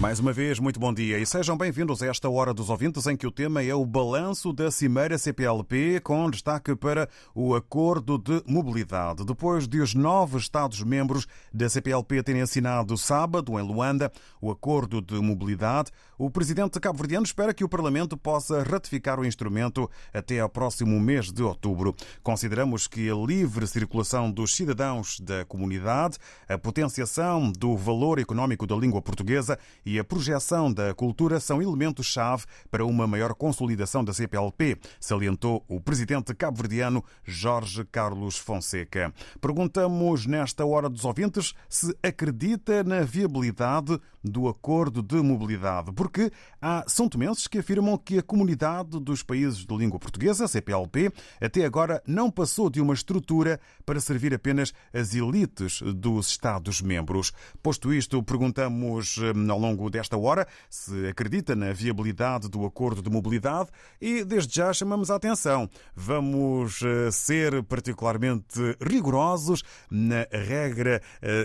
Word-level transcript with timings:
Mais 0.00 0.18
uma 0.18 0.32
vez, 0.32 0.58
muito 0.58 0.80
bom 0.80 0.94
dia 0.94 1.18
e 1.18 1.26
sejam 1.26 1.58
bem-vindos 1.58 2.02
a 2.02 2.06
esta 2.06 2.26
Hora 2.26 2.54
dos 2.54 2.70
Ouvintes 2.70 3.06
em 3.06 3.14
que 3.14 3.26
o 3.26 3.30
tema 3.30 3.62
é 3.62 3.74
o 3.74 3.84
balanço 3.84 4.50
da 4.50 4.70
Cimeira 4.70 5.18
CPLP 5.18 6.00
com 6.00 6.30
destaque 6.30 6.74
para 6.74 7.06
o 7.34 7.54
Acordo 7.54 8.16
de 8.16 8.42
Mobilidade. 8.46 9.26
Depois 9.26 9.68
de 9.68 9.78
os 9.78 9.94
nove 9.94 10.38
Estados-membros 10.38 11.26
da 11.52 11.68
CPLP 11.68 12.22
terem 12.22 12.40
assinado 12.40 12.96
sábado, 12.96 13.60
em 13.60 13.62
Luanda, 13.62 14.10
o 14.40 14.50
Acordo 14.50 15.02
de 15.02 15.20
Mobilidade, 15.20 15.90
o 16.20 16.28
presidente 16.28 16.78
cabo-verdiano 16.78 17.24
espera 17.24 17.54
que 17.54 17.64
o 17.64 17.68
Parlamento 17.68 18.14
possa 18.14 18.62
ratificar 18.62 19.18
o 19.18 19.24
instrumento 19.24 19.90
até 20.12 20.38
ao 20.38 20.50
próximo 20.50 21.00
mês 21.00 21.32
de 21.32 21.42
outubro. 21.42 21.96
Consideramos 22.22 22.86
que 22.86 23.08
a 23.08 23.14
livre 23.14 23.66
circulação 23.66 24.30
dos 24.30 24.54
cidadãos 24.54 25.18
da 25.18 25.46
comunidade, 25.46 26.18
a 26.46 26.58
potenciação 26.58 27.50
do 27.50 27.74
valor 27.74 28.18
económico 28.18 28.66
da 28.66 28.76
língua 28.76 29.00
portuguesa 29.00 29.58
e 29.82 29.98
a 29.98 30.04
projeção 30.04 30.70
da 30.70 30.92
cultura 30.92 31.40
são 31.40 31.62
elementos-chave 31.62 32.44
para 32.70 32.84
uma 32.84 33.06
maior 33.06 33.32
consolidação 33.32 34.04
da 34.04 34.12
CPLP, 34.12 34.76
salientou 35.00 35.64
o 35.66 35.80
presidente 35.80 36.34
cabo-verdiano 36.34 37.02
Jorge 37.24 37.82
Carlos 37.90 38.36
Fonseca. 38.36 39.10
Perguntamos 39.40 40.26
nesta 40.26 40.66
hora 40.66 40.90
dos 40.90 41.06
ouvintes 41.06 41.54
se 41.66 41.96
acredita 42.02 42.84
na 42.84 43.00
viabilidade 43.00 43.98
do 44.22 44.48
acordo 44.48 45.02
de 45.02 45.16
mobilidade, 45.16 45.92
porque 45.92 46.30
há 46.60 46.84
são 46.86 47.08
tomenses 47.08 47.46
que 47.46 47.58
afirmam 47.58 47.96
que 47.96 48.18
a 48.18 48.22
comunidade 48.22 49.00
dos 49.00 49.22
países 49.22 49.64
de 49.64 49.76
língua 49.76 49.98
portuguesa, 49.98 50.46
CPLP, 50.46 51.12
até 51.40 51.64
agora 51.64 52.02
não 52.06 52.30
passou 52.30 52.68
de 52.68 52.80
uma 52.80 52.94
estrutura 52.94 53.60
para 53.84 54.00
servir 54.00 54.34
apenas 54.34 54.72
as 54.92 55.14
elites 55.14 55.80
dos 55.82 56.28
Estados-membros. 56.28 57.32
Posto 57.62 57.92
isto, 57.92 58.22
perguntamos 58.22 59.16
ao 59.48 59.58
longo 59.58 59.90
desta 59.90 60.16
hora 60.16 60.46
se 60.68 61.06
acredita 61.06 61.56
na 61.56 61.72
viabilidade 61.72 62.48
do 62.48 62.64
acordo 62.64 63.02
de 63.02 63.10
mobilidade 63.10 63.70
e, 64.00 64.24
desde 64.24 64.54
já, 64.54 64.72
chamamos 64.72 65.10
a 65.10 65.16
atenção. 65.16 65.68
Vamos 65.94 66.80
ser 67.12 67.62
particularmente 67.64 68.76
rigorosos 68.80 69.62
na 69.90 70.26
regra 70.30 71.00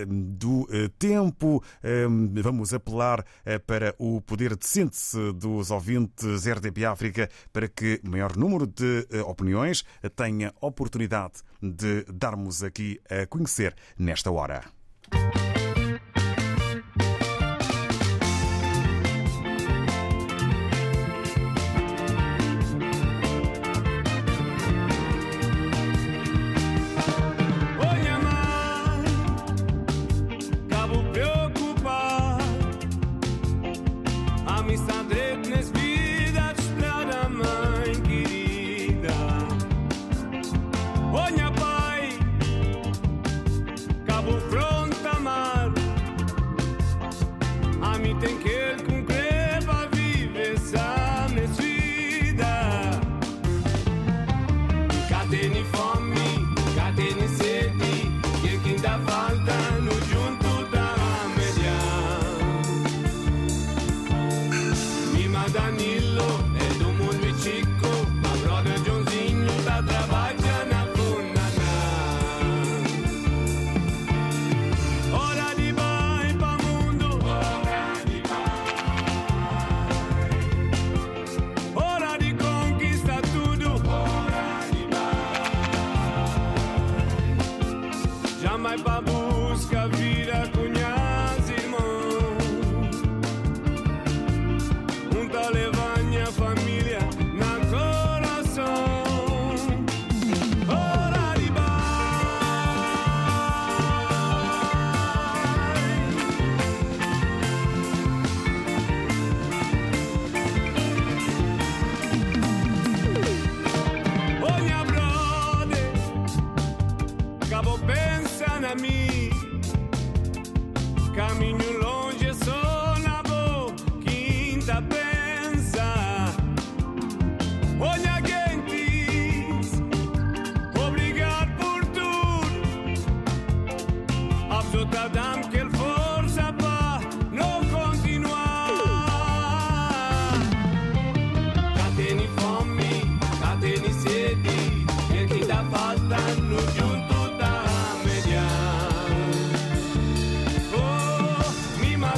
do 0.06 0.66
tempo. 0.98 1.62
Vamos 2.42 2.65
apelar 2.74 3.24
para 3.66 3.94
o 3.98 4.20
poder 4.20 4.56
de 4.56 4.66
síntese 4.66 5.32
dos 5.32 5.70
ouvintes 5.70 6.46
RDP 6.46 6.84
África 6.84 7.28
para 7.52 7.68
que 7.68 8.00
o 8.04 8.10
maior 8.10 8.36
número 8.36 8.66
de 8.66 9.06
opiniões 9.26 9.84
tenha 10.14 10.52
oportunidade 10.60 11.42
de 11.62 12.04
darmos 12.12 12.62
aqui 12.62 13.00
a 13.10 13.26
conhecer 13.26 13.74
nesta 13.98 14.30
hora. 14.30 14.64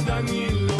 Danilo. 0.09 0.78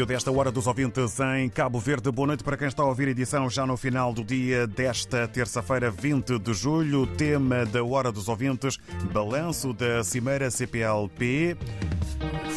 Início 0.00 0.06
desta 0.06 0.30
Hora 0.30 0.50
dos 0.50 0.66
Ouvintes 0.66 1.20
em 1.20 1.50
Cabo 1.50 1.78
Verde. 1.78 2.10
Boa 2.10 2.28
noite 2.28 2.42
para 2.42 2.56
quem 2.56 2.68
está 2.68 2.82
a 2.82 2.86
ouvir 2.86 3.08
a 3.08 3.10
edição 3.10 3.50
já 3.50 3.66
no 3.66 3.76
final 3.76 4.14
do 4.14 4.24
dia 4.24 4.66
desta 4.66 5.28
terça-feira, 5.28 5.90
20 5.90 6.38
de 6.38 6.54
julho. 6.54 7.06
Tema 7.06 7.66
da 7.66 7.84
Hora 7.84 8.10
dos 8.10 8.26
Ouvintes, 8.26 8.78
balanço 9.12 9.74
da 9.74 10.02
Cimeira 10.02 10.50
CPLP. 10.50 11.54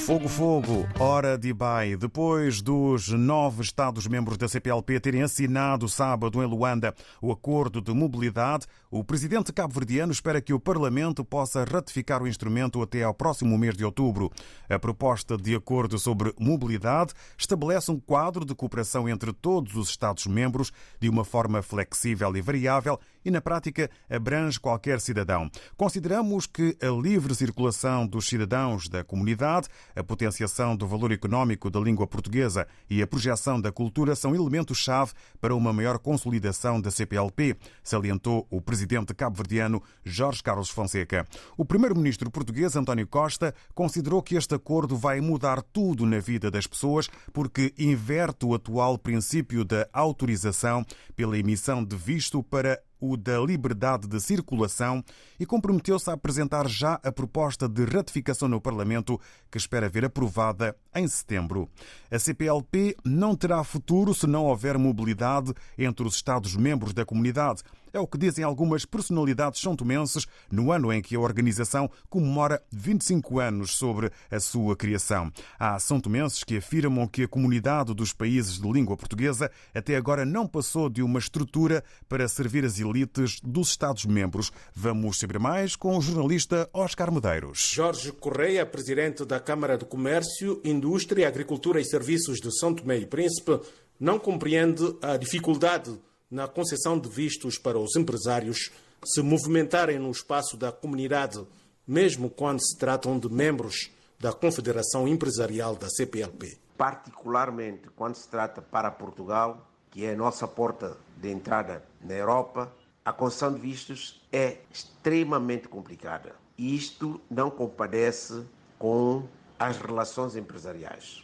Fogo, 0.06 0.28
fogo, 0.28 0.88
hora 1.00 1.38
de 1.38 1.48
Ibai. 1.48 1.96
Depois 1.96 2.62
dos 2.62 3.08
nove 3.08 3.62
Estados-membros 3.62 4.38
da 4.38 4.50
CPLP 4.50 5.00
terem 5.00 5.24
assinado 5.24 5.88
sábado 5.88 6.44
em 6.44 6.46
Luanda 6.46 6.94
o 7.22 7.32
acordo 7.32 7.80
de 7.80 7.94
mobilidade, 7.94 8.66
o 8.92 9.02
presidente 9.02 9.54
cabo-verdiano 9.54 10.12
espera 10.12 10.42
que 10.42 10.54
o 10.54 10.60
Parlamento 10.60 11.24
possa 11.24 11.64
ratificar 11.64 12.22
o 12.22 12.28
instrumento 12.28 12.82
até 12.82 13.04
ao 13.04 13.14
próximo 13.14 13.58
mês 13.58 13.78
de 13.78 13.86
outubro. 13.86 14.30
A 14.70 14.78
proposta 14.78 15.38
de 15.38 15.56
acordo 15.56 15.98
sobre 15.98 16.34
mobilidade 16.38 17.14
estabelece 17.38 17.90
um 17.90 18.00
quadro 18.00 18.44
de 18.44 18.54
cooperação 18.54 19.08
entre 19.08 19.32
todos 19.32 19.78
os 19.78 19.90
Estados-membros 19.90 20.74
de 21.00 21.08
uma 21.08 21.24
forma 21.24 21.62
flexível 21.62 22.36
e 22.36 22.42
variável 22.42 23.00
e, 23.24 23.32
na 23.32 23.42
prática, 23.42 23.90
abrange 24.10 24.60
qualquer 24.60 25.00
cidadão. 25.00 25.50
Consideramos 25.76 26.46
que 26.46 26.78
a 26.82 26.90
livre 26.90 27.34
circulação 27.36 28.06
dos 28.08 28.28
cidadãos 28.28 28.88
da 28.88 29.04
comunidade, 29.04 29.68
a 29.96 30.04
potenciação 30.04 30.76
do 30.76 30.88
valor 30.88 31.12
económico 31.12 31.70
da 31.70 31.80
língua 31.80 32.08
portuguesa 32.08 32.68
e 32.90 33.02
a 33.02 33.08
projeção 33.08 33.60
da 33.60 33.72
cultura 33.72 34.16
são 34.16 34.36
elementos-chave 34.36 35.14
para 35.40 35.56
uma 35.56 35.74
maior 35.74 36.00
consolidação 36.00 36.80
da 36.80 36.92
CPLP, 36.92 37.56
salientou 37.84 38.48
o 38.50 38.62
presidente 38.62 39.14
cabo-verdiano 39.14 39.82
Jorge 40.04 40.42
Carlos 40.44 40.70
Fonseca. 40.70 41.28
O 41.58 41.66
primeiro-ministro 41.66 42.30
português, 42.32 42.76
António 42.76 43.08
Costa, 43.08 43.54
considerou 43.74 44.22
que 44.22 44.36
este 44.36 44.56
acordo 44.56 44.96
vai 44.96 45.22
mudar 45.22 45.62
tudo 45.62 46.06
na 46.06 46.20
vida 46.20 46.50
das 46.50 46.68
pessoas 46.68 47.10
porque 47.32 47.74
inverte 47.78 48.46
o 48.46 48.54
atual 48.54 48.98
princípio 48.98 49.64
da 49.66 49.88
autorização 49.92 50.86
pela 51.16 51.38
emissão 51.38 51.84
de 51.84 51.96
visto 51.96 52.44
para 52.44 52.82
o 53.04 53.18
da 53.18 53.38
liberdade 53.40 54.08
de 54.08 54.18
circulação 54.22 55.04
e 55.38 55.46
comprometeu-se 55.46 56.10
a 56.10 56.14
apresentar 56.14 56.70
já 56.70 56.94
a 57.04 57.12
proposta 57.12 57.68
de 57.68 57.84
ratificação 57.84 58.48
no 58.48 58.62
Parlamento, 58.62 59.20
que 59.52 59.58
espera 59.58 59.90
ver 59.90 60.06
aprovada 60.06 60.74
em 60.96 61.06
setembro. 61.06 61.70
A 62.10 62.18
CPLP 62.18 62.96
não 63.04 63.36
terá 63.36 63.62
futuro 63.66 64.14
se 64.14 64.26
não 64.26 64.46
houver 64.46 64.78
mobilidade 64.78 65.54
entre 65.78 66.08
os 66.08 66.16
Estados-membros 66.16 66.94
da 66.94 67.06
comunidade. 67.06 67.62
É 67.94 68.00
o 68.00 68.08
que 68.08 68.18
dizem 68.18 68.44
algumas 68.44 68.86
personalidades 68.86 69.62
são-tomenses 69.62 70.26
no 70.52 70.72
ano 70.72 70.92
em 70.92 71.00
que 71.00 71.16
a 71.16 71.20
organização 71.20 71.88
comemora 72.10 72.60
25 72.72 73.40
anos 73.40 73.76
sobre 73.78 74.10
a 74.32 74.40
sua 74.40 74.76
criação. 74.76 75.32
Há 75.60 75.78
são-tomenses 75.78 76.44
que 76.44 76.58
afirmam 76.58 77.08
que 77.08 77.22
a 77.22 77.28
comunidade 77.28 77.94
dos 77.94 78.12
países 78.12 78.60
de 78.60 78.68
língua 78.68 78.98
portuguesa 78.98 79.52
até 79.76 79.96
agora 79.96 80.26
não 80.26 80.48
passou 80.48 80.90
de 80.90 81.04
uma 81.04 81.20
estrutura 81.20 81.84
para 82.10 82.28
servir 82.28 82.66
as 82.66 82.80
elites 82.80 83.40
dos 83.44 83.70
Estados-membros. 83.70 84.52
Vamos 84.74 85.20
saber 85.20 85.38
mais 85.38 85.76
com 85.76 85.96
o 85.96 86.02
jornalista 86.02 86.68
Oscar 86.74 87.12
Medeiros. 87.12 87.74
Jorge 87.76 88.12
Correia, 88.12 88.66
presidente 88.66 89.24
da 89.24 89.40
Câmara 89.40 89.78
de 89.78 89.86
Comércio, 89.86 90.60
Indústria, 90.64 91.28
Agricultura 91.28 91.80
e 91.80 91.86
Serviços 91.86 92.42
de 92.42 92.52
São 92.58 92.74
Tomé 92.74 92.98
e 92.98 93.06
Príncipe, 93.06 93.60
não 94.00 94.18
compreende 94.18 94.98
a 95.00 95.16
dificuldade 95.16 95.96
na 96.34 96.48
concessão 96.48 96.98
de 96.98 97.08
vistos 97.08 97.60
para 97.60 97.78
os 97.78 97.96
empresários 97.96 98.72
se 99.06 99.22
movimentarem 99.22 100.00
no 100.00 100.10
espaço 100.10 100.58
da 100.58 100.72
comunidade, 100.72 101.46
mesmo 101.86 102.28
quando 102.28 102.60
se 102.60 102.76
tratam 102.76 103.20
de 103.20 103.32
membros 103.32 103.92
da 104.20 104.34
Confederação 104.34 105.08
Empresarial 105.08 105.76
da 105.76 105.88
CPLP. 105.90 106.58
Particularmente 106.76 107.88
quando 107.96 108.16
se 108.16 108.28
trata 108.28 108.64
para 108.64 108.90
Portugal, 108.90 109.70
que 109.92 110.06
é 110.06 110.14
a 110.14 110.18
nossa 110.18 110.48
porta 110.48 110.98
de 111.18 111.30
entrada 111.30 111.84
na 112.02 112.16
Europa, 112.16 112.74
a 113.06 113.14
concessão 113.14 113.54
de 113.54 113.60
vistos 113.60 114.20
é 114.32 114.58
extremamente 114.74 115.68
complicada. 115.68 116.36
E 116.58 116.76
isto 116.76 117.22
não 117.30 117.52
compadece 117.52 118.44
com 118.80 119.28
as 119.60 119.78
relações 119.78 120.36
empresariais. 120.36 121.24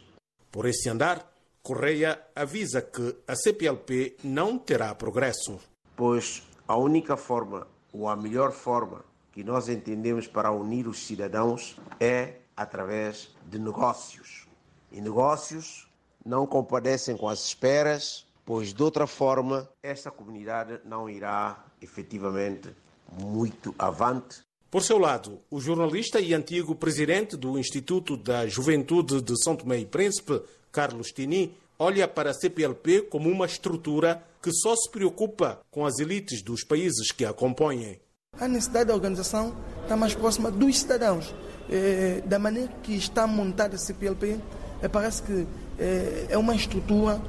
Por 0.52 0.66
esse 0.66 0.88
andar, 0.88 1.28
Correia 1.62 2.20
avisa 2.34 2.80
que 2.80 3.16
a 3.28 3.36
CPLP 3.36 4.16
não 4.24 4.58
terá 4.58 4.94
progresso. 4.94 5.60
Pois 5.94 6.42
a 6.66 6.76
única 6.76 7.16
forma, 7.16 7.66
ou 7.92 8.08
a 8.08 8.16
melhor 8.16 8.52
forma, 8.52 9.04
que 9.32 9.44
nós 9.44 9.68
entendemos 9.68 10.26
para 10.26 10.50
unir 10.50 10.88
os 10.88 11.06
cidadãos 11.06 11.76
é 11.98 12.36
através 12.56 13.34
de 13.46 13.58
negócios. 13.58 14.48
E 14.90 15.00
negócios 15.00 15.88
não 16.24 16.46
compadecem 16.46 17.16
com 17.16 17.28
as 17.28 17.44
esperas, 17.44 18.26
pois 18.44 18.72
de 18.72 18.82
outra 18.82 19.06
forma 19.06 19.68
esta 19.82 20.10
comunidade 20.10 20.80
não 20.84 21.08
irá 21.08 21.64
efetivamente 21.80 22.74
muito 23.12 23.74
avante. 23.78 24.42
Por 24.70 24.84
seu 24.84 24.98
lado, 24.98 25.40
o 25.50 25.60
jornalista 25.60 26.20
e 26.20 26.32
antigo 26.32 26.76
presidente 26.76 27.36
do 27.36 27.58
Instituto 27.58 28.16
da 28.16 28.46
Juventude 28.46 29.20
de 29.20 29.34
São 29.42 29.56
Tomé 29.56 29.80
e 29.80 29.84
Príncipe, 29.84 30.40
Carlos 30.70 31.08
Tini, 31.08 31.56
olha 31.76 32.06
para 32.06 32.30
a 32.30 32.34
CPLP 32.34 33.02
como 33.02 33.28
uma 33.28 33.46
estrutura 33.46 34.22
que 34.40 34.52
só 34.52 34.76
se 34.76 34.88
preocupa 34.88 35.58
com 35.72 35.84
as 35.84 35.98
elites 35.98 36.40
dos 36.40 36.62
países 36.62 37.10
que 37.10 37.24
a 37.24 37.32
compõem. 37.32 37.98
A 38.38 38.46
necessidade 38.46 38.86
da 38.86 38.94
organização 38.94 39.56
está 39.82 39.96
mais 39.96 40.14
próxima 40.14 40.52
dos 40.52 40.78
cidadãos. 40.78 41.34
É, 41.68 42.22
da 42.24 42.38
maneira 42.38 42.70
que 42.80 42.94
está 42.94 43.26
montada 43.26 43.74
a 43.74 43.78
CPLP, 43.78 44.38
é, 44.80 44.86
parece 44.86 45.24
que 45.24 45.48
é, 45.80 46.26
é 46.28 46.38
uma 46.38 46.54
estrutura 46.54 47.20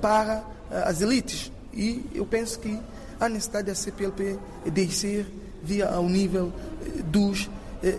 para 0.00 0.44
as 0.84 1.00
elites. 1.00 1.52
E 1.72 2.04
eu 2.12 2.26
penso 2.26 2.58
que 2.58 2.76
a 3.20 3.28
necessidade 3.28 3.68
da 3.68 3.74
CPLP 3.76 4.36
é 4.66 4.70
descer 4.70 5.26
via 5.64 5.88
ao 5.88 6.08
nível 6.08 6.52
dos 7.06 7.48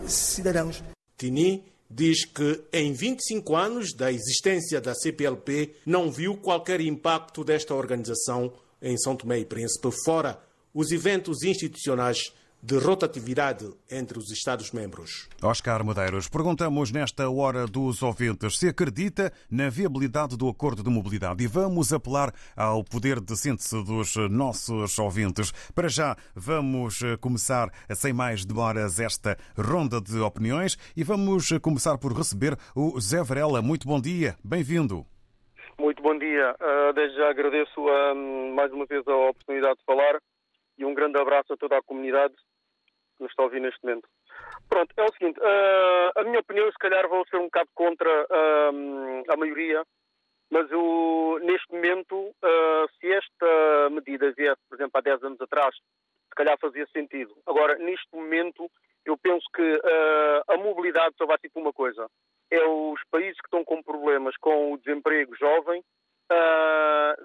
cidadãos. 0.07 0.83
Tini 1.17 1.63
diz 1.89 2.25
que 2.25 2.61
em 2.73 2.93
25 2.93 3.55
anos 3.55 3.93
da 3.93 4.11
existência 4.11 4.81
da 4.81 4.93
CPLP 4.93 5.75
não 5.85 6.11
viu 6.11 6.35
qualquer 6.35 6.81
impacto 6.81 7.43
desta 7.43 7.73
organização 7.73 8.51
em 8.81 8.97
São 8.97 9.15
Tomé 9.15 9.39
e 9.39 9.45
Príncipe, 9.45 9.89
fora 10.03 10.39
os 10.73 10.91
eventos 10.91 11.43
institucionais 11.43 12.33
de 12.65 12.79
rotatividade 12.79 13.71
entre 13.91 14.17
os 14.17 14.31
Estados-membros. 14.31 15.29
Oscar 15.43 15.85
Medeiros, 15.85 16.27
perguntamos 16.27 16.91
nesta 16.91 17.29
hora 17.29 17.67
dos 17.67 18.01
ouvintes 18.01 18.57
se 18.57 18.67
acredita 18.67 19.31
na 19.51 19.69
viabilidade 19.69 20.35
do 20.35 20.49
acordo 20.49 20.81
de 20.81 20.89
mobilidade 20.89 21.43
e 21.43 21.47
vamos 21.47 21.93
apelar 21.93 22.33
ao 22.57 22.83
poder 22.83 23.21
de 23.21 23.37
síntese 23.37 23.75
dos 23.83 24.15
nossos 24.31 24.97
ouvintes. 24.97 25.51
Para 25.75 25.87
já, 25.87 26.15
vamos 26.33 27.01
começar, 27.21 27.69
sem 27.93 28.11
mais 28.11 28.43
demoras, 28.43 28.99
esta 28.99 29.37
ronda 29.55 30.01
de 30.01 30.17
opiniões 30.17 30.75
e 30.97 31.03
vamos 31.03 31.51
começar 31.61 31.99
por 31.99 32.13
receber 32.13 32.57
o 32.75 32.99
Zé 32.99 33.21
Varela. 33.21 33.61
Muito 33.61 33.87
bom 33.87 34.01
dia, 34.01 34.35
bem-vindo. 34.43 35.05
Muito 35.77 36.01
bom 36.01 36.17
dia. 36.17 36.55
Uh, 36.59 36.93
desde 36.93 37.15
já 37.15 37.29
agradeço 37.29 37.79
uh, 37.79 38.55
mais 38.55 38.71
uma 38.73 38.87
vez 38.87 39.07
a 39.07 39.15
oportunidade 39.29 39.77
de 39.77 39.85
falar 39.85 40.19
e 40.79 40.83
um 40.83 40.95
grande 40.95 41.19
abraço 41.19 41.53
a 41.53 41.57
toda 41.57 41.77
a 41.77 41.83
comunidade 41.83 42.33
que 43.15 43.23
nos 43.23 43.31
está 43.31 43.43
a 43.43 43.45
ouvir 43.45 43.61
neste 43.61 43.83
momento. 43.83 44.07
Pronto, 44.69 44.93
é 44.97 45.03
o 45.03 45.13
seguinte, 45.13 45.39
uh, 45.39 46.19
a 46.19 46.23
minha 46.23 46.39
opinião, 46.39 46.69
se 46.71 46.77
calhar 46.77 47.07
vou 47.07 47.25
ser 47.27 47.37
um 47.37 47.45
bocado 47.45 47.69
contra 47.73 48.09
uh, 48.09 49.23
a 49.31 49.37
maioria, 49.37 49.83
mas 50.49 50.69
eu, 50.71 51.39
neste 51.43 51.71
momento, 51.71 52.15
uh, 52.15 52.89
se 52.99 53.11
esta 53.11 53.89
medida 53.91 54.31
viesse, 54.31 54.61
por 54.69 54.75
exemplo, 54.75 54.97
há 54.97 55.01
10 55.01 55.23
anos 55.23 55.41
atrás, 55.41 55.75
se 55.75 56.35
calhar 56.35 56.57
fazia 56.59 56.85
sentido. 56.87 57.35
Agora, 57.45 57.77
neste 57.77 58.13
momento, 58.13 58.69
eu 59.05 59.17
penso 59.17 59.45
que 59.53 59.81
a 60.47 60.57
mobilidade 60.57 61.15
só 61.17 61.25
vai 61.25 61.37
ser 61.39 61.51
uma 61.55 61.71
coisa. 61.71 62.09
É 62.51 62.61
os 62.65 62.99
países 63.09 63.39
que 63.39 63.47
estão 63.47 63.63
com 63.63 63.81
problemas 63.81 64.35
com 64.37 64.73
o 64.73 64.77
desemprego 64.77 65.35
jovem 65.35 65.81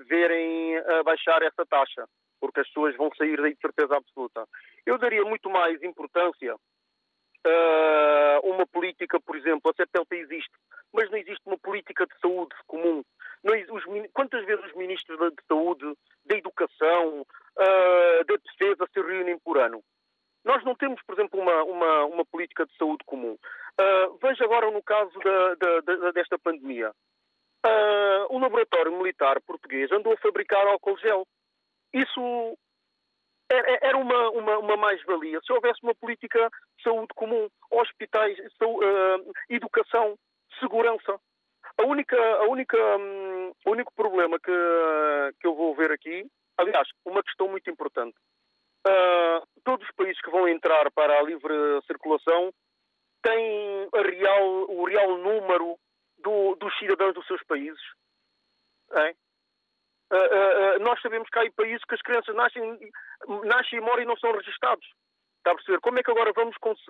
verem 0.08 0.82
baixar 1.04 1.42
essa 1.42 1.64
taxa 1.66 2.06
porque 2.40 2.60
as 2.60 2.66
pessoas 2.68 2.96
vão 2.96 3.10
sair 3.16 3.36
daí 3.36 3.54
de 3.54 3.60
certeza 3.60 3.96
absoluta. 3.96 4.46
Eu 4.86 4.98
daria 4.98 5.22
muito 5.24 5.50
mais 5.50 5.80
importância 5.82 6.56
a 7.44 8.40
uh, 8.42 8.50
uma 8.50 8.66
política, 8.66 9.20
por 9.20 9.36
exemplo, 9.36 9.70
a 9.70 9.74
CPLP 9.74 10.16
existe, 10.16 10.52
mas 10.92 11.10
não 11.10 11.18
existe 11.18 11.42
uma 11.46 11.58
política 11.58 12.06
de 12.06 12.18
saúde 12.20 12.54
comum. 12.66 13.02
Não, 13.42 13.54
os, 13.74 13.84
quantas 14.12 14.44
vezes 14.44 14.64
os 14.64 14.74
ministros 14.74 15.18
de, 15.18 15.30
de 15.30 15.42
saúde, 15.46 15.94
da 16.24 16.36
educação, 16.36 17.20
uh, 17.20 18.24
da 18.26 18.36
defesa 18.36 18.86
se 18.92 19.00
reúnem 19.00 19.38
por 19.38 19.58
ano? 19.58 19.82
Nós 20.44 20.64
não 20.64 20.74
temos, 20.74 21.00
por 21.02 21.14
exemplo, 21.14 21.38
uma, 21.38 21.62
uma, 21.64 22.04
uma 22.06 22.24
política 22.24 22.64
de 22.66 22.74
saúde 22.76 23.04
comum. 23.04 23.36
Uh, 23.80 24.18
veja 24.22 24.44
agora 24.44 24.70
no 24.70 24.82
caso 24.82 25.12
da, 25.18 25.54
da, 25.54 25.80
da, 25.80 26.10
desta 26.12 26.38
pandemia. 26.38 26.92
Uh, 27.66 28.24
o 28.30 28.38
laboratório 28.38 28.96
militar 28.96 29.40
português 29.42 29.92
andou 29.92 30.14
a 30.14 30.16
fabricar 30.16 30.66
álcool 30.66 30.96
gel. 30.98 31.26
Isso 31.92 32.56
era 33.50 33.98
uma, 33.98 34.30
uma, 34.30 34.58
uma 34.58 34.76
mais-valia 34.76 35.40
se 35.44 35.52
houvesse 35.52 35.82
uma 35.82 35.94
política 35.94 36.48
de 36.76 36.82
saúde 36.84 37.08
comum, 37.14 37.48
hospitais, 37.70 38.38
saúde, 38.56 38.86
uh, 38.86 39.32
educação, 39.48 40.16
segurança. 40.58 41.20
a 41.76 41.82
única, 41.84 42.16
a 42.16 42.44
única, 42.44 42.78
hum, 42.96 43.52
o 43.66 43.70
único 43.70 43.92
problema 43.94 44.38
que, 44.38 44.52
que 45.40 45.46
eu 45.46 45.54
vou 45.54 45.74
ver 45.74 45.90
aqui, 45.90 46.26
aliás, 46.56 46.88
uma 47.04 47.22
questão 47.22 47.48
muito 47.48 47.68
importante. 47.68 48.16
Uh, 48.86 49.44
todos 49.64 49.86
os 49.86 49.94
países 49.94 50.20
que 50.22 50.30
vão 50.30 50.48
entrar 50.48 50.90
para 50.92 51.18
a 51.18 51.22
livre 51.22 51.52
circulação 51.86 52.50
têm 53.22 53.88
real, 53.92 54.70
o 54.70 54.84
real 54.84 55.18
número 55.18 55.76
do, 56.22 56.54
dos 56.56 56.76
cidadãos 56.78 57.14
dos 57.14 57.26
seus 57.26 57.42
países. 57.44 57.80
É? 58.92 59.14
Uh, 60.12 60.16
uh, 60.16 60.78
nós 60.80 61.00
sabemos 61.00 61.28
que 61.28 61.38
há 61.38 61.52
países 61.52 61.84
que 61.84 61.94
as 61.94 62.02
crianças 62.02 62.34
nascem, 62.34 62.62
nascem 63.44 63.78
e 63.78 63.82
morrem 63.82 64.04
e 64.04 64.08
não 64.08 64.16
são 64.16 64.32
registados. 64.32 64.84
Está 65.38 65.52
a 65.52 65.54
perceber? 65.54 65.80
Como 65.80 65.98
é 65.98 66.02
que 66.02 66.10
agora 66.10 66.32
vamos 66.34 66.56
cons 66.58 66.80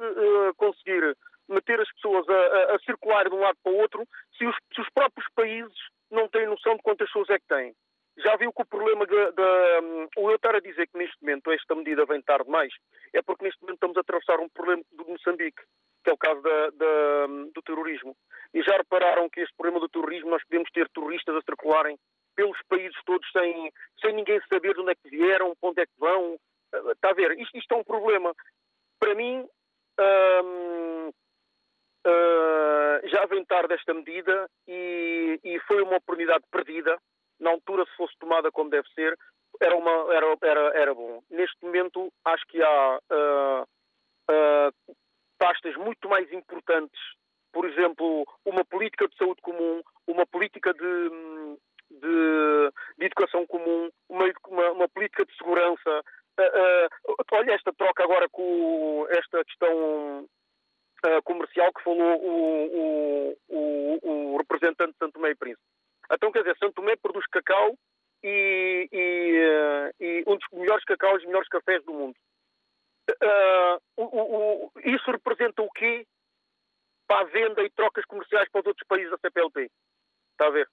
conseguir 0.56 1.16
meter 1.49 1.80
as 1.80 1.92
pessoas 1.92 2.28
a, 2.28 2.32
a, 2.32 2.76
a, 2.76 2.78
circular 2.80 3.28
de 3.28 3.34
um 3.34 3.40
lado 3.40 3.58
para 3.62 3.72
o 3.72 3.76
outro 3.76 4.06
se 4.37 4.46
os, 4.46 4.56
se 4.75 4.80
os, 4.80 4.88
próprios 4.90 5.28
países 5.34 5.76
não 6.10 6.28
têm 6.28 6.46
noção 6.46 6.76
de 6.76 6.82
quantas 6.82 7.08
pessoas 7.08 7.28
é 7.30 7.38
que 7.38 7.46
têm? 7.46 7.75
Já 8.18 8.37
viu 8.37 8.52
que 8.52 8.62
o 8.62 8.66
problema 8.66 9.06
da. 9.06 9.80
O 10.16 10.30
eu 10.30 10.37
estar 10.37 10.54
a 10.54 10.60
dizer 10.60 10.88
que 10.88 10.99
neste 10.99 11.16
momento 11.20 11.50
esta 11.52 11.75
medida 11.75 12.04
vem 12.06 12.22
tarde 12.22 12.44
demais 12.44 12.72
é 13.12 13.22
porque 13.22 13.44
neste 13.44 13.60
momento 13.60 13.76
estamos 13.76 13.96
a 13.96 14.00
atravessar 14.00 14.40
um 14.40 14.49
problema 14.49 14.82
do 14.92 15.04
Moçambique, 15.06 15.62
que 16.02 16.11
é 16.11 16.12
o 16.12 16.19
caso 16.19 16.40
da, 16.40 16.71
da, 16.71 17.26
do 17.54 17.62
terrorismo. 17.62 18.16
E 18.54 18.62
já 18.62 18.76
repararam 18.76 19.28
que 19.28 19.40
este 19.40 19.54
problema 19.57 19.80
do 19.80 19.88
terrorismo 19.88 20.30
nós 20.30 20.42
podemos 20.45 20.71
ter 20.71 20.88
terroristas 20.90 21.37
a 21.37 21.42
circularem 21.42 21.97
pelos 22.35 22.59
países 22.69 22.97
todos 23.04 23.28
sem, 23.33 23.73
sem 24.00 24.14
ninguém 24.14 24.40
saber 24.49 24.75
de 24.75 24.80
onde 24.80 24.92
é 24.92 24.95
que 24.95 25.11
vieram, 25.11 25.54
para 25.61 25.71
onde 25.71 25.83
é 25.83 25.87
que 25.87 25.99
vão. 25.99 26.38
Está 26.92 27.11
a 27.11 27.14
ver? 27.14 27.38
Isto, 27.38 27.59
isto 27.59 27.75
é 27.75 27.76
um 27.76 27.85
problema. 27.85 28.33
Para 28.99 29.14
mim, 29.14 29.47
hum, 30.00 31.11
uh, 32.07 33.09
já 33.09 33.26
vem 33.26 33.45
tarde 33.45 33.75
medida 33.95 34.49
e, 34.66 35.38
e, 35.45 35.59
foi 35.61 35.83
uma 35.83 35.97
oportunidade 35.97 36.45
perdida. 36.50 36.99
Na 37.38 37.50
altura, 37.50 37.85
se 37.87 37.97
fosse 37.97 38.14
tomada 38.19 38.50
como 38.50 38.71
deve 38.71 38.88
ser, 38.95 39.16
era, 39.61 39.76
uma, 39.76 40.14
era, 40.14 40.37
era, 40.42 40.78
era 40.78 40.95
bom. 40.95 41.23
Neste 41.30 41.57
momento, 41.64 42.12
acho 42.25 42.45
que 42.47 42.62
há 42.62 42.99
uh, 43.11 43.62
uh, 44.30 44.95
pastas 45.40 45.75
muito 45.76 46.09
mais 46.09 46.30
importantes. 46.32 47.00
Por 47.50 47.68
exemplo, 47.68 48.26
uma 48.44 48.64
política 48.64 49.09
de 49.09 49.16
saúde 49.16 49.40
comum, 49.40 49.82
uma 50.06 50.26
política 50.26 50.73
de, 50.73 51.09
de, 51.90 52.70
de 52.99 53.06
educação 53.06 53.44
comum, 53.47 53.90
uma, 54.09 54.30
uma, 54.47 54.70
uma, 54.73 54.88
política 54.88 55.25
de 55.25 55.35
segurança. 55.37 56.04
Uh, 56.38 57.12
uh, 57.12 57.25
olha 57.32 57.52
esta 57.52 57.73
troca 57.73 58.04
agora 58.04 58.28
com 58.28 59.06
esta 59.11 59.44
questão 59.44 60.25
uh, 60.25 61.23
comercial 61.25 61.73
que 61.73 61.82
falou 61.82 62.23
o, 62.23 62.66
o, 62.68 63.37
o, 63.49 64.35
o, 64.35 64.37
representante 64.37 64.92
de 64.92 64.99
Santo 64.99 65.14
Tomé 65.14 65.30
e 65.30 65.35
Príncipe. 65.35 65.64
Então, 66.12 66.30
quer 66.30 66.40
dizer, 66.40 66.56
Santo 66.59 66.75
Tomé 66.75 66.97
produz 66.97 67.26
cacau 67.28 67.75
e, 68.23 68.88
e, 68.92 69.92
e 70.00 70.25
um 70.26 70.37
dos 70.37 70.47
melhores 70.52 70.85
cacaus 70.85 71.23
e 71.23 71.26
melhores 71.26 71.49
cafés 71.49 71.82
do 71.85 71.92
mundo. 71.92 72.14
Isso 74.84 75.10
representa 75.10 75.62
o 75.62 75.70
quê 75.70 76.06
para 77.06 77.22
a 77.22 77.24
venda 77.24 77.62
e 77.62 77.70
trocas 77.70 78.04
comerciais 78.04 78.48
para 78.50 78.60
os 78.60 78.66
outros 78.66 78.86
países 78.86 79.10
da 79.10 79.18
CPLP? 79.18 79.70
Está 80.32 80.46
a 80.46 80.50
ver? 80.50 80.68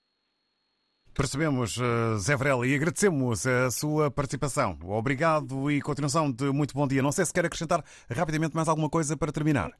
Percebemos, 1.18 1.80
eh, 1.82 2.18
Zé 2.20 2.36
Varela, 2.36 2.68
e 2.68 2.76
agradecemos 2.76 3.48
a 3.48 3.72
sua 3.72 4.12
participação. 4.12 4.78
Obrigado 4.84 5.72
e 5.72 5.82
continuação 5.82 6.32
de 6.32 6.46
muito 6.54 6.76
bom 6.76 6.88
dia. 6.88 7.02
Não 7.02 7.12
sei 7.12 7.26
se 7.26 7.34
quer 7.34 7.44
acrescentar 7.44 7.84
rapidamente 8.08 8.56
mais 8.56 8.70
alguma 8.70 8.88
coisa 8.88 9.18
para 9.18 9.32
terminar. 9.32 9.72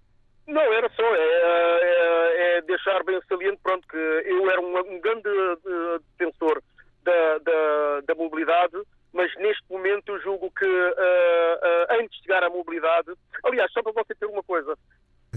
Não, 0.48 0.74
era 0.74 0.90
só, 0.96 1.04
é, 1.04 1.20
é, 1.20 2.58
é 2.58 2.62
deixar 2.64 3.04
bem 3.04 3.22
saliente, 3.30 3.60
pronto, 3.62 3.88
que 3.88 3.98
eu 3.98 4.50
era 4.50 4.60
um, 4.60 4.78
um 4.80 5.00
grande 5.00 5.30
uh, 5.30 6.00
defensor 6.18 6.64
da, 7.04 7.38
da, 7.38 8.02
da, 8.08 8.16
mobilidade, 8.16 8.82
mas 9.18 9.36
neste 9.38 9.64
momento 9.68 10.12
eu 10.12 10.22
julgo 10.22 10.52
que 10.52 10.64
uh, 10.64 10.92
uh, 10.92 12.00
antes 12.00 12.16
de 12.18 12.24
chegar 12.24 12.44
à 12.44 12.50
mobilidade, 12.52 13.12
aliás, 13.44 13.72
só 13.72 13.82
para 13.82 13.92
você 13.92 14.14
ter 14.14 14.28
uma 14.28 14.44
coisa, 14.44 14.78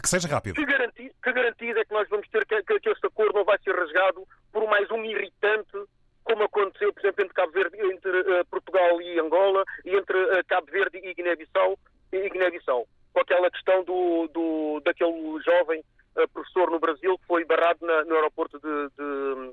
que 0.00 0.08
seja 0.08 0.28
rápido. 0.28 0.54
Que, 0.54 0.66
garanti, 0.66 1.10
que 1.22 1.30
é 1.30 1.84
que 1.84 1.92
nós 1.92 2.08
vamos 2.10 2.28
ter 2.28 2.44
que, 2.46 2.62
que, 2.62 2.78
que 2.78 2.90
este 2.90 3.06
acordo 3.06 3.38
não 3.38 3.44
vai 3.44 3.58
ser 3.64 3.74
rasgado 3.74 4.26
por 4.52 4.68
mais 4.68 4.90
um 4.90 5.02
irritante, 5.04 5.72
como 6.22 6.44
aconteceu, 6.44 6.92
por 6.92 7.00
exemplo, 7.00 7.24
entre 7.24 7.34
Cabo 7.34 7.52
Verde, 7.52 7.78
entre 7.80 8.20
uh, 8.20 8.44
Portugal 8.50 9.00
e 9.00 9.18
Angola, 9.18 9.64
e 9.84 9.96
entre 9.96 10.16
uh, 10.16 10.44
Cabo 10.46 10.70
Verde 10.70 10.98
e 10.98 11.14
Guiné-Bissau, 11.14 11.78
e 12.12 12.28
Guiné-Bissau, 12.28 12.86
com 13.14 13.20
aquela 13.20 13.50
questão 13.50 13.82
do, 13.82 14.28
do 14.28 14.80
daquele 14.84 15.40
jovem 15.42 15.82
uh, 16.16 16.28
professor 16.28 16.70
no 16.70 16.78
Brasil 16.78 17.18
que 17.18 17.26
foi 17.26 17.44
barrado 17.46 17.84
na, 17.84 18.04
no 18.04 18.14
aeroporto 18.14 18.60
de, 18.60 18.90
de 18.96 19.52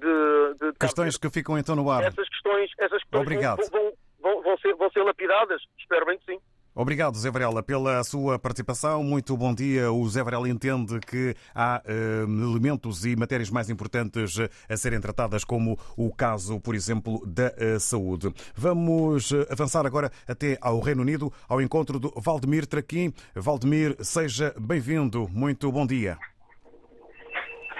de, 0.00 0.66
de, 0.66 0.72
questões 0.78 1.16
que 1.16 1.28
ficam 1.30 1.58
então 1.58 1.76
no 1.76 1.90
ar. 1.90 2.04
Essas 2.04 2.28
questões, 2.28 2.70
essas 2.78 3.02
questões 3.02 3.22
Obrigado. 3.22 3.62
Vão, 3.70 3.92
vão, 4.20 4.42
vão, 4.42 4.58
ser, 4.58 4.74
vão 4.74 4.90
ser 4.90 5.02
lapidadas? 5.02 5.60
Espero 5.78 6.06
bem 6.06 6.18
que 6.18 6.32
sim. 6.32 6.38
Obrigado, 6.80 7.16
Zé 7.16 7.28
Varela, 7.28 7.60
pela 7.60 8.04
sua 8.04 8.38
participação. 8.38 9.02
Muito 9.02 9.36
bom 9.36 9.52
dia. 9.52 9.90
O 9.90 10.08
Zé 10.08 10.22
Varela 10.22 10.48
entende 10.48 11.00
que 11.00 11.34
há 11.52 11.82
uh, 11.84 12.50
elementos 12.50 13.04
e 13.04 13.16
matérias 13.16 13.50
mais 13.50 13.68
importantes 13.68 14.36
a 14.68 14.76
serem 14.76 15.00
tratadas, 15.00 15.42
como 15.42 15.76
o 15.96 16.14
caso, 16.14 16.60
por 16.60 16.76
exemplo, 16.76 17.20
da 17.26 17.48
uh, 17.48 17.80
saúde. 17.80 18.32
Vamos 18.54 19.32
eh, 19.32 19.44
avançar 19.50 19.86
agora 19.86 20.08
até 20.28 20.56
ao 20.60 20.78
Reino 20.78 21.02
Unido, 21.02 21.32
ao 21.48 21.60
encontro 21.60 21.98
do 21.98 22.12
Valdemir 22.16 22.64
Traquim. 22.64 23.12
Valdemir, 23.34 23.96
seja 23.98 24.54
bem-vindo. 24.56 25.28
Muito 25.32 25.72
bom 25.72 25.84
dia. 25.84 26.16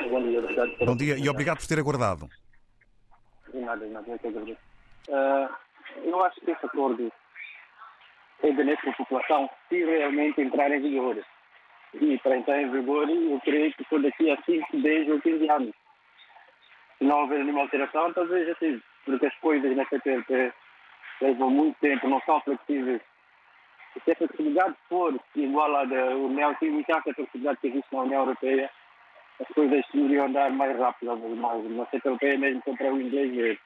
Bom 0.08 0.22
dia, 0.22 0.38
obrigado. 0.38 0.76
Bom 0.78 0.96
dia 0.96 1.16
e 1.18 1.28
obrigado 1.28 1.58
por 1.58 1.66
ter 1.66 1.78
aguardado. 1.78 2.28
De 3.52 3.60
nada, 3.60 3.86
de 3.86 3.92
nada, 3.92 4.10
eu 4.10 4.18
que 4.18 4.28
agradeço. 4.28 4.60
Uh, 5.08 5.48
eu 6.04 6.24
acho 6.24 6.40
que 6.40 6.50
esse 6.50 6.66
acordo 6.66 7.12
é 8.42 8.52
benéfico 8.52 8.90
à 8.90 8.92
população 8.94 9.50
se 9.68 9.84
realmente 9.84 10.40
entrar 10.40 10.70
em 10.70 10.80
vigor. 10.80 11.16
E 11.94 12.18
para 12.18 12.36
entrar 12.36 12.60
em 12.62 12.70
vigor, 12.70 13.08
eu 13.08 13.40
creio 13.40 13.72
que 13.74 13.84
for 13.84 14.00
daqui 14.00 14.30
a 14.30 14.42
5, 14.42 14.80
10 14.80 15.08
ou 15.10 15.20
15 15.20 15.50
anos. 15.50 15.74
Se 16.98 17.04
não 17.04 17.22
houver 17.22 17.40
nenhuma 17.40 17.62
alteração, 17.62 18.12
talvez 18.12 18.48
assim, 18.48 18.80
porque 19.04 19.26
as 19.26 19.34
coisas 19.36 19.76
na 19.76 19.86
CPLP 19.86 20.52
levam 21.20 21.50
muito 21.50 21.78
tempo, 21.80 22.08
não 22.08 22.20
são 22.22 22.40
flexíveis. 22.42 23.00
E 23.96 24.00
se 24.00 24.12
a 24.12 24.16
flexibilidade 24.16 24.74
for 24.88 25.18
igual 25.34 25.76
à 25.76 25.84
da 25.84 26.16
União, 26.16 26.54
se 26.58 26.66
imitasse 26.66 27.10
a 27.10 27.14
flexibilidade 27.14 27.60
que 27.60 27.68
existe 27.68 27.92
na 27.92 28.02
União 28.02 28.20
Europeia, 28.20 28.70
as 29.40 29.48
coisas 29.54 29.84
iriam 29.94 30.26
andar 30.26 30.50
mais 30.50 30.76
rápido, 30.78 31.16
mas 31.36 31.70
na 31.70 31.86
CPLP 31.86 32.26
é 32.26 32.36
mesmo 32.36 32.62
comprar 32.62 32.92
o 32.92 33.00
inglês 33.00 33.32
mesmo. 33.32 33.58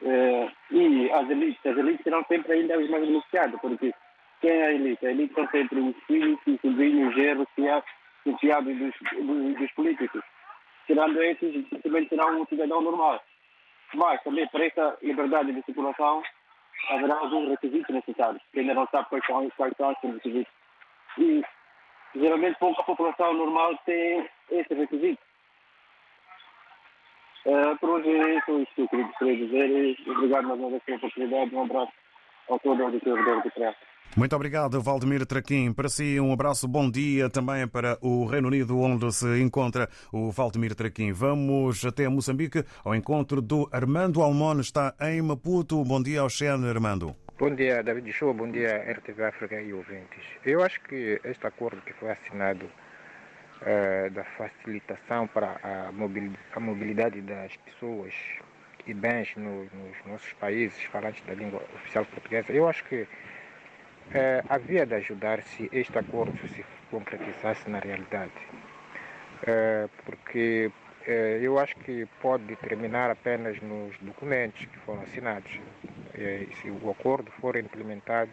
Uh, 0.00 0.50
e 0.70 1.10
as 1.10 1.28
elites, 1.28 1.66
as 1.66 1.76
elites 1.76 2.04
serão 2.04 2.24
sempre 2.28 2.52
ainda 2.52 2.78
os 2.78 2.88
mais 2.88 3.04
beneficiados, 3.04 3.60
porque 3.60 3.92
quem 4.40 4.50
é 4.50 4.66
a 4.66 4.72
elite? 4.72 5.06
A 5.06 5.10
elite 5.10 5.34
são 5.34 5.48
sempre 5.48 5.80
os 5.80 5.96
filhos, 6.06 6.38
os 6.46 6.60
sobrinhos, 6.60 7.08
os 7.08 7.14
gerros, 7.16 7.48
confiados 8.24 8.76
dos, 8.76 8.94
dos, 9.12 9.58
dos, 9.58 9.72
políticos. 9.72 10.22
Tirando 10.86 11.20
esses, 11.22 11.52
dificilmente 11.52 12.10
será 12.10 12.26
um 12.26 12.46
cidadão 12.46 12.80
normal. 12.80 13.20
Mas 13.94 14.22
também 14.22 14.46
para 14.48 14.66
essa 14.66 14.98
liberdade 15.02 15.52
de 15.52 15.62
circulação 15.62 16.22
haverá 16.90 17.14
alguns 17.16 17.48
requisitos 17.48 17.92
necessários, 17.92 18.42
que 18.52 18.60
ainda 18.60 18.74
não 18.74 18.86
sabe 18.88 19.08
quais 19.08 19.26
são, 19.26 19.44
esses 19.44 20.14
requisitos. 20.14 20.52
E 21.18 21.42
geralmente 22.14 22.58
pouca 22.58 22.84
população 22.84 23.32
normal 23.32 23.76
tem 23.84 24.28
esses 24.50 24.76
requisitos. 24.76 25.24
Uh, 27.46 27.78
por 27.80 27.90
hoje 27.90 28.10
é 28.10 28.36
isso 28.36 28.66
que 28.74 28.82
eu 28.82 28.88
queria 29.18 29.36
dizer. 29.36 29.96
Obrigado 30.06 30.48
mais 30.48 30.60
uma 30.60 30.70
vez 30.70 30.82
pela 30.82 30.98
oportunidade. 30.98 31.54
Um 31.54 31.62
abraço 31.62 31.92
ao 32.48 32.58
todo 32.60 32.80
o 32.80 32.84
auditório 32.84 33.42
do 33.42 33.50
Trás. 33.50 33.76
Muito 34.16 34.34
obrigado, 34.34 34.80
Valdemir 34.82 35.24
Traquim. 35.26 35.72
Para 35.72 35.88
si, 35.88 36.18
um 36.18 36.32
abraço, 36.32 36.66
bom 36.66 36.90
dia 36.90 37.30
também 37.30 37.68
para 37.68 37.98
o 38.02 38.24
Reino 38.24 38.48
Unido, 38.48 38.78
onde 38.78 39.12
se 39.12 39.40
encontra 39.40 39.88
o 40.12 40.30
Valdemir 40.30 40.74
Traquim. 40.74 41.12
Vamos 41.12 41.84
até 41.84 42.08
Moçambique, 42.08 42.64
ao 42.84 42.94
encontro 42.94 43.40
do 43.40 43.68
Armando 43.70 44.22
Almon, 44.22 44.60
está 44.60 44.94
em 45.00 45.22
Maputo. 45.22 45.84
Bom 45.84 46.02
dia 46.02 46.22
ao 46.22 46.28
Xen, 46.28 46.68
Armando. 46.68 47.14
Bom 47.38 47.54
dia, 47.54 47.82
David 47.82 48.12
Show, 48.12 48.34
bom 48.34 48.50
dia, 48.50 48.82
RTV 48.92 49.24
África 49.24 49.60
e 49.60 49.72
ouvintes. 49.72 50.24
Eu 50.44 50.64
acho 50.64 50.80
que 50.82 51.20
este 51.22 51.46
acordo 51.46 51.80
que 51.82 51.92
foi 51.92 52.10
assinado 52.10 52.68
uh, 53.62 54.10
da 54.10 54.24
facilitação 54.24 55.26
para 55.26 55.58
a 55.62 55.92
mobilidade, 55.92 56.38
a 56.54 56.60
mobilidade 56.60 57.20
das 57.22 57.56
pessoas 57.56 58.14
e 58.86 58.94
bens 58.94 59.34
no, 59.36 59.64
nos 59.64 59.96
nossos 60.06 60.32
países 60.34 60.82
falantes 60.84 61.22
da 61.26 61.34
língua 61.34 61.62
oficial 61.74 62.04
portuguesa. 62.06 62.52
Eu 62.52 62.68
acho 62.68 62.84
que 62.84 63.02
uh, 63.02 63.08
havia 64.48 64.86
de 64.86 64.94
ajudar 64.94 65.42
se 65.42 65.68
este 65.72 65.98
acordo 65.98 66.36
se 66.48 66.64
concretizasse 66.90 67.68
na 67.68 67.78
realidade. 67.78 68.32
Uh, 69.42 69.88
porque 70.04 70.70
eu 71.40 71.58
acho 71.58 71.74
que 71.76 72.06
pode 72.20 72.54
terminar 72.56 73.10
apenas 73.10 73.58
nos 73.62 73.96
documentos 73.98 74.66
que 74.66 74.78
foram 74.80 75.00
assinados. 75.00 75.58
se 76.60 76.70
o 76.70 76.90
acordo 76.90 77.30
for 77.40 77.56
implementado 77.56 78.30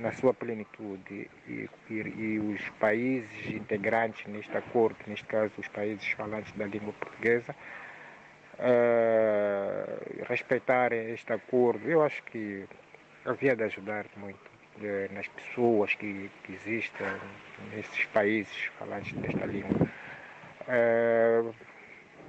na 0.00 0.12
sua 0.12 0.32
plenitude 0.32 1.28
e, 1.46 1.68
e, 1.90 1.94
e, 1.94 2.40
os 2.40 2.68
países 2.80 3.46
integrantes 3.46 4.26
neste 4.26 4.56
acordo, 4.56 4.96
neste 5.06 5.26
caso 5.26 5.52
os 5.58 5.68
países 5.68 6.10
falantes 6.12 6.52
da 6.52 6.66
língua 6.66 6.92
portuguesa, 6.94 7.54
uh, 8.58 10.24
respeitarem 10.24 11.10
este 11.10 11.32
acordo, 11.32 11.88
eu 11.88 12.02
acho 12.02 12.22
que 12.24 12.66
havia 13.24 13.54
de 13.54 13.64
ajudar 13.64 14.06
muito 14.16 14.50
uh, 14.78 15.12
nas 15.12 15.28
pessoas 15.28 15.94
que, 15.94 16.30
que, 16.44 16.54
existem 16.54 17.06
nesses 17.72 18.06
países 18.06 18.64
falantes 18.78 19.12
desta 19.12 19.44
língua. 19.44 19.86
Uh, 20.66 21.54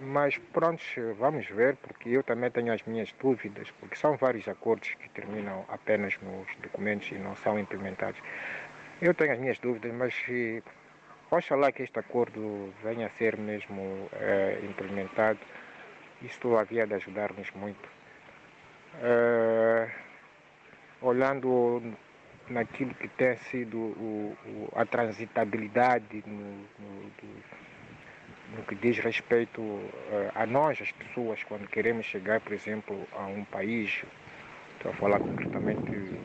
mas 0.01 0.35
pronto, 0.51 0.83
vamos 1.19 1.45
ver, 1.47 1.75
porque 1.75 2.09
eu 2.09 2.23
também 2.23 2.49
tenho 2.49 2.73
as 2.73 2.81
minhas 2.83 3.13
dúvidas, 3.21 3.69
porque 3.79 3.95
são 3.95 4.17
vários 4.17 4.47
acordos 4.47 4.95
que 4.95 5.07
terminam 5.09 5.63
apenas 5.69 6.17
nos 6.21 6.47
documentos 6.61 7.11
e 7.11 7.15
não 7.15 7.35
são 7.35 7.59
implementados. 7.59 8.19
Eu 8.99 9.13
tenho 9.13 9.33
as 9.33 9.39
minhas 9.39 9.59
dúvidas, 9.59 9.93
mas 9.93 10.13
oxalá 11.29 11.71
que 11.71 11.83
este 11.83 11.99
acordo 11.99 12.73
venha 12.83 13.07
a 13.07 13.09
ser 13.11 13.37
mesmo 13.37 14.09
é, 14.13 14.59
implementado. 14.63 15.39
Isto 16.23 16.57
havia 16.57 16.87
de 16.87 16.95
ajudar-nos 16.95 17.51
muito. 17.51 17.89
É, 19.01 19.89
olhando 21.01 21.81
naquilo 22.49 22.93
que 22.95 23.07
tem 23.07 23.37
sido 23.37 23.77
o, 23.77 24.37
o, 24.45 24.69
a 24.75 24.85
transitabilidade 24.85 26.23
no, 26.25 26.57
no, 26.79 27.09
do, 27.21 27.70
no 28.55 28.63
que 28.63 28.75
diz 28.75 28.97
respeito 28.99 29.61
uh, 29.61 30.31
a 30.35 30.45
nós, 30.45 30.81
as 30.81 30.91
pessoas, 30.91 31.43
quando 31.43 31.67
queremos 31.67 32.05
chegar, 32.05 32.41
por 32.41 32.53
exemplo, 32.53 33.07
a 33.13 33.25
um 33.25 33.43
país, 33.45 34.03
estou 34.75 34.91
a 34.91 34.95
falar 34.95 35.19
concretamente, 35.19 36.19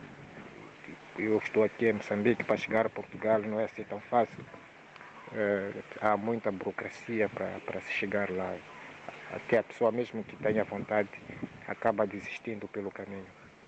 eu 1.19 1.39
estou 1.39 1.65
aqui 1.65 1.87
em 1.87 1.95
Moçambique, 1.95 2.45
para 2.45 2.57
chegar 2.57 2.87
a 2.87 2.91
Portugal 2.91 3.41
não 3.41 3.61
é 3.61 3.65
assim 3.65 3.85
tão 3.85 4.01
fácil. 4.01 4.45
Uh, 5.33 5.83
há 6.01 6.17
muita 6.17 6.51
burocracia 6.53 7.29
para 7.29 7.81
se 7.81 7.93
chegar 7.93 8.31
lá. 8.31 8.57
Até 9.33 9.59
a 9.59 9.63
pessoa 9.63 9.91
mesmo 9.91 10.23
que 10.23 10.37
tenha 10.37 10.65
vontade 10.65 11.09
acaba 11.67 12.07
desistindo 12.07 12.69
pelo 12.69 12.91
caminho. 12.91 13.27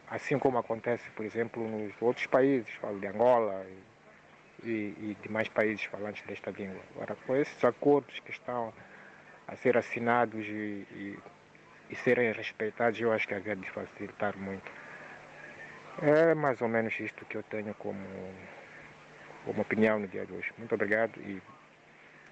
Assim 0.08 0.38
como 0.38 0.56
acontece, 0.56 1.10
por 1.10 1.24
exemplo, 1.24 1.66
nos 1.68 1.92
outros 2.00 2.26
países, 2.26 2.70
falo 2.80 2.98
de 2.98 3.06
Angola, 3.08 3.66
e, 4.62 4.94
e 4.98 5.16
demais 5.22 5.48
países 5.48 5.84
falantes 5.84 6.22
desta 6.26 6.50
língua. 6.50 6.80
Agora, 6.94 7.16
com 7.26 7.36
esses 7.36 7.64
acordos 7.64 8.18
que 8.20 8.30
estão 8.30 8.72
a 9.46 9.56
ser 9.56 9.76
assinados 9.76 10.44
e, 10.46 10.86
e, 10.92 11.18
e 11.90 11.96
serem 11.96 12.32
respeitados, 12.32 13.00
eu 13.00 13.12
acho 13.12 13.26
que 13.26 13.34
havia 13.34 13.56
de 13.56 13.70
facilitar 13.70 14.36
muito. 14.36 14.70
É 16.00 16.34
mais 16.34 16.60
ou 16.60 16.68
menos 16.68 16.98
isto 17.00 17.24
que 17.24 17.36
eu 17.36 17.42
tenho 17.42 17.74
como, 17.74 17.98
como 19.44 19.62
opinião 19.62 19.98
no 19.98 20.06
dia 20.06 20.24
de 20.24 20.32
hoje. 20.32 20.52
Muito 20.58 20.74
obrigado 20.74 21.18
e 21.20 21.42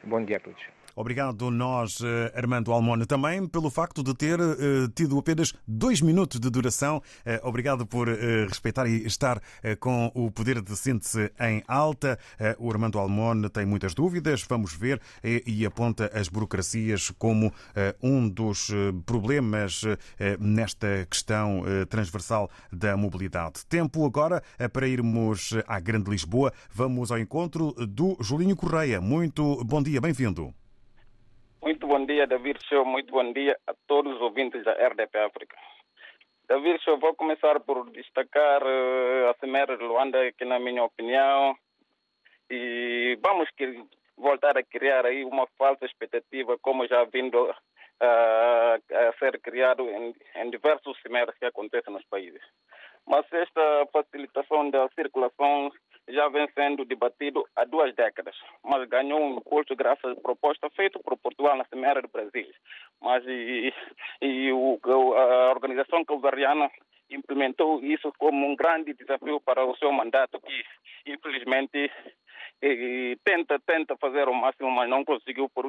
bom 0.05 0.25
dia 0.25 0.37
a 0.37 0.41
todos. 0.41 0.76
Obrigado 0.99 1.51
nós, 1.51 1.99
eh, 2.01 2.33
Armando 2.35 2.73
Almone, 2.73 3.05
também 3.05 3.47
pelo 3.47 3.69
facto 3.69 4.03
de 4.03 4.15
ter 4.15 4.41
uh, 4.41 4.89
tido 4.95 5.19
apenas 5.19 5.53
dois 5.69 6.01
minutos 6.01 6.41
de 6.41 6.49
duração. 6.49 7.03
Uh, 7.19 7.47
obrigado 7.47 7.87
por 7.87 8.09
respeitar 8.49 8.87
e 8.87 9.05
estar 9.05 9.43
com 9.79 10.11
o 10.15 10.31
poder 10.31 10.63
de 10.63 10.75
síntese 10.75 11.31
em 11.39 11.63
alta. 11.69 12.19
o 12.59 12.71
Armando 12.71 12.99
Almone 12.99 13.51
tem 13.51 13.67
muitas 13.67 13.93
dúvidas, 13.93 14.43
vamos 14.49 14.73
ver, 14.73 15.01
e 15.23 15.67
aponta 15.67 16.11
as 16.15 16.29
burocracias 16.29 17.11
como 17.19 17.53
um 18.03 18.29
dos 18.29 18.71
problemas 19.05 19.83
nesta 20.39 21.07
questão 21.11 21.63
transversal 21.89 22.49
da 22.73 22.97
mobilidade. 22.97 23.67
Tempo 23.67 24.07
agora 24.07 24.43
para 24.73 24.89
irmos 24.89 25.53
à 25.67 25.79
Grande 25.81 26.11
Lisboa. 26.11 26.53
Vamos 26.73 27.11
ao 27.11 27.19
encontro 27.19 27.73
do 27.87 28.17
Julinho 28.21 28.57
Correia. 28.57 29.01
Muito 29.01 29.63
bom 29.65 29.83
dia, 29.83 30.01
bem-vindo. 30.01 30.55
Muito 31.67 31.85
bom 31.85 32.07
dia, 32.07 32.29
David 32.29 32.61
Show. 32.69 32.85
Muito 32.85 33.11
bom 33.11 33.33
dia 33.33 33.59
a 33.67 33.75
todos 33.89 34.15
os 34.15 34.21
ouvintes 34.21 34.63
da 34.63 34.71
RDP 34.71 35.19
África. 35.19 35.57
David 36.49 36.81
Show, 36.85 36.97
vou 36.97 37.13
começar 37.17 37.59
por 37.59 37.91
destacar 37.91 38.63
uh, 38.63 39.31
a 39.31 39.35
Cimeira 39.41 39.77
de 39.77 39.83
Luanda, 39.83 40.31
que 40.39 40.45
na 40.45 40.61
minha 40.61 40.85
opinião, 40.85 41.57
e 42.49 43.19
vamos 43.21 43.49
voltar 44.17 44.57
a 44.57 44.63
criar 44.63 45.07
aí 45.07 45.25
uma 45.25 45.49
falsa 45.59 45.85
expectativa, 45.87 46.57
como 46.59 46.87
já 46.87 47.03
vindo 47.03 47.43
uh, 47.43 47.55
a 48.01 49.13
ser 49.19 49.41
criado 49.41 49.83
em, 49.91 50.15
em 50.37 50.51
diversos 50.51 50.97
cimeras 51.03 51.37
que 51.37 51.47
acontecem 51.47 51.93
nos 51.93 52.05
países. 52.05 52.43
Mas 53.05 53.27
esta 53.33 53.89
facilitação 53.93 54.71
da 54.71 54.89
circulação 54.91 55.73
já 56.09 56.29
vem 56.29 56.49
sendo 56.55 56.85
debatido 56.85 57.47
há 57.57 57.65
duas 57.65 57.95
décadas, 57.95 58.37
mas 58.63 58.89
ganhou 58.89 59.21
um 59.21 59.39
impulso 59.39 59.75
graças 59.75 60.13
à 60.13 60.21
proposta 60.21 60.71
feita 60.71 60.99
por 61.01 61.17
Portugal 61.19 61.57
na 61.57 61.65
Cimeira 61.65 62.01
do 62.01 62.09
Brasil. 62.09 62.49
Mas 63.01 63.25
e, 63.27 63.73
e 64.23 64.53
o, 64.53 64.79
a 65.17 65.51
organização 65.51 66.05
calvariana 66.05 66.71
implementou 67.11 67.83
isso 67.83 68.13
como 68.19 68.47
um 68.47 68.57
grande 68.57 68.95
desafio 68.95 69.41
para 69.41 69.65
o 69.65 69.77
seu 69.77 69.93
mandato, 69.93 70.41
que 70.41 70.65
infelizmente 71.07 71.91
e, 72.63 73.19
tenta 73.25 73.59
tenta 73.61 73.97
fazer 73.97 74.29
o 74.29 74.35
máximo, 74.35 74.71
mas 74.71 74.89
não 74.89 75.05
conseguiu 75.05 75.49
por, 75.49 75.67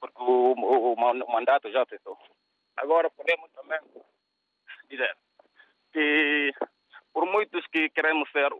porque 0.00 0.22
o, 0.22 0.52
o, 0.52 0.92
o 0.94 1.32
mandato 1.32 1.70
já 1.70 1.84
cessou. 1.86 2.18
Agora 2.76 3.10
podemos 3.10 3.50
também 3.52 3.78
dizer 4.88 5.16
que 5.92 6.52
por 7.16 7.24
muitos 7.24 7.66
que 7.68 7.88
queremos 7.88 8.30
ser 8.30 8.50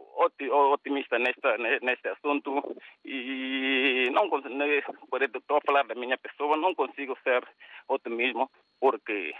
otimistas 0.73 1.21
nesta, 1.21 1.59
neste 1.59 2.07
assunto 2.07 2.75
e 3.05 4.09
não 4.11 4.23
estou 4.25 5.57
a 5.57 5.61
falar 5.61 5.85
da 5.85 5.93
minha 5.93 6.17
pessoa, 6.17 6.57
não 6.57 6.73
consigo 6.73 7.15
ser 7.23 7.47
otimismo 7.87 8.49
porque 8.79 9.31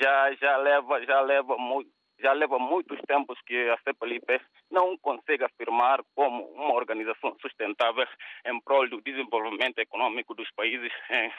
já 0.00 0.34
já 0.34 0.56
leva 0.56 1.00
já 1.06 1.20
leva 1.20 1.56
muito 1.56 1.92
já 2.24 2.32
leva 2.32 2.58
muitos 2.58 2.98
tempos 3.06 3.38
que 3.42 3.54
a 3.68 3.76
CPLP 3.84 4.40
não 4.70 4.96
consegue 4.96 5.44
afirmar 5.44 6.02
como 6.14 6.42
uma 6.54 6.72
organização 6.72 7.36
sustentável 7.38 8.06
em 8.46 8.58
prol 8.62 8.88
do 8.88 9.02
desenvolvimento 9.02 9.78
econômico 9.78 10.34
dos 10.34 10.50
países 10.52 10.90
em, 11.10 11.30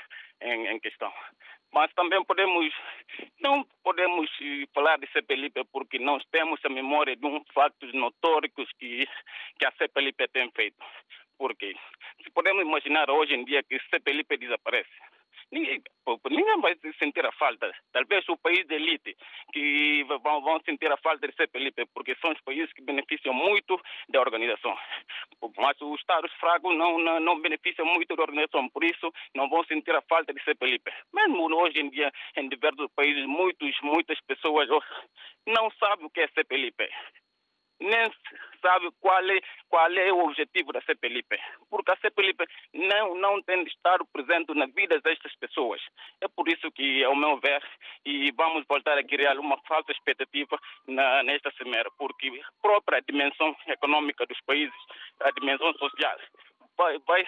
em, 0.48 0.68
em 0.68 0.80
questão. 0.80 1.12
Mas 1.74 1.92
também 1.96 2.24
podemos, 2.24 2.72
não 3.42 3.66
podemos 3.84 4.30
falar 4.76 5.00
de 5.00 5.08
CPLP 5.12 5.64
porque 5.74 5.98
nós 5.98 6.24
temos 6.32 6.64
a 6.64 6.70
memória 6.70 7.16
de 7.16 7.26
uns 7.26 7.44
fatos 7.52 7.92
notórios 7.92 8.54
que, 8.78 9.08
que 9.58 9.66
a 9.66 9.72
CPLP 9.72 10.28
tem 10.28 10.52
feito. 10.52 10.78
Porque 11.36 11.76
se 12.24 12.30
podemos 12.30 12.62
imaginar 12.64 13.10
hoje 13.10 13.34
em 13.34 13.44
dia 13.44 13.64
que 13.64 13.80
CPLP 13.90 14.38
desaparece, 14.38 14.94
Ninguém, 15.52 15.82
ninguém 16.30 16.62
vai 16.62 16.76
sentir 17.00 17.26
a 17.26 17.32
falta. 17.32 17.72
Talvez 17.92 18.28
o 18.30 18.38
país 18.38 18.66
de 18.66 18.76
elite 18.76 19.16
que 19.54 20.04
vão, 20.04 20.42
vão 20.42 20.60
sentir 20.66 20.92
a 20.92 20.98
falta 20.98 21.28
de 21.28 21.36
CPLP, 21.36 21.86
porque 21.94 22.16
são 22.16 22.32
os 22.32 22.42
países 22.42 22.74
que 22.74 22.82
beneficiam 22.82 23.34
muito 23.34 23.80
da 24.10 24.20
organização. 24.20 24.76
Mas 25.58 25.80
os 25.82 26.00
Estados 26.00 26.32
fracos 26.34 26.76
não, 26.76 26.98
não, 26.98 27.20
não 27.20 27.42
beneficiam 27.42 27.86
muito 27.88 28.16
da 28.16 28.24
organização, 28.24 28.68
por 28.70 28.84
isso 28.84 29.12
não 29.36 29.48
vão 29.50 29.64
sentir 29.66 29.96
a 29.96 30.02
falta 30.02 30.34
de 30.34 30.44
CPLP. 30.44 30.92
Mesmo 31.14 31.56
hoje 31.56 31.80
em 31.80 31.90
dia, 31.90 32.12
em 32.36 32.50
diversos 32.50 32.88
países, 32.96 33.26
muitos, 33.26 33.76
muitas 33.82 34.20
pessoas 34.22 34.68
não 35.48 35.70
sabem 35.80 36.06
o 36.06 36.10
que 36.10 36.22
é 36.22 36.28
CPLP 36.28 36.90
nem 37.80 38.12
sabe 38.62 38.90
qual 39.00 39.30
é, 39.30 39.40
qual 39.70 39.92
é 39.92 40.12
o 40.12 40.26
objetivo 40.26 40.72
da 40.72 40.82
CPLP. 40.82 41.40
Porque 41.70 41.92
a 41.92 41.98
CPLP 41.98 42.46
não, 42.74 43.16
não 43.16 43.42
tem 43.44 43.64
de 43.64 43.70
estar 43.70 44.00
presente 44.12 44.54
na 44.54 44.66
vida 44.68 45.00
destas 45.02 45.36
pessoas. 45.36 45.82
É 46.22 46.28
por 46.28 46.48
isso 46.48 46.72
que, 46.72 47.04
ao 47.04 47.16
meu 47.16 47.40
ver, 47.40 47.64
e 48.06 48.32
vamos 48.32 48.66
voltar 48.68 48.98
a 48.98 49.04
criar 49.04 49.38
uma 49.38 49.58
falsa 49.68 49.92
expectativa 49.92 50.60
na, 50.88 51.24
nesta 51.24 51.52
semana, 51.52 51.90
porque 51.98 52.28
a 52.28 52.62
própria 52.62 53.02
dimensão 53.02 53.56
econômica 53.68 54.26
dos 54.26 54.40
países, 54.42 54.76
a 55.22 55.32
dimensão 55.32 55.74
social, 55.74 56.18
vai, 56.78 56.98
vai 57.00 57.26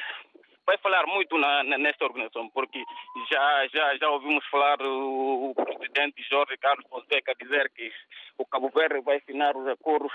vai 0.67 0.77
falar 0.79 1.07
muito 1.07 1.37
na, 1.37 1.63
nesta 1.63 2.03
organização, 2.03 2.49
porque 2.49 2.83
já, 3.31 3.67
já, 3.69 3.97
já 3.97 4.09
ouvimos 4.09 4.45
falar 4.47 4.81
o, 4.81 5.51
o 5.51 5.55
presidente 5.55 6.21
Jorge 6.29 6.57
Carlos 6.57 6.85
Fonseca 6.89 7.33
dizer 7.39 7.71
que 7.73 7.89
o 8.37 8.45
Cabo 8.45 8.69
Verde 8.69 8.99
vai 8.99 9.17
assinar 9.17 9.55
os 9.55 9.65
acordos 9.67 10.11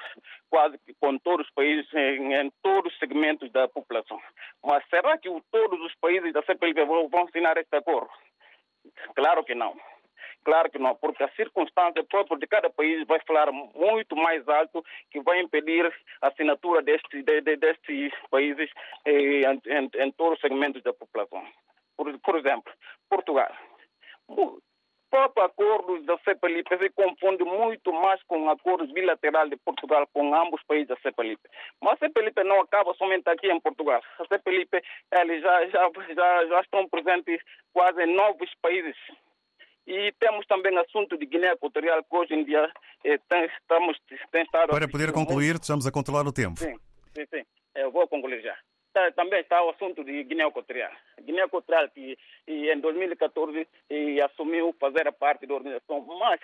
quase 0.50 0.78
que 0.78 0.92
com 1.00 1.16
todos 1.18 1.46
os 1.46 1.52
países, 1.54 1.90
em, 1.94 2.34
em 2.34 2.52
todos 2.62 2.92
os 2.92 2.98
segmentos 2.98 3.50
da 3.50 3.66
população. 3.66 4.20
Mas 4.62 4.84
será 4.90 5.16
que 5.16 5.30
o, 5.30 5.40
todos 5.50 5.80
os 5.80 5.94
países 5.94 6.32
da 6.34 6.42
CPLP 6.42 6.84
vão 6.84 7.24
assinar 7.24 7.56
este 7.56 7.74
acordo? 7.74 8.10
Claro 9.14 9.42
que 9.44 9.54
não. 9.54 9.74
Claro 10.44 10.70
que 10.70 10.78
não, 10.78 10.94
porque 10.96 11.22
a 11.22 11.30
circunstância 11.30 12.02
própria 12.04 12.38
de 12.38 12.46
cada 12.46 12.68
país 12.68 13.06
vai 13.06 13.20
falar 13.26 13.52
muito 13.52 14.16
mais 14.16 14.46
alto 14.48 14.84
que 15.10 15.20
vai 15.20 15.40
impedir 15.40 15.92
a 16.20 16.28
assinatura 16.28 16.82
deste, 16.82 17.22
de, 17.22 17.40
de, 17.40 17.56
destes 17.56 18.12
países 18.30 18.68
eh, 19.04 19.42
em, 19.42 19.62
em, 19.66 19.90
em, 19.94 20.12
todos 20.12 20.34
os 20.34 20.40
segmentos 20.40 20.82
da 20.82 20.92
população. 20.92 21.44
Por, 21.96 22.18
por 22.18 22.36
exemplo, 22.36 22.72
Portugal. 23.08 23.52
próprio 25.12 25.44
acordo 25.44 26.02
da 26.04 26.16
CEPALIP 26.24 26.66
se 26.78 26.90
confunde 26.90 27.44
muito 27.44 27.92
mais 27.92 28.20
com 28.24 28.48
acordos 28.48 28.90
bilaterais 28.92 29.50
de 29.50 29.56
Portugal 29.58 30.08
com 30.12 30.34
ambos 30.34 30.58
os 30.58 30.66
países 30.66 30.88
da 30.88 30.96
CEPALIP. 30.96 31.40
Mas 31.82 31.94
a 31.94 32.06
CEPALIP 32.06 32.42
não 32.44 32.62
acaba 32.62 32.94
somente 32.94 33.28
aqui 33.28 33.50
em 33.50 33.60
Portugal. 33.60 34.02
A 34.18 34.24
CEPALIP 34.26 34.70
já, 35.12 35.66
já, 35.66 35.90
já, 36.14 36.46
já 36.46 36.60
estão 36.62 36.88
presentes 36.88 37.40
quase 37.74 38.02
em 38.02 38.14
novos 38.14 38.50
países. 38.62 38.96
E 39.86 40.12
temos 40.18 40.46
também 40.46 40.76
assunto 40.78 41.18
de 41.18 41.26
Guiné 41.26 41.52
Equatorial, 41.52 42.04
que 42.04 42.16
hoje 42.16 42.34
em 42.34 42.44
dia 42.44 42.70
eh, 43.04 43.18
tem, 43.28 43.44
estamos, 43.46 43.98
tem 44.30 44.42
estado... 44.42 44.70
Para 44.70 44.88
poder 44.88 45.12
concluir, 45.12 45.56
estamos 45.56 45.86
a 45.86 45.92
controlar 45.92 46.26
o 46.26 46.32
tempo. 46.32 46.58
Sim, 46.58 46.76
sim, 47.14 47.26
sim. 47.30 47.42
Eu 47.74 47.90
vou 47.90 48.06
concluir 48.06 48.40
já. 48.42 48.56
Tá, 48.92 49.10
também 49.12 49.40
está 49.40 49.62
o 49.64 49.70
assunto 49.70 50.04
de 50.04 50.22
Guiné 50.24 50.44
Equatorial. 50.44 50.92
Guiné 51.22 51.42
Equatorial, 51.42 51.88
que 51.88 52.16
em 52.46 52.78
2014 52.78 53.66
e 53.90 54.20
assumiu 54.20 54.74
fazer 54.78 55.10
parte 55.12 55.46
da 55.46 55.54
organização, 55.54 56.00
mas 56.18 56.38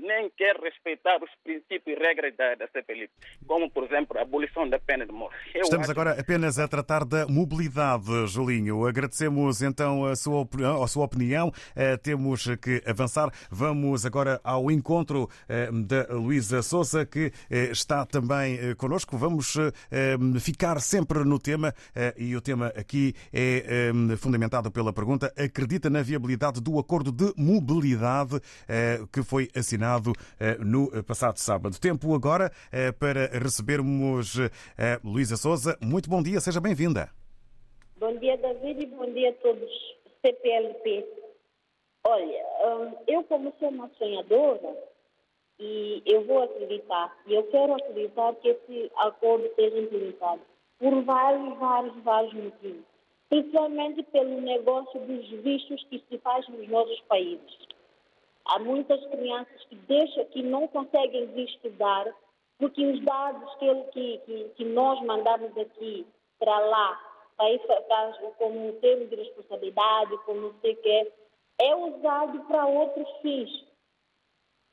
nem 0.00 0.30
quer 0.36 0.56
respeitar 0.56 1.22
os 1.22 1.30
princípios 1.42 1.96
e 1.96 2.00
regras 2.00 2.34
da, 2.36 2.54
da 2.54 2.68
como, 3.46 3.70
por 3.70 3.84
exemplo, 3.84 4.18
a 4.18 4.22
abolição 4.22 4.68
da 4.68 4.78
pena 4.78 5.06
de 5.06 5.12
morte. 5.12 5.36
Eu 5.54 5.62
Estamos 5.62 5.84
acho... 5.84 5.92
agora 5.92 6.20
apenas 6.20 6.58
a 6.58 6.68
tratar 6.68 7.04
da 7.04 7.26
mobilidade, 7.26 8.26
Julinho. 8.26 8.86
Agradecemos 8.86 9.62
então 9.62 10.04
a 10.04 10.16
sua, 10.16 10.46
a 10.82 10.86
sua 10.86 11.04
opinião. 11.04 11.48
Uh, 11.48 11.98
temos 12.02 12.44
que 12.60 12.82
avançar. 12.86 13.30
Vamos 13.50 14.04
agora 14.04 14.40
ao 14.42 14.70
encontro 14.70 15.24
uh, 15.24 15.82
da 15.82 16.06
Luísa 16.14 16.62
Souza, 16.62 17.06
que 17.06 17.26
uh, 17.26 17.54
está 17.72 18.04
também 18.04 18.74
connosco. 18.76 19.16
Vamos 19.16 19.54
ficar 20.40 20.80
sempre 20.80 21.24
no 21.24 21.38
tema 21.38 21.74
e 22.16 22.34
o 22.36 22.40
tema 22.40 22.68
aqui 22.76 23.14
é 23.32 23.90
fundamentado 24.18 24.70
pela 24.70 24.92
pergunta: 24.92 25.32
acredita 25.36 25.88
na 25.88 26.02
viabilidade 26.02 26.60
do 26.60 26.78
acordo 26.78 27.12
de 27.12 27.32
mobilidade 27.36 28.40
que 29.12 29.22
foi 29.22 29.48
assinado? 29.54 29.83
Eh, 30.40 30.56
no 30.60 30.90
passado 31.04 31.36
sábado. 31.36 31.78
Tempo 31.78 32.14
agora 32.14 32.50
eh, 32.72 32.90
para 32.92 33.26
recebermos 33.26 34.38
eh, 34.38 34.98
Luísa 35.04 35.36
Souza. 35.36 35.76
Muito 35.80 36.08
bom 36.08 36.22
dia, 36.22 36.40
seja 36.40 36.60
bem-vinda. 36.60 37.10
Bom 37.98 38.16
dia, 38.16 38.36
David, 38.38 38.82
e 38.82 38.86
bom 38.86 39.10
dia 39.12 39.30
a 39.30 39.32
todos 39.34 39.70
CPLP. 40.22 41.04
Olha, 42.06 42.44
hum, 42.64 42.92
eu 43.06 43.22
como 43.24 43.52
sou 43.58 43.68
uma 43.68 43.90
sonhadora, 43.98 44.76
e 45.58 46.02
eu 46.06 46.24
vou 46.24 46.42
acreditar, 46.42 47.16
e 47.26 47.34
eu 47.34 47.44
quero 47.44 47.74
acreditar 47.74 48.34
que 48.36 48.48
esse 48.48 48.90
acordo 48.96 49.48
seja 49.54 49.78
implementado 49.78 50.40
por 50.78 51.02
vários, 51.02 51.58
vários, 51.58 51.96
vários 52.02 52.32
motivos. 52.32 52.84
Principalmente 53.28 54.02
pelo 54.04 54.40
negócio 54.40 55.00
dos 55.00 55.28
vistos 55.42 55.84
que 55.90 56.02
se 56.08 56.18
faz 56.18 56.46
nos 56.48 56.68
nossos 56.68 57.00
países. 57.02 57.73
Há 58.46 58.58
muitas 58.58 59.02
crianças 59.06 59.64
que 59.64 59.74
deixam, 59.74 60.24
que 60.26 60.42
não 60.42 60.68
conseguem 60.68 61.28
estudar, 61.44 62.14
porque 62.58 62.84
os 62.84 63.00
dados 63.02 63.54
que, 63.54 63.74
que, 63.92 64.18
que, 64.18 64.48
que 64.56 64.64
nós 64.64 65.00
mandamos 65.02 65.56
aqui 65.56 66.06
para 66.38 66.58
lá, 66.58 67.00
para, 67.36 68.32
como 68.36 68.72
termo 68.74 69.06
de 69.06 69.16
responsabilidade, 69.16 70.18
como 70.26 70.40
não 70.40 70.54
sei 70.60 70.74
o 70.74 70.76
que, 70.76 71.12
é 71.60 71.74
usado 71.74 72.40
para 72.44 72.66
outros 72.66 73.08
fins. 73.22 73.64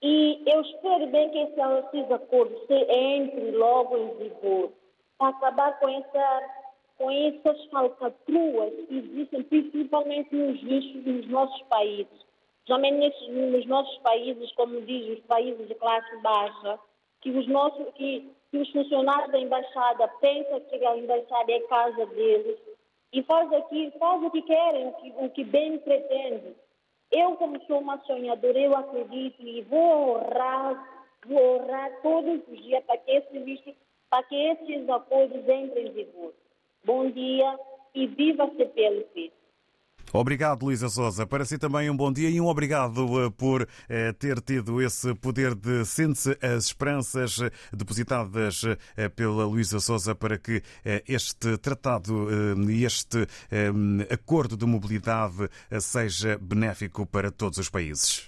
E 0.02 0.44
eu 0.46 0.62
espero 0.62 1.08
bem 1.08 1.30
que 1.30 1.38
esse, 1.38 1.62
esses 1.62 2.12
acordos 2.12 2.60
entre 2.70 3.52
logo 3.52 3.98
em 3.98 4.18
vigor, 4.18 4.72
para 5.18 5.30
acabar 5.30 5.80
com, 5.80 5.88
essa, 5.88 6.66
com 6.98 7.10
essas 7.10 7.66
falcatruas 7.66 8.74
que 8.88 8.98
existem 8.98 9.44
principalmente 9.44 10.36
nos 10.36 11.28
nossos 11.30 11.62
países 11.64 12.31
Somente 12.68 13.32
nos 13.32 13.66
nossos 13.66 13.98
países, 14.00 14.52
como 14.54 14.82
diz, 14.82 15.18
os 15.18 15.26
países 15.26 15.68
de 15.68 15.76
classe 15.76 16.16
baixa, 16.18 16.80
que 17.22 17.32
os, 17.32 17.48
nossos, 17.48 17.94
que, 17.96 18.32
que 18.52 18.58
os 18.58 18.70
funcionários 18.72 19.32
da 19.32 19.40
embaixada 19.40 20.08
pensam 20.20 20.60
que 20.62 20.86
a 20.86 20.98
embaixada 20.98 21.52
é 21.52 21.60
casa 21.62 22.06
deles 22.08 22.60
e 23.14 23.24
faz, 23.24 23.52
aqui, 23.54 23.92
faz 24.00 24.24
o 24.24 24.32
que 24.32 24.42
querem, 24.44 24.88
o 24.88 24.94
que, 24.94 25.14
o 25.18 25.30
que 25.30 25.44
bem 25.44 25.78
pretendem. 25.80 26.56
Eu, 27.12 27.36
como 27.36 27.62
sou 27.66 27.80
uma 27.80 28.00
sonhadora, 28.06 28.58
eu 28.58 28.76
acredito 28.76 29.42
e 29.42 29.62
vou 29.64 30.16
honrar, 30.16 31.10
vou 31.26 31.60
honrar 31.60 32.02
todos 32.02 32.42
os 32.48 32.64
dias 32.64 32.84
para 32.86 32.98
que, 32.98 33.12
esse, 33.12 33.76
para 34.10 34.24
que 34.24 34.36
esses 34.36 34.90
acordos 34.90 35.42
entrem 35.42 35.88
em 35.88 35.92
vigor. 35.92 36.34
Bom 36.86 37.10
dia 37.12 37.60
e 37.94 38.08
viva 38.08 38.46
a 38.46 38.52
CPLP! 38.52 39.34
Obrigado, 40.14 40.64
Luísa 40.64 40.90
Souza. 40.90 41.26
Para 41.26 41.46
si 41.46 41.58
também 41.58 41.90
um 41.90 41.96
bom 41.96 42.12
dia 42.12 42.30
e 42.30 42.42
um 42.42 42.48
obrigado 42.48 43.26
eh, 43.26 43.30
por 43.30 43.68
eh, 43.88 44.12
ter 44.14 44.42
tido 44.42 44.82
esse 44.82 45.14
poder 45.16 45.56
de 45.56 45.86
sente 45.86 46.38
as 46.42 46.66
esperanças 46.66 47.40
eh, 47.42 47.52
depositadas 47.72 48.62
pela 49.16 49.46
Luísa 49.46 49.80
Souza 49.80 50.14
para 50.14 50.38
que 50.38 50.62
este 51.08 51.58
tratado 51.58 52.28
e 52.70 52.84
este 52.84 53.28
acordo 54.10 54.58
de 54.58 54.66
mobilidade 54.66 55.50
seja 55.80 56.38
benéfico 56.42 57.06
para 57.06 57.32
todos 57.32 57.58
os 57.58 57.70
países. 57.70 58.28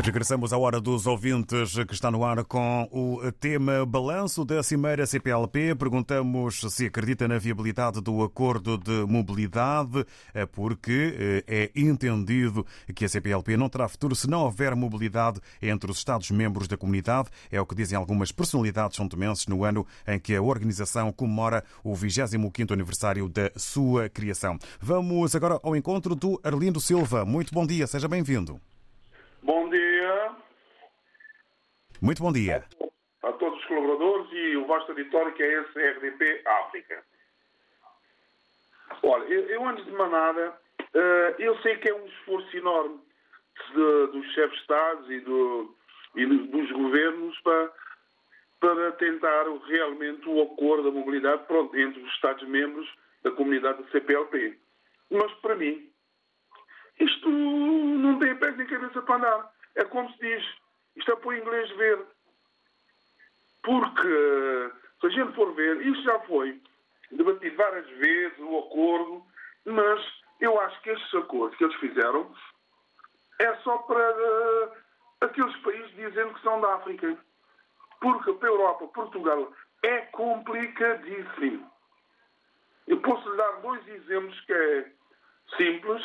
Regressamos 0.00 0.52
à 0.52 0.58
hora 0.58 0.80
dos 0.80 1.06
ouvintes 1.08 1.74
que 1.84 1.92
está 1.92 2.08
no 2.08 2.24
ar 2.24 2.44
com 2.44 2.88
o 2.92 3.32
tema 3.32 3.84
Balanço 3.84 4.44
da 4.44 4.62
Cimeira 4.62 5.04
CPLP. 5.04 5.74
Perguntamos 5.74 6.60
se 6.70 6.86
acredita 6.86 7.26
na 7.26 7.36
viabilidade 7.36 8.00
do 8.00 8.22
acordo 8.22 8.78
de 8.78 9.04
mobilidade, 9.06 10.06
eh, 10.32 10.46
porque 10.46 11.42
eh, 11.46 11.70
é 11.74 11.80
entendido 11.80 12.64
que 12.94 13.04
a 13.04 13.08
CPLP 13.08 13.56
não 13.56 13.68
terá 13.68 13.88
futuro 13.88 14.14
se 14.14 14.30
não 14.30 14.42
houver 14.44 14.74
mobilidade 14.76 15.40
entre 15.60 15.90
os 15.90 15.98
Estados-membros 15.98 16.68
da 16.68 16.76
comunidade. 16.76 17.28
É 17.50 17.60
o 17.60 17.66
que 17.66 17.74
dizem 17.74 17.98
algumas 17.98 18.30
personalidades 18.30 18.96
são-tomenses 18.96 19.48
no 19.48 19.64
ano 19.64 19.84
em 20.06 20.18
que 20.18 20.34
a 20.34 20.40
organização 20.40 21.12
comemora 21.12 21.64
o 21.82 21.92
25º 21.92 22.72
aniversário 22.72 23.28
da 23.28 23.50
sua 23.56 24.08
criação. 24.08 24.58
Vamos 24.80 25.34
agora 25.34 25.58
ao 25.60 25.74
encontro 25.74 26.14
do 26.14 26.40
Arlindo 26.44 26.80
Silva. 26.80 27.24
Muito 27.24 27.52
bom 27.52 27.66
dia, 27.66 27.86
seja 27.86 28.06
bem-vindo. 28.06 28.60
Bom 29.42 29.68
dia. 29.68 30.36
Muito 32.00 32.22
bom 32.22 32.32
dia. 32.32 32.64
A 33.22 33.32
todos 33.32 33.58
os 33.58 33.64
colaboradores 33.66 34.32
e 34.32 34.56
o 34.56 34.66
vasto 34.66 34.90
auditório 34.90 35.32
que 35.34 35.42
é 35.42 35.62
esse 35.62 35.78
RDP 35.78 36.42
África. 36.46 37.04
Olha, 39.02 39.24
eu, 39.24 39.46
eu 39.48 39.68
antes 39.68 39.84
de 39.84 39.92
mais 39.92 40.10
nada, 40.10 40.58
uh, 40.80 41.34
eu 41.40 41.56
sei 41.62 41.76
que 41.76 41.88
é 41.88 41.94
um 41.94 42.06
esforço 42.06 42.56
enorme 42.56 43.00
de, 43.74 44.06
dos 44.12 44.26
chefes 44.32 44.56
de 44.56 44.60
Estados 44.60 45.10
e, 45.10 45.20
do, 45.20 45.76
e 46.14 46.26
dos 46.26 46.72
governos 46.72 47.38
para, 47.40 47.72
para 48.60 48.92
tentar 48.92 49.44
realmente 49.66 50.28
o 50.28 50.42
acordo 50.42 50.84
da 50.84 50.90
mobilidade 50.90 51.44
pronto, 51.46 51.76
entre 51.76 52.00
os 52.00 52.12
Estados-membros 52.14 52.88
da 53.22 53.30
comunidade 53.30 53.82
do 53.82 53.90
CPLP. 53.90 54.58
Mas, 55.10 55.32
para 55.40 55.56
mim, 55.56 55.90
isto 57.00 57.28
não 57.28 58.18
tem 58.18 58.36
pés 58.36 58.56
nem 58.56 58.66
cabeça 58.66 59.02
para 59.02 59.16
andar. 59.16 59.52
É 59.76 59.84
como 59.84 60.10
se 60.12 60.18
diz, 60.18 60.44
isto 60.96 61.12
é 61.12 61.16
para 61.16 61.28
o 61.28 61.34
inglês 61.34 61.70
ver. 61.76 62.06
porque, 63.62 64.72
se 65.00 65.06
a 65.06 65.10
gente 65.10 65.34
for 65.34 65.52
ver, 65.54 65.86
isto 65.86 66.02
já 66.02 66.18
foi 66.20 66.60
debatido 67.10 67.56
várias 67.56 67.86
vezes, 67.98 68.38
o 68.38 68.58
acordo, 68.58 69.24
mas 69.64 70.00
eu 70.40 70.58
acho 70.60 70.80
que 70.82 70.90
estes 70.90 71.14
acordos 71.14 71.56
que 71.58 71.64
eles 71.64 71.76
fizeram 71.76 72.32
é 73.38 73.54
só 73.56 73.78
para 73.78 74.12
uh, 74.12 74.72
aqueles 75.20 75.56
países 75.58 75.90
dizendo 75.94 76.34
que 76.34 76.42
são 76.42 76.60
da 76.60 76.74
África. 76.74 77.16
Porque 78.00 78.32
para 78.34 78.48
a 78.48 78.52
Europa, 78.52 78.86
Portugal, 78.88 79.52
é 79.82 79.98
complicadíssimo. 80.12 81.70
Eu 82.86 83.00
posso 83.00 83.28
lhe 83.30 83.36
dar 83.36 83.60
dois 83.60 83.86
exemplos 83.88 84.40
que 84.42 84.52
é 84.52 84.92
simples, 85.56 86.02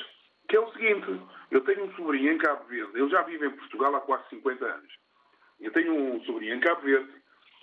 que 0.47 0.55
é 0.55 0.59
o 0.59 0.71
seguinte. 0.73 1.21
Eu 1.51 1.61
tenho 1.61 1.85
um 1.85 1.93
sobrinho 1.95 2.33
em 2.33 2.37
Cabo 2.37 2.65
Verde. 2.65 2.99
Ele 2.99 3.09
já 3.09 3.21
vive 3.23 3.45
em 3.45 3.51
Portugal 3.51 3.95
há 3.95 4.01
quase 4.01 4.27
50 4.29 4.65
anos. 4.65 4.93
Eu 5.59 5.71
tenho 5.71 5.93
um 5.93 6.23
sobrinho 6.23 6.55
em 6.55 6.59
Cabo 6.59 6.81
Verde. 6.81 7.11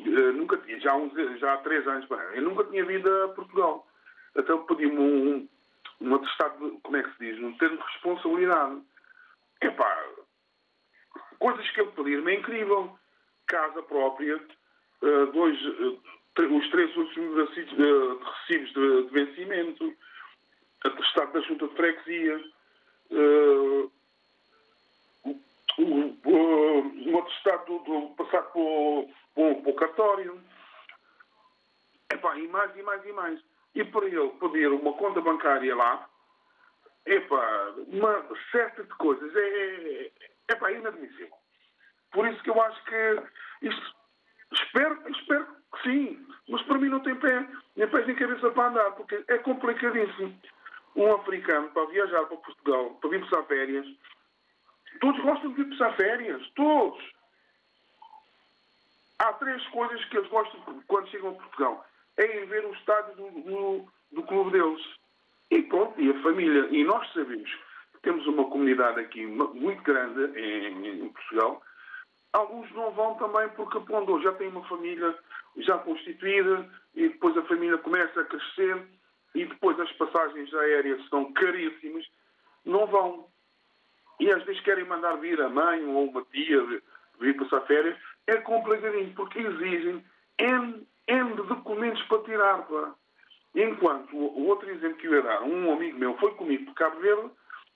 Uh, 0.00 0.32
nunca 0.32 0.56
tinha, 0.58 0.80
já 0.80 0.94
uns, 0.94 1.12
já 1.38 1.54
há 1.54 1.58
três 1.58 1.86
anos, 1.86 2.08
eu 2.32 2.42
nunca 2.42 2.64
tinha 2.64 2.84
vindo 2.84 3.06
a 3.24 3.28
Portugal. 3.28 3.86
Então 4.34 4.64
pedi-me 4.64 4.98
um, 4.98 5.48
um 6.00 6.14
atestado, 6.14 6.70
de, 6.70 6.80
como 6.80 6.96
é 6.96 7.02
que 7.02 7.12
se 7.12 7.18
diz, 7.18 7.42
um 7.42 7.52
termo 7.58 7.76
de 7.76 7.82
responsabilidade. 7.82 8.82
Epá, 9.60 10.06
coisas 11.38 11.70
que 11.70 11.80
ele 11.80 11.90
pedir-me 11.90 12.32
é 12.32 12.38
incrível. 12.38 12.98
Casa 13.46 13.82
própria, 13.82 14.36
uh, 14.36 15.26
dois, 15.32 15.60
uh, 15.66 16.00
os 16.38 16.70
três 16.70 16.96
últimos 16.96 17.50
recibos 17.50 18.72
de, 18.72 19.02
de 19.02 19.10
vencimento, 19.10 19.94
atestado 20.84 21.32
da 21.32 21.40
junta 21.40 21.68
de 21.68 21.74
freguesia, 21.74 22.40
um, 23.10 23.90
um 27.06 27.18
atestado 27.18 27.78
do, 27.80 28.14
passar 28.16 28.42
para 28.42 28.60
o, 28.60 29.08
para 29.34 29.70
o 29.70 29.74
cartório. 29.74 30.40
Epá, 32.12 32.36
e 32.38 32.48
mais, 32.48 32.76
e 32.76 32.82
mais, 32.82 33.04
e 33.04 33.12
mais. 33.12 33.40
E 33.74 33.84
para 33.84 34.06
ele 34.06 34.30
pedir 34.40 34.68
uma 34.68 34.92
conta 34.94 35.20
bancária 35.20 35.74
lá, 35.74 36.08
epá, 37.06 37.74
uma 37.86 38.26
certa 38.50 38.82
de 38.82 38.94
coisas 38.94 39.34
é, 39.34 39.40
é, 39.40 40.12
epá, 40.50 40.70
é 40.70 40.76
inadmissível. 40.76 41.36
Por 42.12 42.26
isso 42.28 42.42
que 42.42 42.50
eu 42.50 42.60
acho 42.60 42.84
que 42.84 43.22
isto, 43.62 43.94
espero, 44.52 45.00
espero 45.08 45.46
que 45.46 45.82
sim, 45.82 46.26
mas 46.48 46.62
para 46.62 46.78
mim 46.78 46.88
não 46.88 47.00
tem 47.00 47.14
pé, 47.14 47.46
nem 47.76 47.88
pés 47.88 48.06
nem 48.06 48.16
cabeça 48.16 48.50
para 48.50 48.68
andar, 48.68 48.90
porque 48.92 49.24
é 49.28 49.38
complicadíssimo. 49.38 50.36
Um 50.96 51.14
africano 51.14 51.68
para 51.70 51.87
viajar 51.87 52.24
para 52.26 52.37
Portugal, 52.37 52.90
para 53.00 53.11
vir 53.11 53.20
passar 53.29 53.44
férias, 53.44 53.87
todos 55.00 55.20
gostam 55.22 55.53
de 55.53 55.62
vir 55.62 55.79
passar 55.79 55.96
férias, 55.96 56.50
todos. 56.55 57.00
Há 59.18 59.33
três 59.35 59.66
coisas 59.68 60.05
que 60.07 60.16
eles 60.16 60.31
gostam 60.31 60.83
quando 60.87 61.09
chegam 61.09 61.31
a 61.31 61.35
Portugal. 61.35 61.87
É 62.16 62.42
ir 62.42 62.46
ver 62.46 62.64
o 62.64 62.72
estádio 62.72 63.14
do, 63.16 63.31
do, 63.42 63.88
do 64.12 64.22
clube 64.24 64.50
deles. 64.50 64.83
E 65.50 65.62
pronto, 65.62 66.00
e 66.00 66.11
a 66.11 66.22
família. 66.22 66.68
E 66.70 66.85
nós 66.85 67.11
sabemos 67.12 67.50
que 67.92 68.00
temos 68.03 68.26
uma 68.26 68.44
comunidade 68.44 69.00
aqui 69.00 69.26
muito 69.26 69.83
grande 69.83 70.38
em, 70.38 71.05
em 71.05 71.09
Portugal. 71.09 71.62
Alguns 72.33 72.70
não 72.72 72.92
vão 72.92 73.14
também 73.16 73.48
porque, 73.50 73.81
pronto, 73.81 74.22
já 74.22 74.33
têm 74.33 74.48
uma 74.48 74.66
família 74.68 75.16
já 75.59 75.79
constituída 75.79 76.68
e 76.94 77.09
depois 77.09 77.37
a 77.37 77.42
família 77.42 77.79
começa 77.79 78.20
a 78.20 78.24
crescer 78.24 78.87
e 79.34 79.44
depois 79.44 79.78
as 79.80 79.92
passagens 79.92 80.52
aéreas 80.54 81.08
são 81.08 81.32
caríssimas, 81.32 82.06
não 82.64 82.86
vão. 82.86 83.26
E 84.18 84.30
às 84.30 84.42
vezes 84.44 84.60
querem 84.62 84.84
mandar 84.84 85.16
vir 85.16 85.40
a 85.40 85.48
mãe 85.48 85.84
ou 85.84 86.08
uma 86.08 86.22
tia 86.32 86.82
vir 87.20 87.36
passar 87.36 87.60
férias, 87.62 87.96
é 88.26 88.36
complicadinho, 88.38 89.12
porque 89.14 89.38
exigem 89.38 90.04
N, 90.38 90.86
N 91.06 91.30
de 91.30 91.42
documentos 91.42 92.02
para 92.04 92.22
tirar. 92.22 92.62
Pá. 92.66 92.94
Enquanto 93.54 94.16
o 94.16 94.46
outro 94.46 94.70
exemplo 94.70 94.96
que 94.96 95.06
eu 95.06 95.14
ia 95.14 95.22
dar, 95.22 95.42
um 95.42 95.72
amigo 95.72 95.98
meu 95.98 96.16
foi 96.18 96.32
comigo 96.34 96.66
para 96.66 96.90
Cabo 96.90 97.00
Verde, 97.00 97.30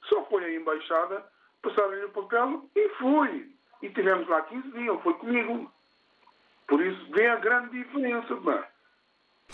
só 0.08 0.24
foi 0.26 0.44
à 0.44 0.54
embaixada, 0.54 1.24
passaram-lhe 1.62 2.04
o 2.04 2.10
papel 2.10 2.68
e 2.76 2.88
foi. 2.90 3.50
E 3.82 3.88
tivemos 3.90 4.28
lá 4.28 4.42
15 4.42 4.70
dias, 4.70 5.02
foi 5.02 5.14
comigo. 5.14 5.70
Por 6.66 6.80
isso 6.80 7.06
vem 7.10 7.26
a 7.26 7.36
grande 7.36 7.70
diferença. 7.70 8.34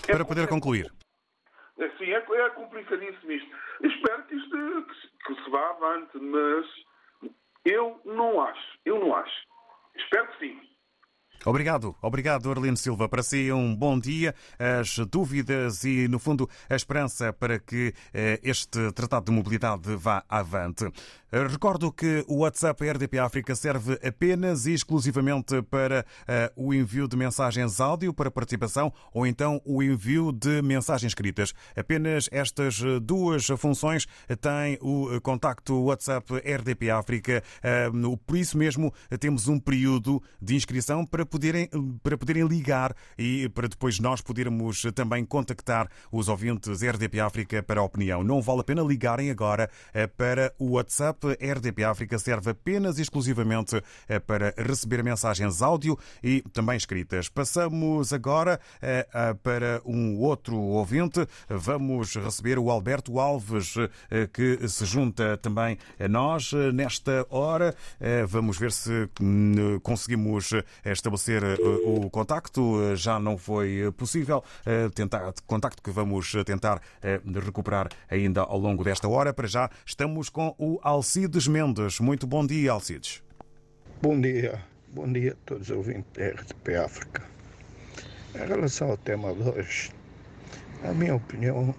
É 0.07 0.15
para 0.15 0.25
poder 0.25 0.47
concluir. 0.49 0.93
Sim, 1.97 2.13
é, 2.13 2.17
é 2.17 2.51
complicadíssimo 2.51 3.33
isto. 3.33 3.57
Espero 3.83 4.23
que 4.25 4.35
isto 4.35 4.51
que, 4.51 5.35
que 5.35 5.43
se 5.43 5.51
vá 5.51 5.71
avante, 5.71 6.19
mas 6.19 6.67
eu 7.65 8.01
não 8.05 8.41
acho. 8.41 8.79
Eu 8.85 8.99
não 8.99 9.15
acho. 9.15 9.47
Espero 9.97 10.29
que 10.29 10.39
sim. 10.39 10.70
Obrigado, 11.45 11.97
obrigado 12.03 12.51
Arlindo 12.51 12.79
Silva. 12.79 13.09
Para 13.09 13.23
si 13.23 13.51
um 13.51 13.75
bom 13.75 13.99
dia. 13.99 14.35
As 14.59 14.99
dúvidas 15.11 15.85
e, 15.85 16.07
no 16.07 16.19
fundo, 16.19 16.49
a 16.69 16.77
esperança 16.77 17.33
para 17.33 17.59
que 17.59 17.95
eh, 18.13 18.39
este 18.43 18.93
Tratado 18.93 19.27
de 19.27 19.33
Mobilidade 19.33 19.97
vá 19.97 20.23
avante. 20.29 20.91
Recordo 21.33 21.93
que 21.93 22.25
o 22.27 22.39
WhatsApp 22.39 22.91
RDP 22.91 23.21
África 23.21 23.55
serve 23.55 23.97
apenas 24.05 24.67
e 24.67 24.73
exclusivamente 24.73 25.63
para 25.63 26.05
uh, 26.23 26.67
o 26.67 26.75
envio 26.75 27.07
de 27.07 27.17
mensagens 27.17 27.81
áudio 27.81 28.13
para 28.13 28.33
participação 28.33 28.93
ou 29.15 29.25
então 29.25 29.63
o 29.65 29.81
envio 29.81 30.33
de 30.33 30.61
mensagens 30.61 31.13
escritas. 31.13 31.55
Apenas 31.77 32.29
estas 32.33 32.81
duas 33.01 33.47
funções 33.47 34.07
têm 34.41 34.77
o 34.81 35.21
contacto 35.21 35.85
WhatsApp 35.85 36.35
RDP 36.35 36.91
África. 36.91 37.45
Por 38.27 38.37
isso 38.37 38.59
mesmo 38.59 38.93
temos 39.21 39.47
um 39.47 39.59
período 39.59 40.21
de 40.43 40.57
inscrição 40.57 41.07
para 41.07 41.25
poderem, 41.31 41.69
para 42.03 42.19
poderem 42.19 42.47
ligar 42.47 42.95
e 43.19 43.49
para 43.51 43.69
depois 43.69 43.99
nós 43.99 44.21
podermos 44.21 44.83
também 44.95 45.25
contactar 45.25 45.89
os 46.11 46.29
ouvintes 46.29 46.83
RDP 46.83 47.21
África 47.21 47.63
para 47.63 47.81
a 47.81 47.85
opinião. 47.85 48.23
Não 48.23 48.43
vale 48.43 48.61
a 48.61 48.65
pena 48.65 48.83
ligarem 48.83 49.31
agora 49.31 49.71
uh, 49.95 50.09
para 50.17 50.53
o 50.59 50.73
WhatsApp 50.73 51.27
RDP 51.41 51.85
África 51.85 52.19
serve 52.19 52.51
apenas 52.51 52.99
e 52.99 53.03
exclusivamente 53.03 53.83
eh, 54.09 54.19
para 54.19 54.55
receber 54.57 55.03
mensagens 55.03 55.63
áudio 55.63 55.99
e 56.23 56.43
também 56.53 56.77
escritas. 56.77 57.29
Passamos 57.29 58.13
agora 58.13 58.61
eh, 58.81 59.07
para 59.43 59.81
um 59.85 60.19
outro 60.19 60.57
ouvinte. 60.57 61.27
Vamos 61.49 62.15
receber 62.15 62.59
o 62.59 62.71
Alberto 62.71 63.19
Alves, 63.19 63.75
eh, 64.11 64.29
que 64.33 64.69
se 64.69 64.85
junta 64.85 65.37
também 65.39 65.79
a 65.99 66.09
nós 66.09 66.53
nesta 66.75 67.27
hora. 67.31 67.75
Vamos 68.29 68.59
ver 68.59 68.73
se 68.73 69.09
hum, 69.21 69.79
conseguimos 69.83 70.51
estabelecer 70.85 71.20
o 71.85 72.09
contacto. 72.11 72.97
Já 72.97 73.19
não 73.19 73.37
foi 73.37 73.93
possível. 73.97 74.43
Tentar, 74.95 75.33
contacto 75.47 75.83
que 75.83 75.91
vamos 75.91 76.33
tentar 76.45 76.81
recuperar 77.45 77.89
ainda 78.09 78.43
ao 78.43 78.59
longo 78.59 78.85
desta 78.85 79.09
hora. 79.09 79.33
Para 79.33 79.47
já 79.47 79.71
estamos 79.85 80.29
com 80.29 80.55
o. 80.59 80.79
Alcides 80.83 81.47
Mendes. 81.47 82.01
Muito 82.01 82.27
bom 82.27 82.47
dia, 82.47 82.73
Alcides. 82.73 83.23
Bom 84.03 84.21
dia, 84.21 84.65
bom 84.95 85.13
dia 85.13 85.33
a 85.33 85.37
todos 85.45 85.69
os 85.69 85.77
ouvintes 85.77 86.11
da 86.15 86.29
RTP 86.29 86.69
África. 86.85 87.23
Em 88.35 88.47
relação 88.47 88.91
ao 88.91 88.97
tema 88.97 89.35
de 89.35 89.43
hoje, 89.43 89.91
a 90.85 90.93
minha 90.93 91.17
opinião 91.17 91.75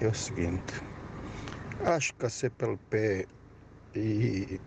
é 0.00 0.06
o 0.06 0.14
seguinte: 0.14 0.74
acho 1.84 2.12
que 2.14 2.26
a 2.26 2.28
CPLP 2.28 3.26
e 3.94 4.60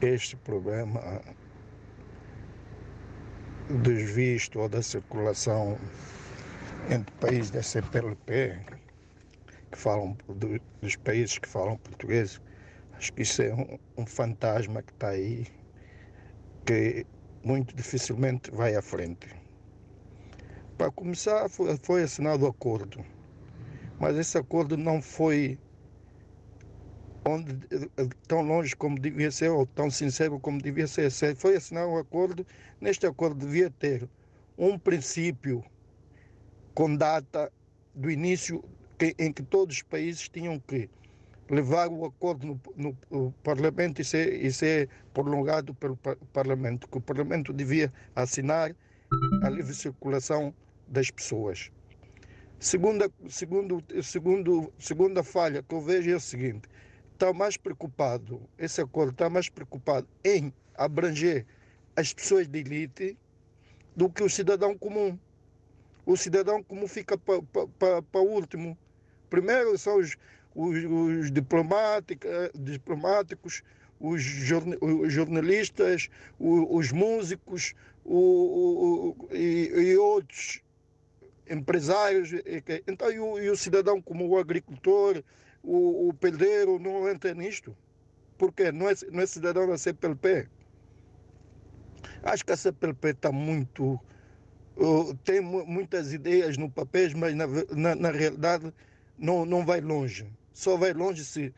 este 0.00 0.36
problema 0.36 1.20
dos 3.68 4.02
vistos 4.10 4.60
ou 4.60 4.68
da 4.68 4.82
circulação 4.82 5.78
entre 6.90 7.14
países 7.16 7.50
da 7.50 7.62
CPLP, 7.62 8.58
que 9.70 9.78
falam 9.78 10.16
dos 10.80 10.96
países 10.96 11.38
que 11.38 11.48
falam 11.48 11.76
português, 11.78 12.40
Acho 12.98 13.12
que 13.12 13.22
isso 13.22 13.42
é 13.42 13.54
um, 13.54 13.78
um 13.96 14.04
fantasma 14.04 14.82
que 14.82 14.92
está 14.92 15.10
aí, 15.10 15.46
que 16.66 17.06
muito 17.44 17.72
dificilmente 17.76 18.50
vai 18.50 18.74
à 18.74 18.82
frente. 18.82 19.28
Para 20.76 20.90
começar, 20.90 21.48
foi, 21.48 21.78
foi 21.80 22.02
assinado 22.02 22.44
o 22.44 22.48
acordo, 22.48 23.04
mas 24.00 24.16
esse 24.16 24.36
acordo 24.36 24.76
não 24.76 25.00
foi 25.00 25.56
onde, 27.28 27.58
tão 28.26 28.42
longe 28.42 28.74
como 28.74 28.98
devia 28.98 29.30
ser, 29.30 29.50
ou 29.50 29.66
tão 29.66 29.90
sincero 29.90 30.38
como 30.40 30.60
devia 30.60 30.86
ser. 30.86 31.10
Foi 31.36 31.56
assinado 31.56 31.90
um 31.90 31.98
acordo, 31.98 32.46
neste 32.80 33.06
acordo 33.06 33.46
devia 33.46 33.70
ter 33.70 34.08
um 34.56 34.78
princípio 34.78 35.64
com 36.74 36.96
data 36.96 37.52
do 37.94 38.10
início 38.10 38.64
que, 38.98 39.14
em 39.18 39.32
que 39.32 39.42
todos 39.42 39.76
os 39.76 39.82
países 39.82 40.28
tinham 40.28 40.58
que 40.58 40.88
levar 41.50 41.88
o 41.88 42.04
acordo 42.04 42.60
no, 42.76 42.96
no 43.10 43.32
Parlamento 43.42 44.00
e 44.00 44.04
ser, 44.04 44.44
e 44.44 44.52
ser 44.52 44.88
prolongado 45.14 45.74
pelo 45.74 45.96
Parlamento, 46.32 46.88
que 46.88 46.98
o 46.98 47.00
Parlamento 47.00 47.52
devia 47.52 47.92
assinar 48.14 48.74
a 49.42 49.48
livre 49.48 49.74
circulação 49.74 50.54
das 50.86 51.10
pessoas. 51.10 51.70
Segunda, 52.60 53.10
segundo, 53.28 53.82
segundo, 54.02 54.72
segunda 54.78 55.22
falha 55.22 55.62
que 55.62 55.74
eu 55.74 55.80
vejo 55.80 56.10
é 56.10 56.16
o 56.16 56.20
seguinte: 56.20 56.68
está 57.18 57.32
mais 57.32 57.56
preocupado, 57.56 58.40
esse 58.56 58.80
acordo 58.80 59.10
está 59.10 59.28
mais 59.28 59.48
preocupado 59.48 60.06
em 60.24 60.52
abranger 60.76 61.44
as 61.96 62.14
pessoas 62.14 62.46
de 62.46 62.60
elite 62.60 63.18
do 63.96 64.08
que 64.08 64.22
o 64.22 64.30
cidadão 64.30 64.78
comum. 64.78 65.18
O 66.06 66.16
cidadão 66.16 66.62
comum 66.62 66.86
fica 66.86 67.18
para 67.18 68.20
último. 68.20 68.78
Primeiro 69.28 69.76
são 69.76 69.98
os, 69.98 70.16
os, 70.54 70.84
os 70.84 71.32
diplomáticos, 71.32 72.30
diplomáticos 72.54 73.62
os, 73.98 74.22
jornalistas, 74.22 76.08
os, 76.38 76.92
músicos 76.92 77.74
o, 78.04 79.16
o, 79.18 79.28
e, 79.34 79.72
e, 79.74 79.96
outros 79.96 80.62
empresários. 81.50 82.30
Então, 82.86 83.10
e 83.10 83.18
o, 83.18 83.38
e 83.40 83.50
o, 83.50 83.56
cidadão, 83.56 84.00
como 84.00 84.28
o 84.28 84.38
agricultor, 84.38 85.22
o, 85.68 86.08
o 86.08 86.14
pedreiro, 86.14 86.78
não 86.78 87.08
entra 87.08 87.34
nisto. 87.34 87.76
Por 88.38 88.52
quê? 88.52 88.72
Não 88.72 88.88
é, 88.88 88.94
não 89.10 89.20
é 89.20 89.26
cidadão 89.26 89.66
da 89.66 89.76
CPLP. 89.76 90.48
Acho 92.22 92.44
que 92.44 92.52
a 92.52 92.56
CPLP 92.56 93.10
está 93.10 93.30
muito. 93.30 94.00
Uh, 94.76 95.14
tem 95.24 95.40
muitas 95.40 96.12
ideias 96.12 96.56
no 96.56 96.70
papel, 96.70 97.10
mas 97.16 97.34
na, 97.34 97.46
na, 97.76 97.94
na 97.94 98.10
realidade 98.10 98.72
não, 99.18 99.44
não 99.44 99.66
vai 99.66 99.80
longe. 99.80 100.26
Só 100.54 100.76
vai 100.76 100.92
longe 100.92 101.24
se 101.24 101.52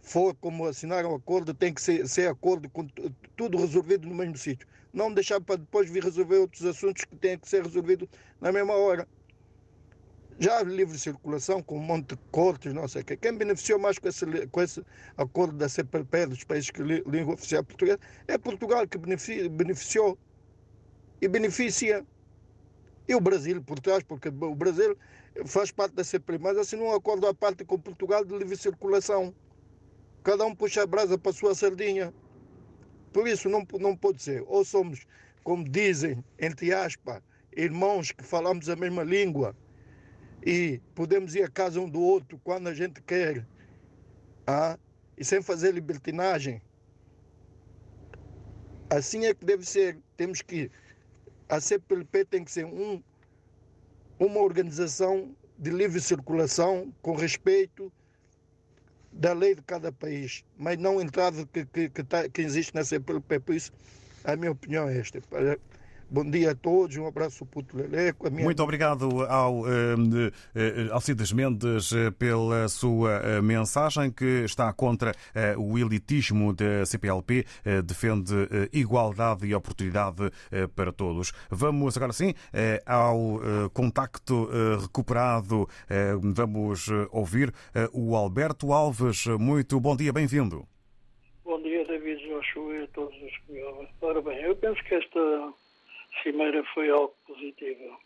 for 0.00 0.34
como 0.36 0.66
assinar 0.66 1.04
um 1.04 1.14
acordo, 1.14 1.52
tem 1.52 1.74
que 1.74 1.82
ser, 1.82 2.08
ser 2.08 2.28
acordo 2.28 2.70
com 2.70 2.86
tudo 3.36 3.58
resolvido 3.58 4.08
no 4.08 4.14
mesmo 4.14 4.38
sítio. 4.38 4.66
Não 4.92 5.12
deixar 5.12 5.40
para 5.40 5.56
depois 5.56 5.90
vir 5.90 6.02
resolver 6.02 6.36
outros 6.36 6.64
assuntos 6.64 7.04
que 7.04 7.14
têm 7.16 7.38
que 7.38 7.48
ser 7.48 7.64
resolvidos 7.64 8.08
na 8.40 8.50
mesma 8.50 8.74
hora. 8.74 9.06
Já 10.42 10.62
livre 10.62 10.98
circulação, 10.98 11.62
com 11.62 11.76
um 11.76 11.82
monte 11.82 12.14
de 12.14 12.20
cortes, 12.30 12.72
não 12.72 12.88
sei 12.88 13.02
o 13.02 13.04
quê. 13.04 13.14
Quem 13.14 13.36
beneficiou 13.36 13.78
mais 13.78 13.98
com 13.98 14.08
esse, 14.08 14.24
com 14.46 14.62
esse 14.62 14.82
acordo 15.14 15.54
da 15.58 15.68
CPLP 15.68 16.28
dos 16.28 16.44
países 16.44 16.70
que 16.70 16.82
língua 16.82 17.34
oficial 17.34 17.62
portuguesa 17.62 18.00
é 18.26 18.38
Portugal, 18.38 18.88
que 18.88 18.96
beneficiou 18.96 20.18
e 21.20 21.28
beneficia. 21.28 22.06
E 23.06 23.14
o 23.14 23.20
Brasil 23.20 23.62
por 23.62 23.78
trás, 23.80 24.02
porque 24.02 24.28
o 24.30 24.54
Brasil 24.54 24.96
faz 25.44 25.70
parte 25.70 25.94
da 25.94 26.02
CPLP, 26.02 26.42
mas 26.42 26.56
assinou 26.56 26.88
um 26.88 26.94
acordo 26.94 27.26
à 27.26 27.34
parte 27.34 27.62
com 27.62 27.78
Portugal 27.78 28.24
de 28.24 28.34
livre 28.34 28.56
circulação. 28.56 29.34
Cada 30.24 30.46
um 30.46 30.54
puxa 30.56 30.84
a 30.84 30.86
brasa 30.86 31.18
para 31.18 31.32
a 31.32 31.34
sua 31.34 31.54
sardinha. 31.54 32.14
Por 33.12 33.28
isso 33.28 33.46
não, 33.50 33.66
não 33.78 33.94
pode 33.94 34.22
ser. 34.22 34.42
Ou 34.46 34.64
somos, 34.64 35.06
como 35.44 35.68
dizem, 35.68 36.24
entre 36.38 36.72
aspas, 36.72 37.20
irmãos 37.54 38.10
que 38.10 38.24
falamos 38.24 38.70
a 38.70 38.76
mesma 38.76 39.02
língua 39.02 39.54
e 40.44 40.80
podemos 40.94 41.34
ir 41.34 41.42
à 41.42 41.48
casa 41.48 41.80
um 41.80 41.88
do 41.88 42.00
outro 42.00 42.40
quando 42.42 42.68
a 42.68 42.74
gente 42.74 43.02
quer, 43.02 43.46
ah, 44.46 44.78
e 45.16 45.24
sem 45.24 45.42
fazer 45.42 45.72
libertinagem. 45.72 46.62
Assim 48.88 49.26
é 49.26 49.34
que 49.34 49.44
deve 49.44 49.64
ser. 49.64 49.98
Temos 50.16 50.42
que. 50.42 50.70
A 51.48 51.60
CPLP 51.60 52.24
tem 52.24 52.44
que 52.44 52.50
ser 52.50 52.64
um, 52.64 53.02
uma 54.18 54.40
organização 54.40 55.34
de 55.58 55.70
livre 55.70 56.00
circulação, 56.00 56.92
com 57.02 57.14
respeito 57.14 57.92
da 59.12 59.32
lei 59.32 59.54
de 59.54 59.62
cada 59.62 59.92
país, 59.92 60.44
mas 60.56 60.78
não 60.78 61.00
entrada 61.00 61.44
que, 61.52 61.66
que, 61.66 61.90
que, 61.90 62.04
tá, 62.04 62.28
que 62.28 62.40
existe 62.40 62.74
na 62.74 62.84
CPLP. 62.84 63.40
Por 63.40 63.54
isso, 63.54 63.72
a 64.24 64.36
minha 64.36 64.52
opinião 64.52 64.88
é 64.88 64.98
esta. 64.98 65.20
Bom 66.12 66.28
dia 66.28 66.50
a 66.50 66.54
todos, 66.56 66.96
um 66.96 67.06
abraço 67.06 67.46
para 67.46 67.60
o 67.60 67.76
Leleco. 67.76 68.28
Minha... 68.32 68.42
Muito 68.42 68.60
obrigado 68.64 69.22
ao 69.26 69.60
uh, 69.60 69.64
uh, 69.64 70.92
Alcides 70.92 71.32
Mendes 71.32 71.90
pela 72.18 72.68
sua 72.68 73.40
mensagem 73.40 74.10
que 74.10 74.42
está 74.44 74.72
contra 74.72 75.12
uh, 75.12 75.60
o 75.60 75.78
elitismo 75.78 76.52
da 76.52 76.84
CPLP, 76.84 77.46
defende 77.84 78.34
igualdade 78.72 79.46
e 79.46 79.54
oportunidade 79.54 80.32
para 80.74 80.92
todos. 80.92 81.32
Vamos 81.48 81.96
agora 81.96 82.12
sim 82.12 82.34
ao 82.84 83.70
contacto 83.72 84.48
recuperado. 84.80 85.68
Vamos 86.34 86.88
ouvir 87.12 87.52
o 87.92 88.16
Alberto 88.16 88.72
Alves. 88.72 89.26
Muito 89.26 89.78
bom 89.78 89.96
dia, 89.96 90.12
bem-vindo. 90.12 90.66
Bom 91.44 91.62
dia, 91.62 91.84
David 91.84 92.18
Joshua 92.28 92.74
e 92.74 92.82
a 92.82 92.88
todos 92.88 93.14
os 93.14 93.38
que 93.38 93.52
me 93.52 93.62
ouvem. 93.62 93.88
Ora 94.00 94.20
bem, 94.22 94.42
eu 94.42 94.56
penso 94.56 94.82
que 94.84 94.94
esta 94.94 95.52
cimeira 96.22 96.62
foi 96.74 96.90
algo 96.90 97.14
positivo, 97.26 98.00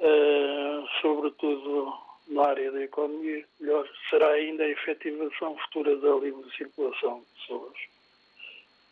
uh, 0.00 0.86
sobretudo 1.00 1.92
na 2.28 2.48
área 2.48 2.72
da 2.72 2.82
economia. 2.82 3.44
Melhor 3.60 3.88
será 4.10 4.30
ainda 4.30 4.64
a 4.64 4.68
efetivação 4.68 5.56
futura 5.58 5.96
da 5.96 6.14
livre 6.16 6.50
circulação 6.56 7.20
de 7.20 7.40
pessoas. 7.40 7.78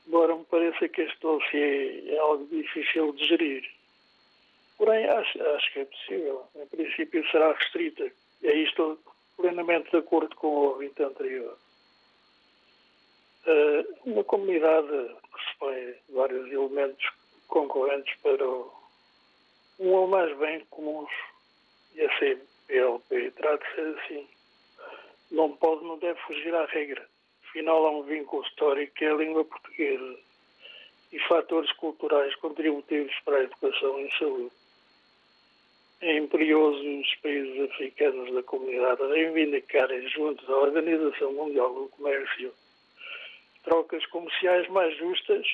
Embora 0.06 0.36
me 0.36 0.44
pareça 0.44 0.88
que 0.88 1.00
este 1.00 1.18
dossiê 1.20 2.10
é 2.10 2.18
algo 2.18 2.46
difícil 2.46 3.12
de 3.12 3.24
gerir. 3.24 3.64
Porém, 4.76 5.06
acho, 5.06 5.42
acho 5.42 5.72
que 5.72 5.80
é 5.80 5.84
possível. 5.84 6.46
Em 6.56 6.66
princípio, 6.66 7.30
será 7.30 7.52
restrita. 7.52 8.10
Aí 8.42 8.64
estou 8.64 8.98
plenamente 9.36 9.90
de 9.90 9.96
acordo 9.96 10.34
com 10.36 10.48
o 10.48 10.68
ouvinte 10.68 11.02
anterior. 11.02 11.56
Uh, 13.46 14.10
uma 14.10 14.24
comunidade 14.24 14.88
pressupõe 15.30 15.94
vários 16.10 16.50
elementos 16.50 17.04
concorrentes 17.48 18.14
para 18.22 18.46
um 19.78 19.92
ou 19.92 20.06
mais 20.08 20.36
bem 20.38 20.60
comuns. 20.70 21.10
E 21.94 22.02
a 22.02 22.18
CPLP 22.18 23.32
ser 23.74 23.98
assim. 23.98 24.26
Não 25.30 25.52
pode, 25.56 25.84
não 25.84 25.98
deve 25.98 26.18
fugir 26.20 26.54
à 26.54 26.64
regra. 26.66 27.06
Afinal, 27.48 27.86
há 27.86 27.90
um 27.90 28.02
vínculo 28.02 28.42
histórico 28.44 28.94
que 28.94 29.04
é 29.04 29.10
a 29.10 29.14
língua 29.14 29.44
portuguesa 29.44 30.18
e 31.12 31.18
fatores 31.20 31.70
culturais 31.72 32.34
contributivos 32.36 33.14
para 33.24 33.36
a 33.36 33.44
educação 33.44 34.00
e 34.00 34.18
saúde. 34.18 34.52
É 36.00 36.16
imperioso 36.18 36.82
os 37.00 37.14
países 37.16 37.70
africanos 37.70 38.34
da 38.34 38.42
comunidade 38.42 39.02
reivindicarem 39.06 40.08
junto 40.08 40.52
à 40.52 40.58
Organização 40.58 41.32
Mundial 41.32 41.72
do 41.72 41.88
Comércio 41.90 42.52
trocas 43.62 44.04
comerciais 44.06 44.68
mais 44.68 44.96
justas 44.98 45.46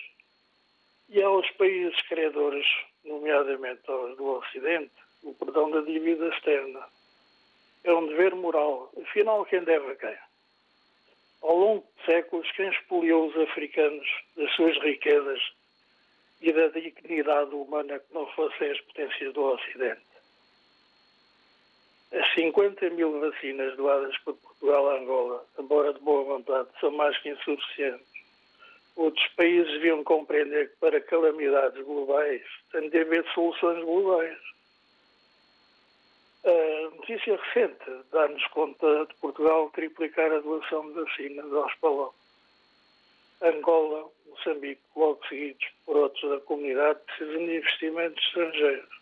e 1.10 1.20
aos 1.22 1.50
países 1.52 2.00
credores, 2.02 2.66
nomeadamente 3.04 3.82
aos 3.88 4.16
do 4.16 4.38
Ocidente, 4.38 4.92
o 5.24 5.34
perdão 5.34 5.68
da 5.70 5.80
dívida 5.80 6.28
externa. 6.28 6.86
É 7.82 7.92
um 7.92 8.06
dever 8.06 8.34
moral. 8.36 8.92
Afinal, 9.02 9.44
quem 9.44 9.64
deve 9.64 9.90
a 9.90 9.96
quem? 9.96 10.16
Ao 11.42 11.56
longo 11.56 11.86
de 11.98 12.04
séculos, 12.04 12.50
quem 12.52 12.68
expoliou 12.68 13.28
os 13.28 13.36
africanos 13.36 14.06
das 14.36 14.54
suas 14.54 14.78
riquezas 14.78 15.40
e 16.40 16.52
da 16.52 16.68
dignidade 16.68 17.54
humana 17.56 17.98
que 17.98 18.14
não 18.14 18.26
fossem 18.28 18.70
as 18.70 18.80
potências 18.82 19.34
do 19.34 19.42
Ocidente? 19.42 20.02
As 22.12 22.34
50 22.34 22.90
mil 22.90 23.18
vacinas 23.20 23.76
doadas 23.76 24.16
por 24.18 24.36
Portugal 24.36 24.90
a 24.90 24.98
Angola, 24.98 25.44
embora 25.58 25.92
de 25.92 26.00
boa 26.00 26.24
vontade, 26.24 26.68
são 26.80 26.92
mais 26.92 27.16
que 27.18 27.30
insuficientes 27.30 28.09
outros 29.00 29.26
países 29.28 29.72
deviam 29.72 30.04
compreender 30.04 30.70
que 30.70 30.76
para 30.76 31.00
calamidades 31.00 31.82
globais 31.84 32.42
tem 32.70 32.90
de 32.90 32.98
haver 32.98 33.24
soluções 33.32 33.82
globais. 33.82 34.38
A 36.44 36.96
notícia 36.96 37.36
recente 37.36 38.04
dá-nos 38.12 38.46
conta 38.48 39.06
de 39.06 39.14
Portugal 39.16 39.70
triplicar 39.70 40.30
a 40.30 40.40
doação 40.40 40.86
de 40.88 41.00
vacinas 41.00 41.52
aos 41.52 41.74
PALOP. 41.76 42.14
Angola, 43.42 44.10
Moçambique, 44.26 44.82
logo 44.94 45.26
seguidos 45.26 45.66
por 45.86 45.96
outros 45.96 46.30
da 46.30 46.40
comunidade, 46.40 47.00
precisam 47.06 47.46
de 47.46 47.56
investimentos 47.56 48.26
estrangeiros. 48.26 49.00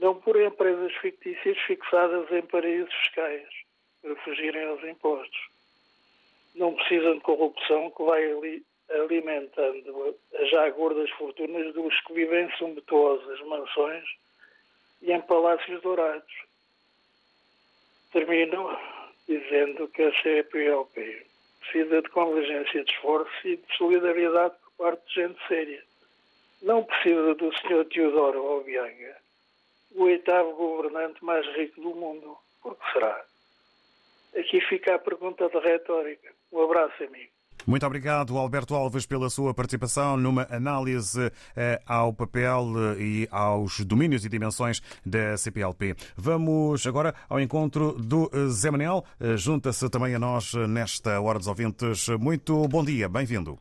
Não 0.00 0.20
por 0.20 0.38
empresas 0.38 0.94
fictícias 0.96 1.58
fixadas 1.60 2.30
em 2.30 2.42
paraísos 2.42 2.92
fiscais 2.94 3.48
para 4.02 4.16
fugirem 4.16 4.66
aos 4.66 4.84
impostos. 4.84 5.48
Não 6.54 6.74
precisam 6.74 7.14
de 7.14 7.20
corrupção 7.20 7.90
que 7.90 8.02
vai 8.02 8.30
ali 8.30 8.64
alimentando 8.90 10.16
as 10.34 10.50
já 10.50 10.68
gordas 10.70 11.10
fortunas 11.10 11.72
dos 11.74 12.00
que 12.02 12.12
vivem 12.12 12.46
em 12.46 12.56
suntuosas 12.56 13.40
mansões 13.46 14.04
e 15.02 15.12
em 15.12 15.20
palácios 15.22 15.80
dourados. 15.82 16.34
Termino 18.12 18.78
dizendo 19.26 19.88
que 19.88 20.02
a 20.02 20.22
CPLP 20.22 21.26
precisa 21.60 22.02
de 22.02 22.08
convergência 22.10 22.84
de 22.84 22.90
esforço 22.90 23.48
e 23.48 23.56
de 23.56 23.76
solidariedade 23.76 24.54
por 24.76 24.86
parte 24.86 25.06
de 25.08 25.14
gente 25.14 25.48
séria. 25.48 25.82
Não 26.62 26.84
precisa 26.84 27.34
do 27.34 27.52
Sr. 27.52 27.84
Teodoro 27.90 28.44
Obianga, 28.58 29.16
o 29.92 30.04
oitavo 30.04 30.52
governante 30.54 31.24
mais 31.24 31.46
rico 31.56 31.80
do 31.80 31.94
mundo. 31.94 32.36
Por 32.62 32.76
que 32.76 32.92
será? 32.92 33.24
Aqui 34.36 34.60
fica 34.62 34.94
a 34.94 34.98
pergunta 34.98 35.48
de 35.48 35.58
retórica. 35.58 36.32
Um 36.52 36.62
abraço, 36.62 37.04
amigo. 37.04 37.33
Muito 37.66 37.86
obrigado, 37.86 38.36
Alberto 38.36 38.74
Alves, 38.74 39.06
pela 39.06 39.30
sua 39.30 39.54
participação 39.54 40.16
numa 40.16 40.46
análise 40.50 41.32
eh, 41.56 41.80
ao 41.86 42.12
papel 42.12 42.64
eh, 42.98 43.02
e 43.02 43.28
aos 43.30 43.80
domínios 43.80 44.24
e 44.24 44.28
dimensões 44.28 44.80
da 45.04 45.36
CPLP. 45.36 45.94
Vamos 46.14 46.86
agora 46.86 47.14
ao 47.28 47.40
encontro 47.40 47.92
do 47.92 48.30
eh, 48.32 48.48
Zé 48.48 48.70
Manel. 48.70 49.02
Junta-se 49.36 49.88
também 49.88 50.14
a 50.14 50.18
nós 50.18 50.52
nesta 50.68 51.20
Hora 51.20 51.38
dos 51.38 51.48
Ouvintes. 51.48 52.08
Muito 52.20 52.68
bom 52.68 52.84
dia, 52.84 53.08
bem-vindo. 53.08 53.58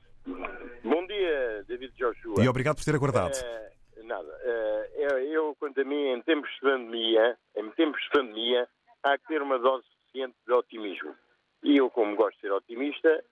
Bom 0.83 1.07
dia, 1.07 1.63
David 1.67 1.93
Joshua. 1.97 2.43
E 2.43 2.47
obrigado 2.49 2.75
por 2.75 2.83
ter 2.83 2.95
aguardado. 2.95 3.37
Uh, 3.37 4.05
nada. 4.05 4.27
Uh, 4.27 5.19
eu, 5.19 5.55
quanto 5.57 5.79
a 5.79 5.85
mim, 5.85 6.09
em 6.09 6.21
tempos 6.21 6.49
de 6.55 6.59
pandemia, 6.59 7.37
em 7.55 7.71
tempos 7.71 8.01
de 8.01 8.09
pandemia, 8.09 8.67
há 9.01 9.17
que 9.17 9.27
ter 9.27 9.41
uma 9.41 9.57
dose 9.59 9.85
suficiente 9.87 10.35
de 10.45 10.53
otimismo. 10.53 11.15
E 11.63 11.77
eu, 11.77 11.89
como 11.89 12.15
gosto 12.15 12.35
de 12.35 12.41
ser 12.41 12.51
otimista, 12.51 13.23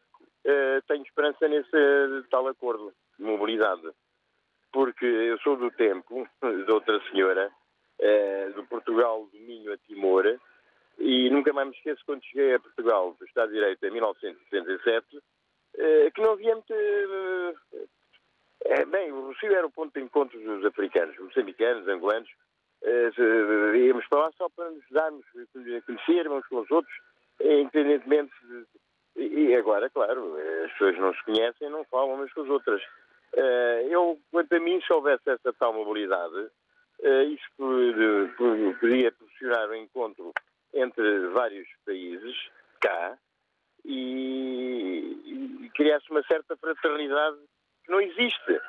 uh, 0.45 0.81
tenho 0.87 1.03
esperança 1.03 1.47
nesse 1.47 2.29
tal 2.29 2.47
acordo 2.47 2.93
de 3.17 3.23
mobilidade. 3.23 3.89
Porque 4.71 5.05
eu 5.05 5.37
sou 5.39 5.57
do 5.57 5.69
tempo 5.71 6.27
de 6.41 6.71
outra 6.71 6.99
senhora, 7.09 7.51
uh, 7.99 8.53
do 8.53 8.65
Portugal 8.65 9.27
do 9.31 9.39
Minho 9.39 9.73
a 9.73 9.77
Timor, 9.77 10.39
e 10.97 11.29
nunca 11.29 11.53
mais 11.53 11.67
me 11.67 11.75
esqueço 11.75 12.03
quando 12.05 12.23
cheguei 12.25 12.55
a 12.55 12.59
Portugal 12.59 13.15
do 13.17 13.25
Estado 13.25 13.49
de 13.49 13.55
Direito 13.55 13.85
em 13.85 13.91
1967, 13.91 15.17
uh, 15.17 16.11
que 16.13 16.21
não 16.21 16.33
havia 16.33 16.55
muito. 16.55 16.73
Bem, 18.89 19.11
o 19.11 19.27
Rocio 19.27 19.53
era 19.53 19.65
o 19.65 19.71
ponto 19.71 19.91
de 19.93 20.05
encontro 20.05 20.39
dos 20.39 20.63
africanos, 20.63 21.17
moçambicanos, 21.17 21.87
angolanos. 21.87 22.29
íamos 23.75 24.07
para 24.07 24.19
lá 24.19 24.31
só 24.37 24.47
para 24.49 24.69
nos 24.69 24.83
darmos 24.91 25.25
a 25.35 25.81
conhecer 25.81 26.29
uns 26.29 26.45
com 26.47 26.57
os 26.57 26.69
outros, 26.69 26.95
independentemente 27.41 28.31
de 28.43 28.80
e 29.15 29.55
agora, 29.55 29.89
claro, 29.89 30.35
as 30.65 30.71
pessoas 30.73 30.97
não 30.97 31.13
se 31.13 31.23
conhecem 31.25 31.69
não 31.69 31.83
falam 31.85 32.15
umas 32.15 32.31
com 32.33 32.41
as 32.41 32.49
outras. 32.49 32.81
Eh, 33.33 33.87
eu, 33.89 34.19
quanto 34.31 34.53
a 34.53 34.59
mim, 34.59 34.81
se 34.81 34.91
houvesse 34.91 35.29
essa 35.29 35.53
tal 35.53 35.73
mobilidade, 35.73 36.49
eh, 37.01 37.23
isso 37.25 37.45
poderia 37.57 39.11
proporcionar 39.11 39.69
um 39.69 39.75
encontro 39.75 40.33
entre 40.73 41.27
vários 41.29 41.67
países 41.85 42.35
cá 42.79 43.17
e, 43.85 45.63
e 45.63 45.69
criasse 45.75 46.09
uma 46.11 46.23
certa 46.23 46.55
fraternidade 46.57 47.37
que 47.85 47.91
não 47.91 48.01
existe. 48.01 48.61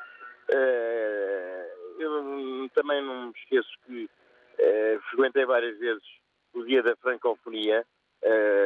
Eh, 0.48 1.72
eu 1.98 2.68
também 2.74 3.02
não 3.02 3.26
me 3.26 3.32
esqueço 3.36 3.70
que 3.86 4.08
frequentei 5.10 5.44
várias 5.44 5.78
vezes 5.78 6.02
o 6.54 6.64
Dia 6.64 6.82
da 6.82 6.96
Francofonia, 6.96 7.84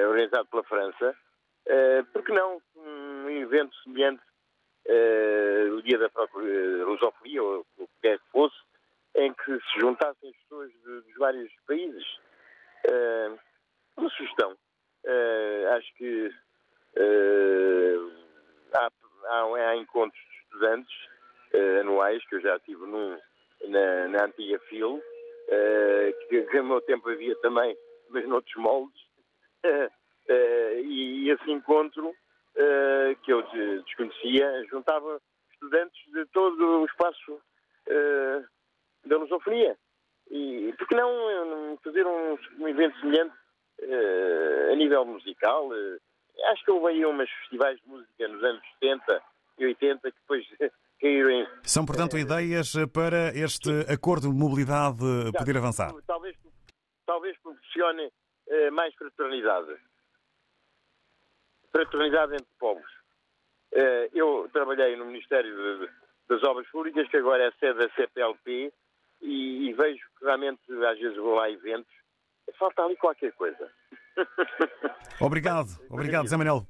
organizado 0.09 0.47
pela 0.49 0.65
França, 0.65 1.17
uh, 1.67 2.05
por 2.13 2.25
que 2.25 2.33
não 2.33 2.61
um 2.77 3.31
evento 3.31 3.75
semelhante 3.83 4.23
uh, 4.87 5.75
o 5.75 5.83
dia 5.83 5.99
da 5.99 6.09
própria 6.09 6.85
lusofonia, 6.85 7.43
ou 7.43 7.67
o 7.79 7.87
que 7.87 7.93
quer 8.03 8.19
que 8.19 8.31
fosse, 8.31 8.57
em 9.17 9.33
que 9.33 9.59
se 9.59 9.81
juntassem 9.81 10.31
as 10.31 10.37
pessoas 10.37 10.73
dos 10.85 11.15
vários 11.19 11.53
países? 11.67 12.05
Uh, 12.89 13.39
uma 13.97 14.11
sugestão. 14.11 14.53
Uh, 15.05 15.69
acho 15.77 15.95
que 15.95 16.31
há, 18.75 18.89
há, 19.25 19.71
há, 19.71 19.77
encontros 19.77 20.21
de 20.21 20.37
estudantes 20.43 20.97
anuais, 21.81 22.27
que 22.29 22.35
eu 22.35 22.41
já 22.41 22.59
tive 22.61 22.85
num, 22.87 23.19
na, 23.69 24.09
na 24.09 24.25
antiga 24.25 24.59
FIL, 24.69 25.03
que, 26.29 26.43
que 26.43 26.57
no 26.59 26.65
meu 26.65 26.81
tempo 26.83 27.09
havia 27.09 27.35
também, 27.37 27.77
mas 28.11 28.27
noutros 28.27 28.57
moldes. 28.57 29.01
Uh, 30.29 30.81
e 30.85 31.31
esse 31.31 31.51
encontro, 31.51 32.09
uh, 32.09 33.17
que 33.23 33.33
eu 33.33 33.43
desconhecia, 33.85 34.65
juntava 34.69 35.21
estudantes 35.53 36.01
de 36.13 36.27
todo 36.27 36.83
o 36.83 36.85
espaço 36.85 37.33
uh, 37.33 38.45
da 39.07 39.17
lusofonia. 39.19 39.77
E 40.31 40.75
por 40.77 40.89
que 40.89 40.97
não 40.97 41.79
fazer 41.85 42.05
um, 42.05 42.37
um 42.59 42.69
evento 42.69 42.99
semelhante 42.99 43.35
a 44.73 44.75
nível 44.75 45.05
musical? 45.05 45.71
acho 46.51 46.65
que 46.65 46.71
houve 46.73 46.89
aí 46.89 47.07
umas 47.07 47.31
festivais 47.31 47.81
de 47.81 47.89
música 47.89 48.27
nos 48.27 48.43
anos 48.43 48.61
70 48.81 49.23
e 49.59 49.67
80 49.67 50.11
que 50.11 50.19
depois 50.19 50.45
caíram 51.01 51.31
em... 51.31 51.47
São, 51.63 51.87
portanto, 51.87 52.19
ideias 52.19 52.73
para 52.93 53.29
este 53.37 53.71
acordo 53.89 54.29
de 54.29 54.35
mobilidade 54.35 54.99
poder 55.39 55.59
avançar? 55.59 55.93
Talvez, 56.09 56.37
talvez 57.07 57.39
proporcione 57.39 58.11
mais 58.73 58.93
fraternidade 58.97 59.79
fraternidade 61.77 62.35
entre 62.35 62.49
povos. 62.59 62.91
Eh, 63.73 64.11
eu 64.15 64.49
trabalhei 64.53 64.97
no 64.97 65.05
Ministério 65.05 65.89
das 66.29 66.43
Obras 66.43 66.67
Públicas, 66.69 67.07
que 67.09 67.19
agora 67.19 67.45
é 67.45 67.51
sede 67.53 67.79
da 67.79 67.91
CPLP, 67.91 68.73
e, 69.21 69.73
vejo 69.75 70.05
que 70.19 70.25
realmente 70.25 70.61
às 70.85 70.99
vezes 70.99 71.17
vou 71.17 71.35
lá 71.35 71.45
a 71.45 71.51
eventos, 71.51 71.93
falta 72.59 72.83
ali 72.83 72.97
qualquer 72.97 73.33
coisa. 73.33 73.71
Obrigado, 75.21 75.71
obrigado, 75.89 76.29
Zé 76.29 76.37
Manel. 76.37 76.67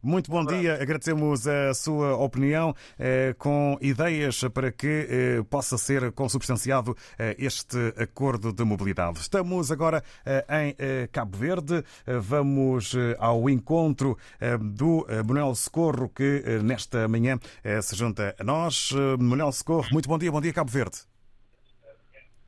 Muito 0.00 0.30
bom 0.30 0.44
dia, 0.44 0.74
agradecemos 0.80 1.48
a 1.48 1.74
sua 1.74 2.16
opinião 2.16 2.72
eh, 2.98 3.34
com 3.36 3.76
ideias 3.80 4.40
para 4.54 4.70
que 4.70 5.06
eh, 5.08 5.42
possa 5.50 5.76
ser 5.76 6.12
consubstanciado 6.12 6.96
eh, 7.18 7.34
este 7.38 7.76
acordo 8.00 8.52
de 8.52 8.62
mobilidade. 8.64 9.18
Estamos 9.18 9.72
agora 9.72 10.02
em 10.48 11.08
Cabo 11.08 11.36
Verde, 11.36 11.82
vamos 12.06 12.94
ao 13.18 13.50
encontro 13.50 14.16
do 14.60 15.06
Manuel 15.26 15.54
Socorro, 15.54 16.08
que 16.08 16.60
nesta 16.62 17.08
manhã 17.08 17.38
se 17.82 17.96
junta 17.96 18.34
a 18.38 18.44
nós. 18.44 18.92
Manuel 19.18 19.52
Socorro, 19.52 19.88
muito 19.92 20.08
bom 20.08 20.18
dia, 20.18 20.30
bom 20.30 20.40
dia, 20.40 20.52
Cabo 20.52 20.70
Verde. 20.70 20.98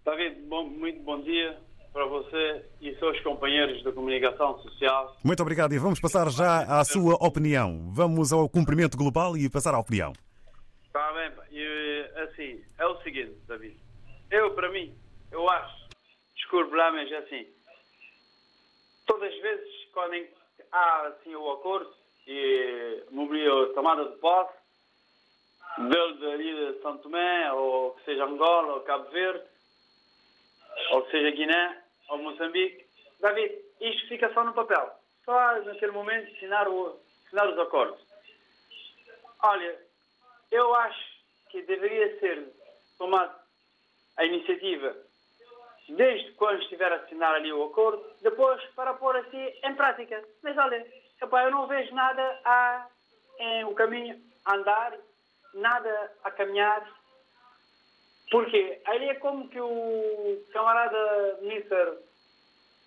David, 0.05 0.42
bom, 0.48 0.68
muito 0.68 1.03
bom 1.03 1.20
dia 1.20 1.70
para 2.01 2.07
você 2.07 2.64
e 2.80 2.94
seus 2.94 3.20
companheiros 3.20 3.82
da 3.82 3.92
comunicação 3.92 4.59
social. 4.62 5.14
Muito 5.22 5.42
obrigado 5.42 5.74
e 5.74 5.78
vamos 5.78 6.01
passar 6.01 6.30
já 6.30 6.61
à 6.62 6.82
sua 6.82 7.14
opinião. 7.16 7.90
Vamos 7.92 8.32
ao 8.32 8.48
cumprimento 8.48 8.96
global 8.96 9.36
e 9.36 9.51
passar 9.51 9.74
à 9.74 9.78
opinião. 9.78 10.14
Está 10.86 11.12
bem, 11.12 11.30
e, 11.53 12.11
assim, 12.22 12.64
é 12.78 12.86
o 12.86 12.96
seguinte, 13.03 13.36
David. 13.46 13.76
Eu, 14.30 14.55
para 14.55 14.70
mim, 14.70 14.94
eu 15.30 15.46
acho, 15.51 15.88
desculpe 16.34 16.74
lá, 16.74 16.90
mas 16.90 17.12
assim, 17.12 17.46
todas 19.07 19.30
as 19.30 19.38
vezes 19.42 19.68
quando 19.92 20.26
há 20.72 21.07
assim 21.09 21.34
o 21.34 21.51
acordo 21.51 21.92
e 22.26 23.03
a 23.12 23.74
tomada 23.74 24.07
de 24.07 24.16
posse, 24.16 24.55
dele 25.76 26.14
de, 26.14 26.72
de 26.72 26.80
São 26.80 26.96
Tomé, 26.96 27.53
ou 27.53 27.90
que 27.90 28.05
seja 28.07 28.24
Angola, 28.24 28.76
ou 28.76 28.80
Cabo 28.80 29.11
Verde, 29.11 29.44
ou 30.92 31.05
seja 31.11 31.30
Guiné 31.32 31.80
ou 32.11 32.19
Moçambique, 32.19 32.85
David, 33.21 33.55
isto 33.81 34.09
fica 34.09 34.33
só 34.35 34.45
no 34.45 34.53
papel. 34.53 34.91
Só 35.25 35.63
naquele 35.63 35.93
momento 35.93 36.35
assinar, 36.35 36.69
o, 36.69 37.01
assinar 37.27 37.49
os 37.49 37.59
acordos. 37.59 38.01
Olha, 39.43 39.79
eu 40.51 40.75
acho 40.75 41.21
que 41.51 41.63
deveria 41.63 42.19
ser 42.19 42.53
tomada 42.99 43.35
a 44.17 44.25
iniciativa 44.25 44.95
desde 45.89 46.33
quando 46.33 46.63
estiver 46.63 46.93
a 46.93 46.97
assinar 46.97 47.35
ali 47.35 47.53
o 47.53 47.65
acordo, 47.65 48.05
depois 48.21 48.63
para 48.75 48.95
pôr 48.95 49.17
assim 49.17 49.53
em 49.65 49.75
prática. 49.75 50.23
Mas 50.43 50.57
olha, 50.59 50.87
eu 51.21 51.51
não 51.51 51.67
vejo 51.67 51.95
nada 51.95 52.41
a, 52.45 52.87
em 53.39 53.65
o 53.65 53.75
caminho 53.75 54.21
a 54.45 54.55
andar, 54.55 54.97
nada 55.55 56.13
a 56.23 56.31
caminhar 56.31 56.87
porque 58.31 58.81
aí 58.87 59.09
é 59.09 59.14
como 59.16 59.49
que 59.49 59.61
o 59.61 60.45
camarada 60.53 61.39
ministro 61.43 61.99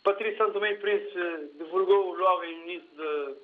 Patrício 0.03 0.37
Santo 0.37 0.59
Meio 0.59 0.79
Príncipe 0.79 1.51
divulgou 1.57 2.13
logo 2.13 2.43
no 2.43 2.45
início 2.45 2.89
de, 2.89 3.35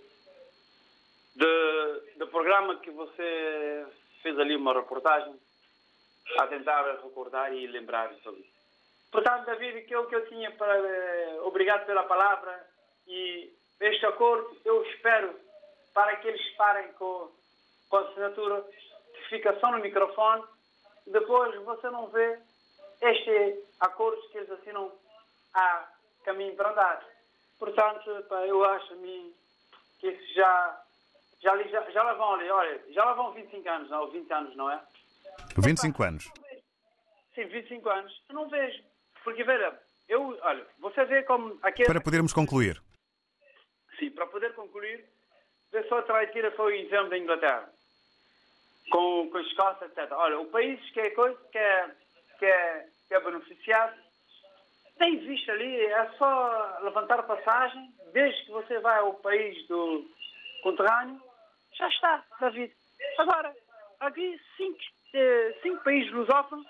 de, 1.36 2.18
do 2.18 2.28
programa 2.28 2.78
que 2.78 2.91
você 2.91 3.86
fez 4.22 4.38
ali 4.39 4.56
uma 4.56 4.74
reportagem 4.74 5.34
a 6.38 6.47
tentar 6.47 7.00
recordar 7.04 7.54
e 7.54 7.68
lembrar 7.68 8.14
sobre 8.24 8.41
isso. 8.41 8.60
Portanto, 9.12 9.45
David, 9.45 9.82
que 9.86 9.93
é 9.93 10.04
que 10.04 10.16
eu 10.16 10.28
tinha 10.28 10.52
para. 10.52 10.78
Eh, 10.78 11.39
obrigado 11.43 11.86
pela 11.86 12.04
palavra 12.04 12.64
e 13.08 13.52
este 13.80 14.06
acordo 14.06 14.56
eu 14.64 14.84
espero 14.86 15.34
para 15.93 16.16
que 16.18 16.28
eles 16.28 16.56
parem 16.56 16.91
com, 16.93 17.32
com 17.89 17.97
a 17.97 18.02
assinatura 18.02 18.64
fica 19.30 19.58
só 19.60 19.72
no 19.72 19.80
microfone 19.80 20.43
depois 21.12 21.55
você 21.64 21.89
não 21.89 22.07
vê 22.07 22.39
estes 23.01 23.64
acordos 23.80 24.26
que 24.32 24.38
eles 24.38 24.51
assinam 24.51 24.91
a 25.53 25.89
caminho 26.24 26.55
para 26.55 26.72
andar. 26.72 27.05
Portanto, 27.57 28.26
pá, 28.30 28.45
eu 28.45 28.64
acho 28.64 28.93
a 28.93 28.97
mim 28.97 29.34
que 29.99 30.34
já, 30.34 30.82
já, 31.41 31.64
já, 31.64 31.91
já 31.91 32.03
lá 32.03 32.14
vão 32.14 32.34
ali, 32.36 32.49
olha, 32.49 32.82
já 32.91 33.03
lá 33.03 33.14
vão 33.14 33.34
25 33.34 33.70
anos, 33.70 33.89
não, 33.89 34.10
20 34.10 34.32
anos, 34.34 34.55
não 34.55 34.70
é? 34.72 34.82
25 35.57 36.03
anos. 36.03 36.32
Sim, 37.36 37.45
25 37.45 37.89
anos. 37.89 38.24
Eu 38.30 38.36
não 38.36 38.49
vejo. 38.49 38.84
Porque, 39.24 39.43
veja, 39.43 39.78
eu, 40.07 40.38
olha, 40.41 40.66
você 40.80 41.03
vê 41.05 41.24
como... 41.24 41.57
Aqui, 41.62 41.86
para 41.86 42.01
podermos 42.01 42.34
concluir. 42.34 42.82
Sim, 43.97 44.12
para 44.12 44.28
poder 44.28 44.53
concluir, 44.53 45.05
vê 45.72 45.84
só 45.84 46.01
tira 46.28 46.55
só 46.55 46.66
o 46.66 46.70
exemplo 46.70 47.10
da 47.10 47.18
Inglaterra 47.18 47.70
com, 48.90 49.30
com 49.30 49.38
a 49.38 49.42
Escócia, 49.42 49.86
etc. 49.86 50.12
Olha, 50.12 50.40
o 50.40 50.46
país 50.48 50.80
que 50.92 51.00
é 51.00 51.10
coisa, 51.12 51.38
que 51.52 51.58
é, 51.58 51.90
que 52.38 52.46
é, 52.46 52.86
que 53.08 53.14
é 53.14 53.20
beneficiado, 53.20 53.98
tem 54.98 55.18
visto 55.20 55.52
ali, 55.52 55.86
é 55.86 56.10
só 56.18 56.78
levantar 56.82 57.24
passagem, 57.24 57.90
desde 58.12 58.46
que 58.46 58.52
você 58.52 58.80
vai 58.80 59.00
ao 59.00 59.14
país 59.16 59.68
do 59.68 60.06
conterrâneo, 60.62 61.22
já 61.78 61.88
está, 61.88 62.24
David. 62.40 62.74
Agora, 63.18 63.56
aqui 64.02 64.40
cinco, 64.58 64.80
eh, 65.14 65.56
cinco 65.62 65.84
países 65.84 66.12
lusófonos, 66.12 66.68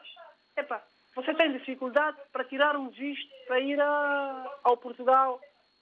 epá, 0.56 0.84
você 1.16 1.34
tem 1.34 1.52
dificuldade 1.54 2.18
para 2.32 2.44
tirar 2.46 2.76
um 2.76 2.90
visto 2.90 3.30
para 3.48 3.60
ir 3.60 3.82
a, 3.82 4.60
ao 4.64 4.78
Portugal 4.78 5.42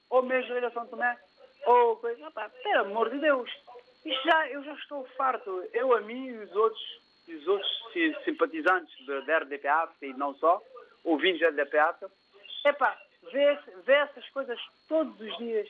ou 0.09 0.23
mesmo 0.23 0.55
a 0.55 0.71
São 0.71 0.87
Tomé 0.87 1.17
ou 1.65 1.97
coisa. 1.97 2.27
Opa, 2.27 2.49
pelo 2.63 2.85
amor 2.85 3.09
de 3.09 3.19
Deus, 3.19 3.51
isto 4.05 4.23
já, 4.23 4.49
eu 4.49 4.63
já 4.63 4.73
estou 4.73 5.05
farto. 5.17 5.63
Eu, 5.73 5.95
a 5.95 6.01
mim 6.01 6.27
e 6.27 6.37
os 6.37 6.55
outros, 6.55 6.81
os 7.27 7.47
outros 7.47 7.69
simpatizantes 8.23 8.93
da 9.05 9.39
RDPA 9.39 9.89
e 10.01 10.13
não 10.13 10.33
só, 10.35 10.61
ouvintes 11.03 11.41
da 11.41 11.49
RDPA, 11.63 11.95
epá, 12.65 12.97
vê, 13.31 13.57
vê 13.85 13.93
essas 13.93 14.27
coisas 14.29 14.59
todos 14.87 15.19
os 15.19 15.37
dias. 15.37 15.67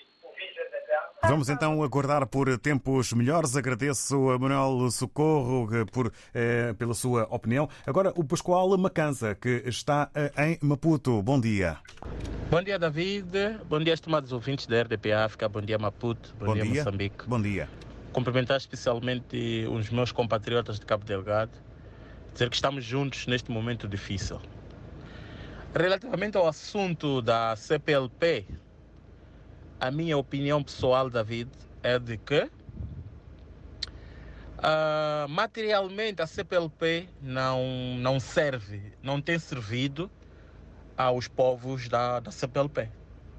Vamos 1.23 1.49
então 1.49 1.81
aguardar 1.83 2.25
por 2.27 2.57
tempos 2.59 3.11
melhores. 3.11 3.55
Agradeço 3.55 4.29
a 4.29 4.39
Manuel 4.39 4.89
Socorro 4.91 5.67
eh, 5.75 5.85
por, 5.91 6.13
eh, 6.33 6.73
pela 6.73 6.93
sua 6.93 7.23
opinião. 7.23 7.67
Agora 7.85 8.13
o 8.15 8.23
Pascoal 8.23 8.77
Macanza, 8.77 9.35
que 9.35 9.63
está 9.65 10.09
eh, 10.15 10.31
em 10.37 10.59
Maputo. 10.61 11.21
Bom 11.21 11.39
dia. 11.39 11.77
Bom 12.49 12.61
dia, 12.61 12.79
David. 12.79 13.59
Bom 13.65 13.79
dia, 13.79 13.93
estimados 13.93 14.31
ouvintes 14.31 14.67
da 14.67 14.81
RDP 14.83 15.11
África. 15.11 15.49
Bom 15.49 15.61
dia, 15.61 15.77
Maputo. 15.77 16.33
Bom, 16.39 16.45
Bom 16.45 16.53
dia, 16.53 16.63
dia. 16.63 16.83
Moçambique. 16.83 17.27
Bom 17.27 17.41
dia. 17.41 17.67
Cumprimentar 18.17 18.57
especialmente 18.57 19.67
os 19.69 19.91
meus 19.91 20.11
compatriotas 20.11 20.79
de 20.79 20.87
Cabo 20.87 21.05
Delgado. 21.05 21.51
Dizer 22.33 22.49
que 22.49 22.55
estamos 22.55 22.83
juntos 22.83 23.27
neste 23.27 23.51
momento 23.51 23.87
difícil. 23.87 24.41
Relativamente 25.71 26.35
ao 26.35 26.47
assunto 26.47 27.21
da 27.21 27.55
CPLP, 27.55 28.47
a 29.79 29.91
minha 29.91 30.17
opinião 30.17 30.63
pessoal, 30.63 31.11
David, 31.11 31.51
é 31.83 31.99
de 31.99 32.17
que 32.17 32.49
ah, 34.63 35.27
materialmente 35.29 36.19
a 36.19 36.25
CPLP 36.25 37.07
não, 37.21 37.61
não 37.99 38.19
serve, 38.19 38.93
não 39.03 39.21
tem 39.21 39.37
servido 39.37 40.09
aos 40.97 41.27
povos 41.27 41.87
da, 41.87 42.19
da 42.19 42.31
CPLP. 42.31 42.89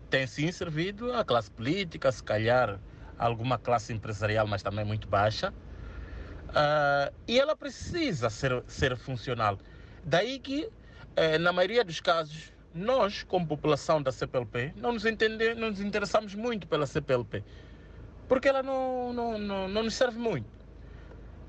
Tem 0.08 0.24
sim 0.24 0.52
servido 0.52 1.12
à 1.12 1.24
classe 1.24 1.50
política, 1.50 2.12
se 2.12 2.22
calhar 2.22 2.78
alguma 3.18 3.58
classe 3.58 3.92
empresarial, 3.92 4.46
mas 4.46 4.62
também 4.62 4.84
muito 4.84 5.08
baixa. 5.08 5.52
Ah, 6.54 7.12
e 7.26 7.38
ela 7.38 7.56
precisa 7.56 8.30
ser, 8.30 8.62
ser 8.66 8.96
funcional. 8.96 9.58
Daí 10.04 10.38
que, 10.38 10.70
eh, 11.16 11.38
na 11.38 11.52
maioria 11.52 11.84
dos 11.84 12.00
casos, 12.00 12.52
nós, 12.74 13.22
como 13.24 13.46
população 13.46 14.00
da 14.00 14.12
CPLP, 14.12 14.72
não 14.76 14.92
nos, 14.92 15.04
entende, 15.04 15.54
não 15.54 15.70
nos 15.70 15.80
interessamos 15.80 16.34
muito 16.34 16.66
pela 16.66 16.86
CPLP, 16.86 17.44
porque 18.28 18.48
ela 18.48 18.62
não, 18.62 19.12
não, 19.12 19.38
não, 19.38 19.68
não 19.68 19.82
nos 19.82 19.94
serve 19.94 20.18
muito. 20.18 20.48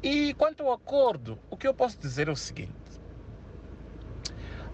E 0.02 0.34
quanto 0.36 0.64
ao 0.64 0.74
acordo, 0.74 1.38
o 1.50 1.58
que 1.58 1.68
eu 1.68 1.74
posso 1.74 2.00
dizer 2.00 2.28
é 2.28 2.32
o 2.32 2.36
seguinte: 2.36 2.74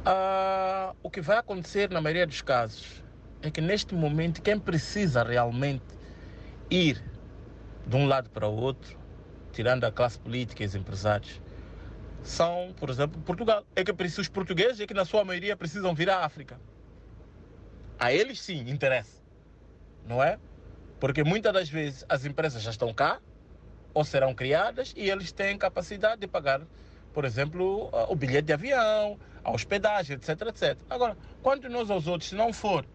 ah, 0.06 0.94
o 1.02 1.10
que 1.10 1.20
vai 1.22 1.38
acontecer 1.38 1.90
na 1.90 2.00
maioria 2.00 2.28
dos 2.28 2.42
casos 2.42 3.04
é 3.42 3.52
que 3.52 3.62
neste 3.62 3.94
momento 3.94 4.42
quem 4.42 4.60
precisa 4.60 5.24
realmente 5.24 5.95
ir 6.70 7.04
de 7.86 7.96
um 7.96 8.08
lado 8.08 8.30
para 8.30 8.48
o 8.48 8.56
outro, 8.56 8.98
tirando 9.52 9.84
a 9.84 9.92
classe 9.92 10.20
política 10.20 10.64
e 10.64 10.66
os 10.66 10.76
empresários, 10.76 11.42
são, 12.24 12.74
por 12.78 12.90
exemplo, 12.90 13.22
Portugal. 13.22 13.64
É 13.76 13.84
que 13.84 13.92
os 13.92 14.28
portugueses 14.28 14.80
é 14.80 14.88
que 14.88 14.94
na 14.94 15.06
sua 15.06 15.24
maioria 15.24 15.56
precisam 15.56 15.94
vir 15.94 16.10
à 16.10 16.26
África. 16.26 16.60
A 18.00 18.12
eles 18.12 18.42
sim 18.42 18.70
interessa, 18.70 19.22
não 20.06 20.22
é? 20.22 20.38
Porque 21.00 21.24
muitas 21.24 21.54
das 21.54 21.70
vezes 21.70 22.06
as 22.10 22.26
empresas 22.26 22.62
já 22.62 22.72
estão 22.72 22.94
cá 22.94 23.20
ou 23.94 24.04
serão 24.04 24.34
criadas 24.34 24.94
e 24.98 25.10
eles 25.10 25.32
têm 25.32 25.58
capacidade 25.58 26.20
de 26.20 26.28
pagar, 26.28 26.62
por 27.14 27.24
exemplo, 27.24 27.90
o 28.10 28.16
bilhete 28.16 28.48
de 28.48 28.54
avião, 28.54 29.18
a 29.44 29.52
hospedagem, 29.52 30.18
etc, 30.18 30.42
etc. 30.48 30.78
Agora, 30.90 31.16
quanto 31.42 31.70
nós 31.70 31.90
aos 31.90 32.08
outros, 32.08 32.30
se 32.30 32.36
não 32.36 32.52
for 32.52 32.86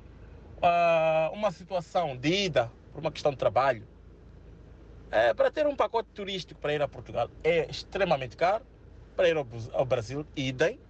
ah, 0.61 1.31
uma 1.33 1.51
situação 1.51 2.17
de 2.17 2.29
ida 2.29 2.71
por 2.91 3.01
uma 3.01 3.13
questão 3.13 3.33
de 3.33 3.39
trabalho, 3.39 3.89
é, 5.11 5.35
para 5.35 5.51
ter 5.51 5.67
um 5.67 5.77
pacote 5.77 6.11
turístico 6.13 6.61
para 6.61 6.73
ir 6.75 6.83
a 6.83 6.89
Portugal 6.89 7.31
é 7.43 7.71
extremamente 7.71 8.37
caro, 8.37 8.67
para 9.17 9.29
ir 9.29 9.37
ao, 9.37 9.47
ao 9.73 9.85
Brasil, 9.87 10.29
idem, 10.37 10.81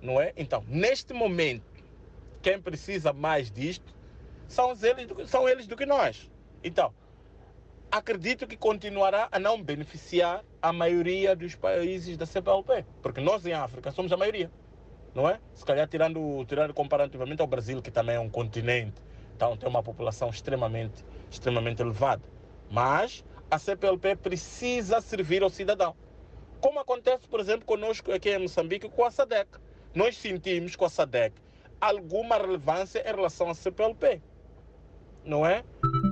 não 0.00 0.20
é? 0.20 0.32
Então, 0.36 0.64
neste 0.66 1.14
momento, 1.14 1.66
quem 2.42 2.62
precisa 2.62 3.12
mais 3.12 3.52
disto 3.52 3.94
são 4.48 4.72
eles, 4.82 5.08
do- 5.08 5.28
são 5.28 5.48
eles 5.48 5.66
do 5.66 5.76
que 5.76 5.86
nós. 5.86 6.30
Então, 6.64 6.96
acredito 7.90 8.46
que 8.46 8.56
continuará 8.58 9.28
a 9.30 9.38
não 9.38 9.62
beneficiar 9.62 10.44
a 10.60 10.72
maioria 10.72 11.36
dos 11.36 11.56
países 11.56 12.16
da 12.16 12.26
CPLP, 12.26 12.86
porque 13.00 13.20
nós 13.20 13.44
em 13.46 13.52
África 13.52 13.92
somos 13.92 14.12
a 14.12 14.16
maioria, 14.16 14.52
não 15.14 15.28
é? 15.28 15.42
Se 15.54 15.64
calhar 15.64 15.88
tirando, 15.88 16.44
tirando 16.46 16.74
comparativamente 16.74 17.42
ao 17.42 17.48
Brasil, 17.48 17.82
que 17.82 17.92
também 17.92 18.16
é 18.16 18.20
um 18.20 18.30
continente, 18.30 19.02
então 19.42 19.56
tem 19.56 19.68
uma 19.68 19.82
população 19.82 20.30
extremamente, 20.30 21.04
extremamente 21.28 21.82
elevada. 21.82 22.22
Mas 22.70 23.24
a 23.50 23.58
CPLP 23.58 24.14
precisa 24.14 25.00
servir 25.00 25.42
ao 25.42 25.50
cidadão. 25.50 25.96
Como 26.60 26.78
acontece, 26.78 27.26
por 27.26 27.40
exemplo, 27.40 27.66
conosco 27.66 28.12
aqui 28.12 28.30
em 28.30 28.38
Moçambique 28.38 28.88
com 28.88 29.04
a 29.04 29.10
SADEC. 29.10 29.58
Nós 29.96 30.16
sentimos 30.16 30.76
com 30.76 30.84
a 30.84 30.88
SADEC 30.88 31.34
alguma 31.80 32.36
relevância 32.36 33.00
em 33.00 33.12
relação 33.12 33.50
à 33.50 33.54
CPLP. 33.54 34.22
Não 35.24 35.44
é? 35.44 35.64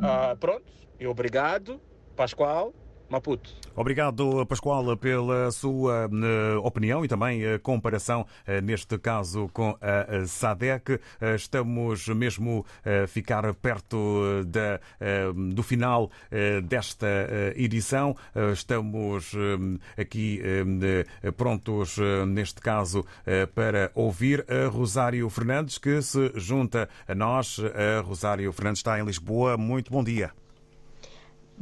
Ah, 0.02 0.36
pronto. 0.38 0.72
E 0.98 1.06
obrigado, 1.06 1.80
Pascoal 2.16 2.74
Maputo. 3.10 3.50
Obrigado, 3.74 4.46
Pascoal, 4.46 4.96
pela 4.96 5.50
sua 5.50 6.08
eh, 6.10 6.56
opinião 6.62 7.04
e 7.04 7.08
também 7.08 7.44
a 7.44 7.58
comparação, 7.58 8.26
eh, 8.46 8.60
neste 8.60 8.98
caso, 8.98 9.48
com 9.52 9.76
a 9.80 10.06
eh, 10.08 10.26
SADEC. 10.26 11.00
Eh, 11.20 11.34
Estamos 11.34 12.06
mesmo 12.08 12.64
a 12.84 13.06
ficar 13.06 13.52
perto 13.54 14.44
da, 14.46 14.80
eh, 15.00 15.32
do 15.52 15.62
final 15.62 16.10
eh, 16.30 16.60
desta 16.60 17.06
eh, 17.06 17.54
edição. 17.56 18.16
Eh, 18.34 18.52
Estamos 18.52 19.32
eh, 19.34 20.00
aqui 20.02 20.40
eh, 20.42 21.30
prontos, 21.32 21.98
eh, 21.98 22.24
neste 22.26 22.60
caso, 22.60 23.04
eh, 23.26 23.46
para 23.46 23.90
ouvir 23.94 24.44
a 24.48 24.68
Rosário 24.68 25.28
Fernandes, 25.30 25.78
que 25.78 26.00
se 26.02 26.32
junta 26.34 26.88
a 27.08 27.14
nós. 27.14 27.58
A 27.58 28.00
Rosário 28.02 28.52
Fernandes 28.52 28.80
está 28.80 29.00
em 29.00 29.04
Lisboa. 29.04 29.56
Muito 29.56 29.90
bom 29.90 30.04
dia. 30.04 30.32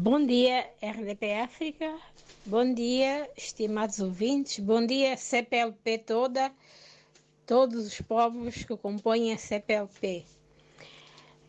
Bom 0.01 0.25
dia, 0.25 0.65
RDP 0.81 1.41
África. 1.41 1.99
Bom 2.47 2.73
dia, 2.73 3.29
estimados 3.37 3.99
ouvintes. 3.99 4.61
Bom 4.61 4.87
dia, 4.87 5.17
CPLP 5.17 5.99
toda, 5.99 6.53
todos 7.45 7.85
os 7.85 8.01
povos 8.03 8.63
que 8.63 8.77
compõem 8.77 9.33
a 9.33 9.37
CPLP. 9.37 10.25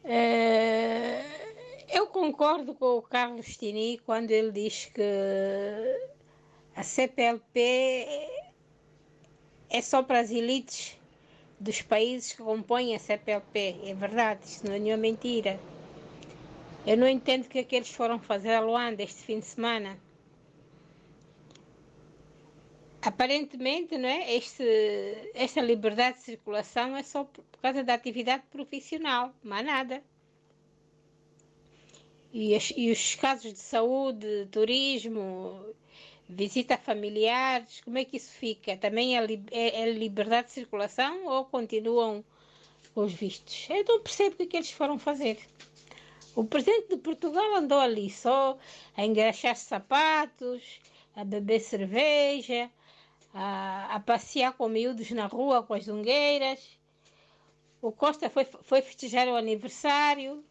Eh, 0.03 1.21
eu 1.89 2.07
concordo 2.07 2.73
com 2.73 2.97
o 2.97 3.03
Carlos 3.03 3.55
Tini 3.55 3.99
quando 3.99 4.31
ele 4.31 4.51
diz 4.51 4.85
que 4.85 5.03
a 6.75 6.81
CPLP 6.81 8.31
é 9.69 9.79
só 9.83 10.01
para 10.01 10.21
as 10.21 10.31
elites 10.31 10.97
dos 11.59 11.83
países 11.83 12.33
que 12.33 12.41
compõem 12.41 12.95
a 12.95 12.99
CPLP. 12.99 13.75
É 13.83 13.93
verdade, 13.93 14.43
isso 14.45 14.65
não 14.65 14.73
é 14.73 14.79
nenhuma 14.79 15.01
mentira. 15.01 15.59
Eu 16.85 16.97
não 16.97 17.07
entendo 17.07 17.45
o 17.45 17.49
que 17.49 17.59
é 17.59 17.63
que 17.63 17.75
eles 17.75 17.91
foram 17.91 18.19
fazer 18.19 18.53
a 18.53 18.59
Luanda 18.61 19.03
este 19.03 19.21
fim 19.21 19.39
de 19.39 19.45
semana. 19.45 19.97
Aparentemente, 23.01 23.97
não 23.97 24.09
é? 24.09 24.33
Este, 24.35 24.63
esta 25.33 25.61
liberdade 25.61 26.17
de 26.17 26.23
circulação 26.23 26.97
é 26.97 27.03
só 27.03 27.23
por 27.23 27.43
causa 27.61 27.83
da 27.83 27.93
atividade 27.93 28.43
profissional, 28.51 29.33
mais 29.43 29.65
nada. 29.65 30.03
E, 32.33 32.53
as- 32.55 32.73
e 32.75 32.91
os 32.91 33.15
casos 33.15 33.53
de 33.53 33.59
saúde, 33.59 34.47
turismo, 34.51 35.63
visita 36.27 36.75
a 36.75 36.77
familiares, 36.77 37.81
como 37.81 37.97
é 37.97 38.05
que 38.05 38.17
isso 38.17 38.31
fica? 38.31 38.77
Também 38.77 39.17
é, 39.17 39.23
é- 39.51 39.81
é 39.81 39.91
liberdade 39.91 40.47
de 40.47 40.53
circulação 40.53 41.25
ou 41.25 41.45
continuam 41.45 42.23
os 42.95 43.13
vistos? 43.13 43.67
Eu 43.69 43.83
não 43.85 44.01
percebo 44.01 44.35
o 44.35 44.37
que 44.37 44.43
é 44.43 44.45
que 44.47 44.57
eles 44.57 44.71
foram 44.71 44.99
fazer. 44.99 45.39
O 46.35 46.43
presidente 46.43 46.89
de 46.89 46.97
Portugal 46.97 47.55
andou 47.55 47.79
ali 47.79 48.09
só 48.09 48.57
a 48.95 49.05
engraxar 49.05 49.55
sapatos, 49.55 50.79
a 51.15 51.23
beber 51.23 51.59
cerveja, 51.59 52.69
a, 53.33 53.95
a 53.95 53.99
passear 53.99 54.53
com 54.53 54.67
miúdos 54.67 55.09
na 55.11 55.25
rua 55.25 55.63
com 55.63 55.73
as 55.73 55.85
zungueiras. 55.85 56.77
O 57.81 57.91
Costa 57.91 58.29
foi, 58.29 58.45
foi 58.45 58.81
festejar 58.81 59.27
o 59.27 59.35
aniversário, 59.35 60.43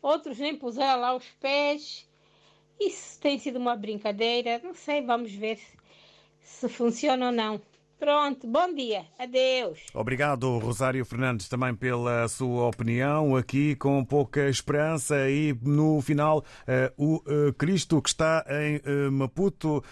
outros 0.00 0.38
nem 0.38 0.56
puseram 0.56 1.00
lá 1.00 1.14
os 1.14 1.26
pés. 1.40 2.08
Isso 2.80 3.20
tem 3.20 3.38
sido 3.38 3.58
uma 3.58 3.76
brincadeira, 3.76 4.60
não 4.62 4.74
sei, 4.74 5.02
vamos 5.02 5.32
ver 5.32 5.60
se 6.40 6.68
funciona 6.68 7.26
ou 7.26 7.32
não. 7.32 7.60
Pronto, 8.02 8.48
bom 8.48 8.74
dia. 8.74 9.04
Adeus. 9.16 9.78
Obrigado, 9.94 10.58
Rosário 10.58 11.04
Fernandes, 11.04 11.48
também 11.48 11.72
pela 11.72 12.26
sua 12.26 12.66
opinião, 12.66 13.36
aqui 13.36 13.76
com 13.76 14.04
pouca 14.04 14.48
esperança. 14.48 15.30
E 15.30 15.56
no 15.62 16.00
final, 16.00 16.44
eh, 16.66 16.92
o 16.98 17.22
eh, 17.24 17.52
Cristo, 17.56 18.02
que 18.02 18.08
está 18.08 18.44
em 18.48 18.80
eh, 18.84 19.08
Maputo, 19.08 19.84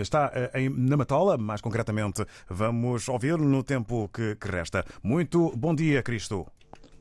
está 0.00 0.32
em, 0.54 0.68
na 0.68 0.96
Matola, 0.96 1.38
mais 1.38 1.60
concretamente. 1.60 2.26
Vamos 2.48 3.08
ouvi-lo 3.08 3.44
no 3.44 3.62
tempo 3.62 4.10
que, 4.12 4.34
que 4.34 4.48
resta. 4.48 4.84
Muito 5.00 5.56
bom 5.56 5.72
dia, 5.72 6.02
Cristo. 6.02 6.44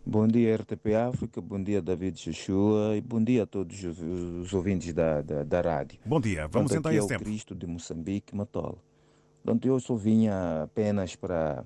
Bom 0.05 0.28
dia, 0.28 0.57
RTP 0.57 0.93
África, 0.93 1.41
bom 1.41 1.59
dia, 1.59 1.82
David 1.82 2.20
Chuchua, 2.20 2.95
e 2.95 3.01
bom 3.01 3.24
dia 3.24 3.43
a 3.43 3.45
todos 3.47 3.84
os, 3.84 3.99
os 3.99 4.53
ouvintes 4.53 4.93
da, 4.93 5.24
da, 5.24 5.41
da, 5.41 5.61
rádio. 5.61 5.97
Bom 6.05 6.22
dia, 6.22 6.47
vamos 6.47 6.72
Portanto, 6.72 6.80
então 6.82 6.91
aqui 6.91 6.99
esse 6.99 7.01
é 7.01 7.16
o 7.16 7.18
tempo. 7.18 7.24
Cristo 7.24 7.55
de 7.55 7.66
Moçambique, 7.66 8.36
Matola. 8.36 8.93
Portanto, 9.44 9.68
eu 9.68 9.80
só 9.80 9.96
vinha 9.96 10.64
apenas 10.64 11.16
para 11.16 11.66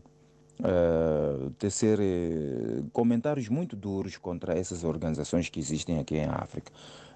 uh, 0.59 1.49
tecer 1.51 1.99
uh, 1.99 2.89
comentários 2.91 3.47
muito 3.49 3.75
duros 3.75 4.17
contra 4.17 4.57
essas 4.57 4.83
organizações 4.83 5.47
que 5.47 5.59
existem 5.59 5.99
aqui 5.99 6.15
em 6.15 6.25
África. 6.25 6.71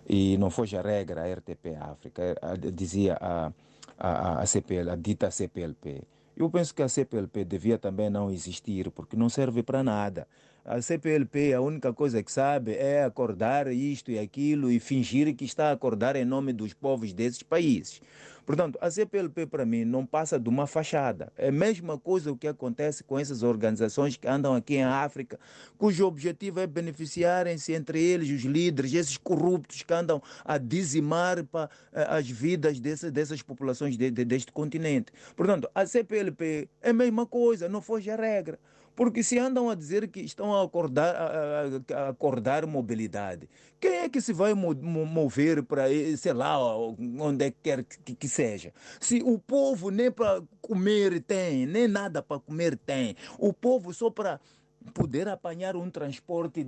E 0.07 0.37
não 0.37 0.51
foge 0.51 0.77
a 0.77 0.81
regra, 0.81 1.23
a 1.23 1.33
RTP 1.33 1.75
África, 1.79 2.35
dizia 2.73 3.17
a, 3.19 3.51
a, 3.97 4.41
a, 4.41 4.45
CPL, 4.45 4.91
a 4.91 4.95
dita 4.95 5.31
CPLP. 5.31 6.03
Eu 6.35 6.49
penso 6.49 6.73
que 6.73 6.81
a 6.81 6.89
CPLP 6.89 7.43
devia 7.43 7.77
também 7.77 8.09
não 8.09 8.31
existir, 8.31 8.89
porque 8.91 9.15
não 9.15 9.29
serve 9.29 9.61
para 9.61 9.83
nada. 9.83 10.27
A 10.63 10.81
CPLP, 10.81 11.53
a 11.53 11.61
única 11.61 11.91
coisa 11.91 12.21
que 12.21 12.31
sabe 12.31 12.73
é 12.73 13.03
acordar 13.03 13.67
isto 13.71 14.11
e 14.11 14.19
aquilo 14.19 14.71
e 14.71 14.79
fingir 14.79 15.35
que 15.35 15.43
está 15.43 15.69
a 15.69 15.71
acordar 15.71 16.15
em 16.15 16.25
nome 16.25 16.53
dos 16.53 16.73
povos 16.73 17.13
desses 17.13 17.41
países. 17.41 18.01
Portanto, 18.45 18.77
a 18.81 18.89
CPLP 18.89 19.45
para 19.45 19.65
mim 19.65 19.85
não 19.85 20.05
passa 20.05 20.39
de 20.39 20.49
uma 20.49 20.65
fachada. 20.67 21.31
É 21.37 21.49
a 21.49 21.51
mesma 21.51 21.97
coisa 21.97 22.31
o 22.31 22.37
que 22.37 22.47
acontece 22.47 23.03
com 23.03 23.19
essas 23.19 23.43
organizações 23.43 24.17
que 24.17 24.27
andam 24.27 24.55
aqui 24.55 24.75
em 24.75 24.83
África, 24.83 25.39
cujo 25.77 26.05
objetivo 26.05 26.59
é 26.59 26.67
beneficiarem-se 26.67 27.73
entre 27.73 28.01
eles, 28.01 28.29
os 28.29 28.43
líderes, 28.43 28.93
esses 28.93 29.17
corruptos 29.17 29.83
que 29.83 29.93
andam 29.93 30.21
a 30.43 30.57
dizimar 30.57 31.43
para 31.45 31.69
as 31.93 32.29
vidas 32.29 32.79
dessas, 32.79 33.11
dessas 33.11 33.41
populações 33.41 33.97
de, 33.97 34.09
de, 34.09 34.25
deste 34.25 34.51
continente. 34.51 35.11
Portanto, 35.35 35.69
a 35.73 35.85
CPLP 35.85 36.69
é 36.81 36.89
a 36.89 36.93
mesma 36.93 37.25
coisa, 37.25 37.69
não 37.69 37.81
foge 37.81 38.09
a 38.09 38.15
regra. 38.15 38.59
Porque 39.01 39.23
se 39.23 39.39
andam 39.39 39.67
a 39.67 39.73
dizer 39.73 40.07
que 40.09 40.19
estão 40.19 40.53
a 40.53 40.63
acordar, 40.63 41.15
a, 41.15 42.01
a 42.01 42.09
acordar 42.09 42.67
mobilidade, 42.67 43.49
quem 43.79 43.93
é 43.93 44.07
que 44.07 44.21
se 44.21 44.31
vai 44.31 44.53
mover 44.53 45.63
para, 45.63 45.85
sei 46.15 46.33
lá, 46.33 46.59
onde 46.77 47.45
é 47.45 47.49
que 47.49 47.57
quer 47.63 47.83
que, 47.83 48.13
que 48.13 48.27
seja? 48.27 48.71
Se 48.99 49.19
o 49.25 49.39
povo 49.39 49.89
nem 49.89 50.11
para 50.11 50.43
comer 50.61 51.19
tem, 51.19 51.65
nem 51.65 51.87
nada 51.87 52.21
para 52.21 52.39
comer 52.39 52.77
tem, 52.77 53.15
o 53.39 53.51
povo 53.51 53.91
só 53.91 54.11
para 54.11 54.39
poder 54.93 55.27
apanhar 55.27 55.75
um 55.75 55.89
transporte 55.89 56.65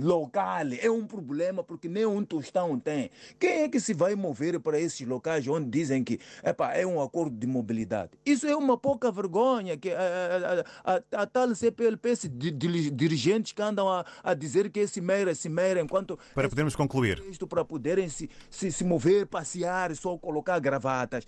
local 0.00 0.66
é 0.80 0.90
um 0.90 1.06
problema 1.06 1.62
porque 1.62 1.88
nem 1.88 2.04
um 2.04 2.24
tostão 2.24 2.78
tem. 2.78 3.10
Quem 3.38 3.62
é 3.62 3.68
que 3.68 3.80
se 3.80 3.94
vai 3.94 4.14
mover 4.14 4.58
para 4.60 4.78
esses 4.78 5.06
locais 5.06 5.46
onde 5.46 5.68
dizem 5.70 6.02
que 6.02 6.18
epa, 6.42 6.72
é 6.72 6.86
um 6.86 7.00
acordo 7.00 7.36
de 7.36 7.46
mobilidade? 7.46 8.10
Isso 8.26 8.46
é 8.46 8.56
uma 8.56 8.76
pouca 8.76 9.10
vergonha 9.10 9.76
que 9.76 9.90
a, 9.90 10.64
a, 10.84 10.94
a, 10.94 11.22
a 11.22 11.26
tal 11.26 11.54
CPLP, 11.54 12.08
esses 12.08 12.30
dirigentes 12.92 13.52
que 13.52 13.62
andam 13.62 13.88
a, 13.88 14.04
a 14.22 14.34
dizer 14.34 14.70
que 14.70 14.80
esse 14.80 15.00
meira, 15.00 15.30
esse 15.30 15.48
meira, 15.48 15.80
enquanto... 15.80 16.18
Para 16.34 16.48
podermos 16.48 16.74
concluir. 16.74 17.22
Isto 17.30 17.46
para 17.46 17.64
poderem 17.64 18.08
se, 18.08 18.28
se, 18.50 18.72
se 18.72 18.84
mover, 18.84 19.26
passear, 19.26 19.94
só 19.96 20.16
colocar 20.18 20.58
gravatas. 20.58 21.24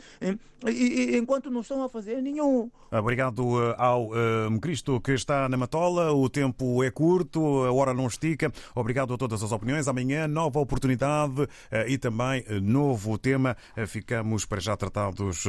E, 0.67 0.71
e, 0.71 1.17
enquanto 1.17 1.51
não 1.51 1.61
estão 1.61 1.83
a 1.83 1.89
fazer 1.89 2.21
nenhum. 2.23 2.71
Obrigado 2.91 3.75
ao 3.77 4.11
um, 4.13 4.59
Cristo 4.59 5.01
que 5.01 5.13
está 5.13 5.49
na 5.49 5.57
Matola. 5.57 6.13
O 6.25 6.29
tempo 6.31 6.83
é 6.83 6.91
curto, 6.91 7.65
a 7.65 7.73
hora 7.73 7.93
não 7.93 8.07
estica. 8.07 8.51
Obrigado 8.75 9.13
a 9.13 9.19
todas 9.19 9.43
as 9.43 9.53
opiniões. 9.53 9.89
Amanhã, 9.89 10.27
nova 10.27 10.59
oportunidade 10.59 11.47
e 11.87 11.99
também 11.99 12.43
novo 12.63 13.19
tema. 13.19 13.55
Ficamos 13.87 14.47
para 14.47 14.59
já 14.59 14.75
tratados 14.75 15.45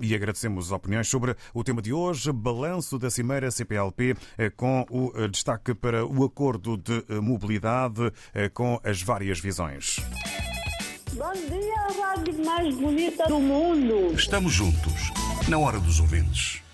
e 0.00 0.14
agradecemos 0.14 0.66
as 0.66 0.70
opiniões 0.70 1.08
sobre 1.08 1.34
o 1.52 1.64
tema 1.64 1.82
de 1.82 1.92
hoje, 1.92 2.30
balanço 2.30 3.00
da 3.00 3.10
Cimeira 3.10 3.50
CPLP, 3.50 4.14
com 4.56 4.86
o 4.88 5.26
destaque 5.26 5.74
para 5.74 6.06
o 6.06 6.22
acordo 6.22 6.76
de 6.76 7.04
mobilidade 7.20 8.12
com 8.54 8.80
as 8.84 9.02
várias 9.02 9.40
visões. 9.40 9.96
Bom 11.14 11.32
dia, 11.32 11.74
a 11.80 12.14
rádio 12.14 12.44
mais 12.44 12.72
bonita 12.76 13.26
do 13.26 13.40
mundo. 13.40 14.14
Estamos 14.14 14.52
juntos, 14.52 15.10
na 15.48 15.58
hora 15.58 15.80
dos 15.80 15.98
ouvintes. 15.98 16.62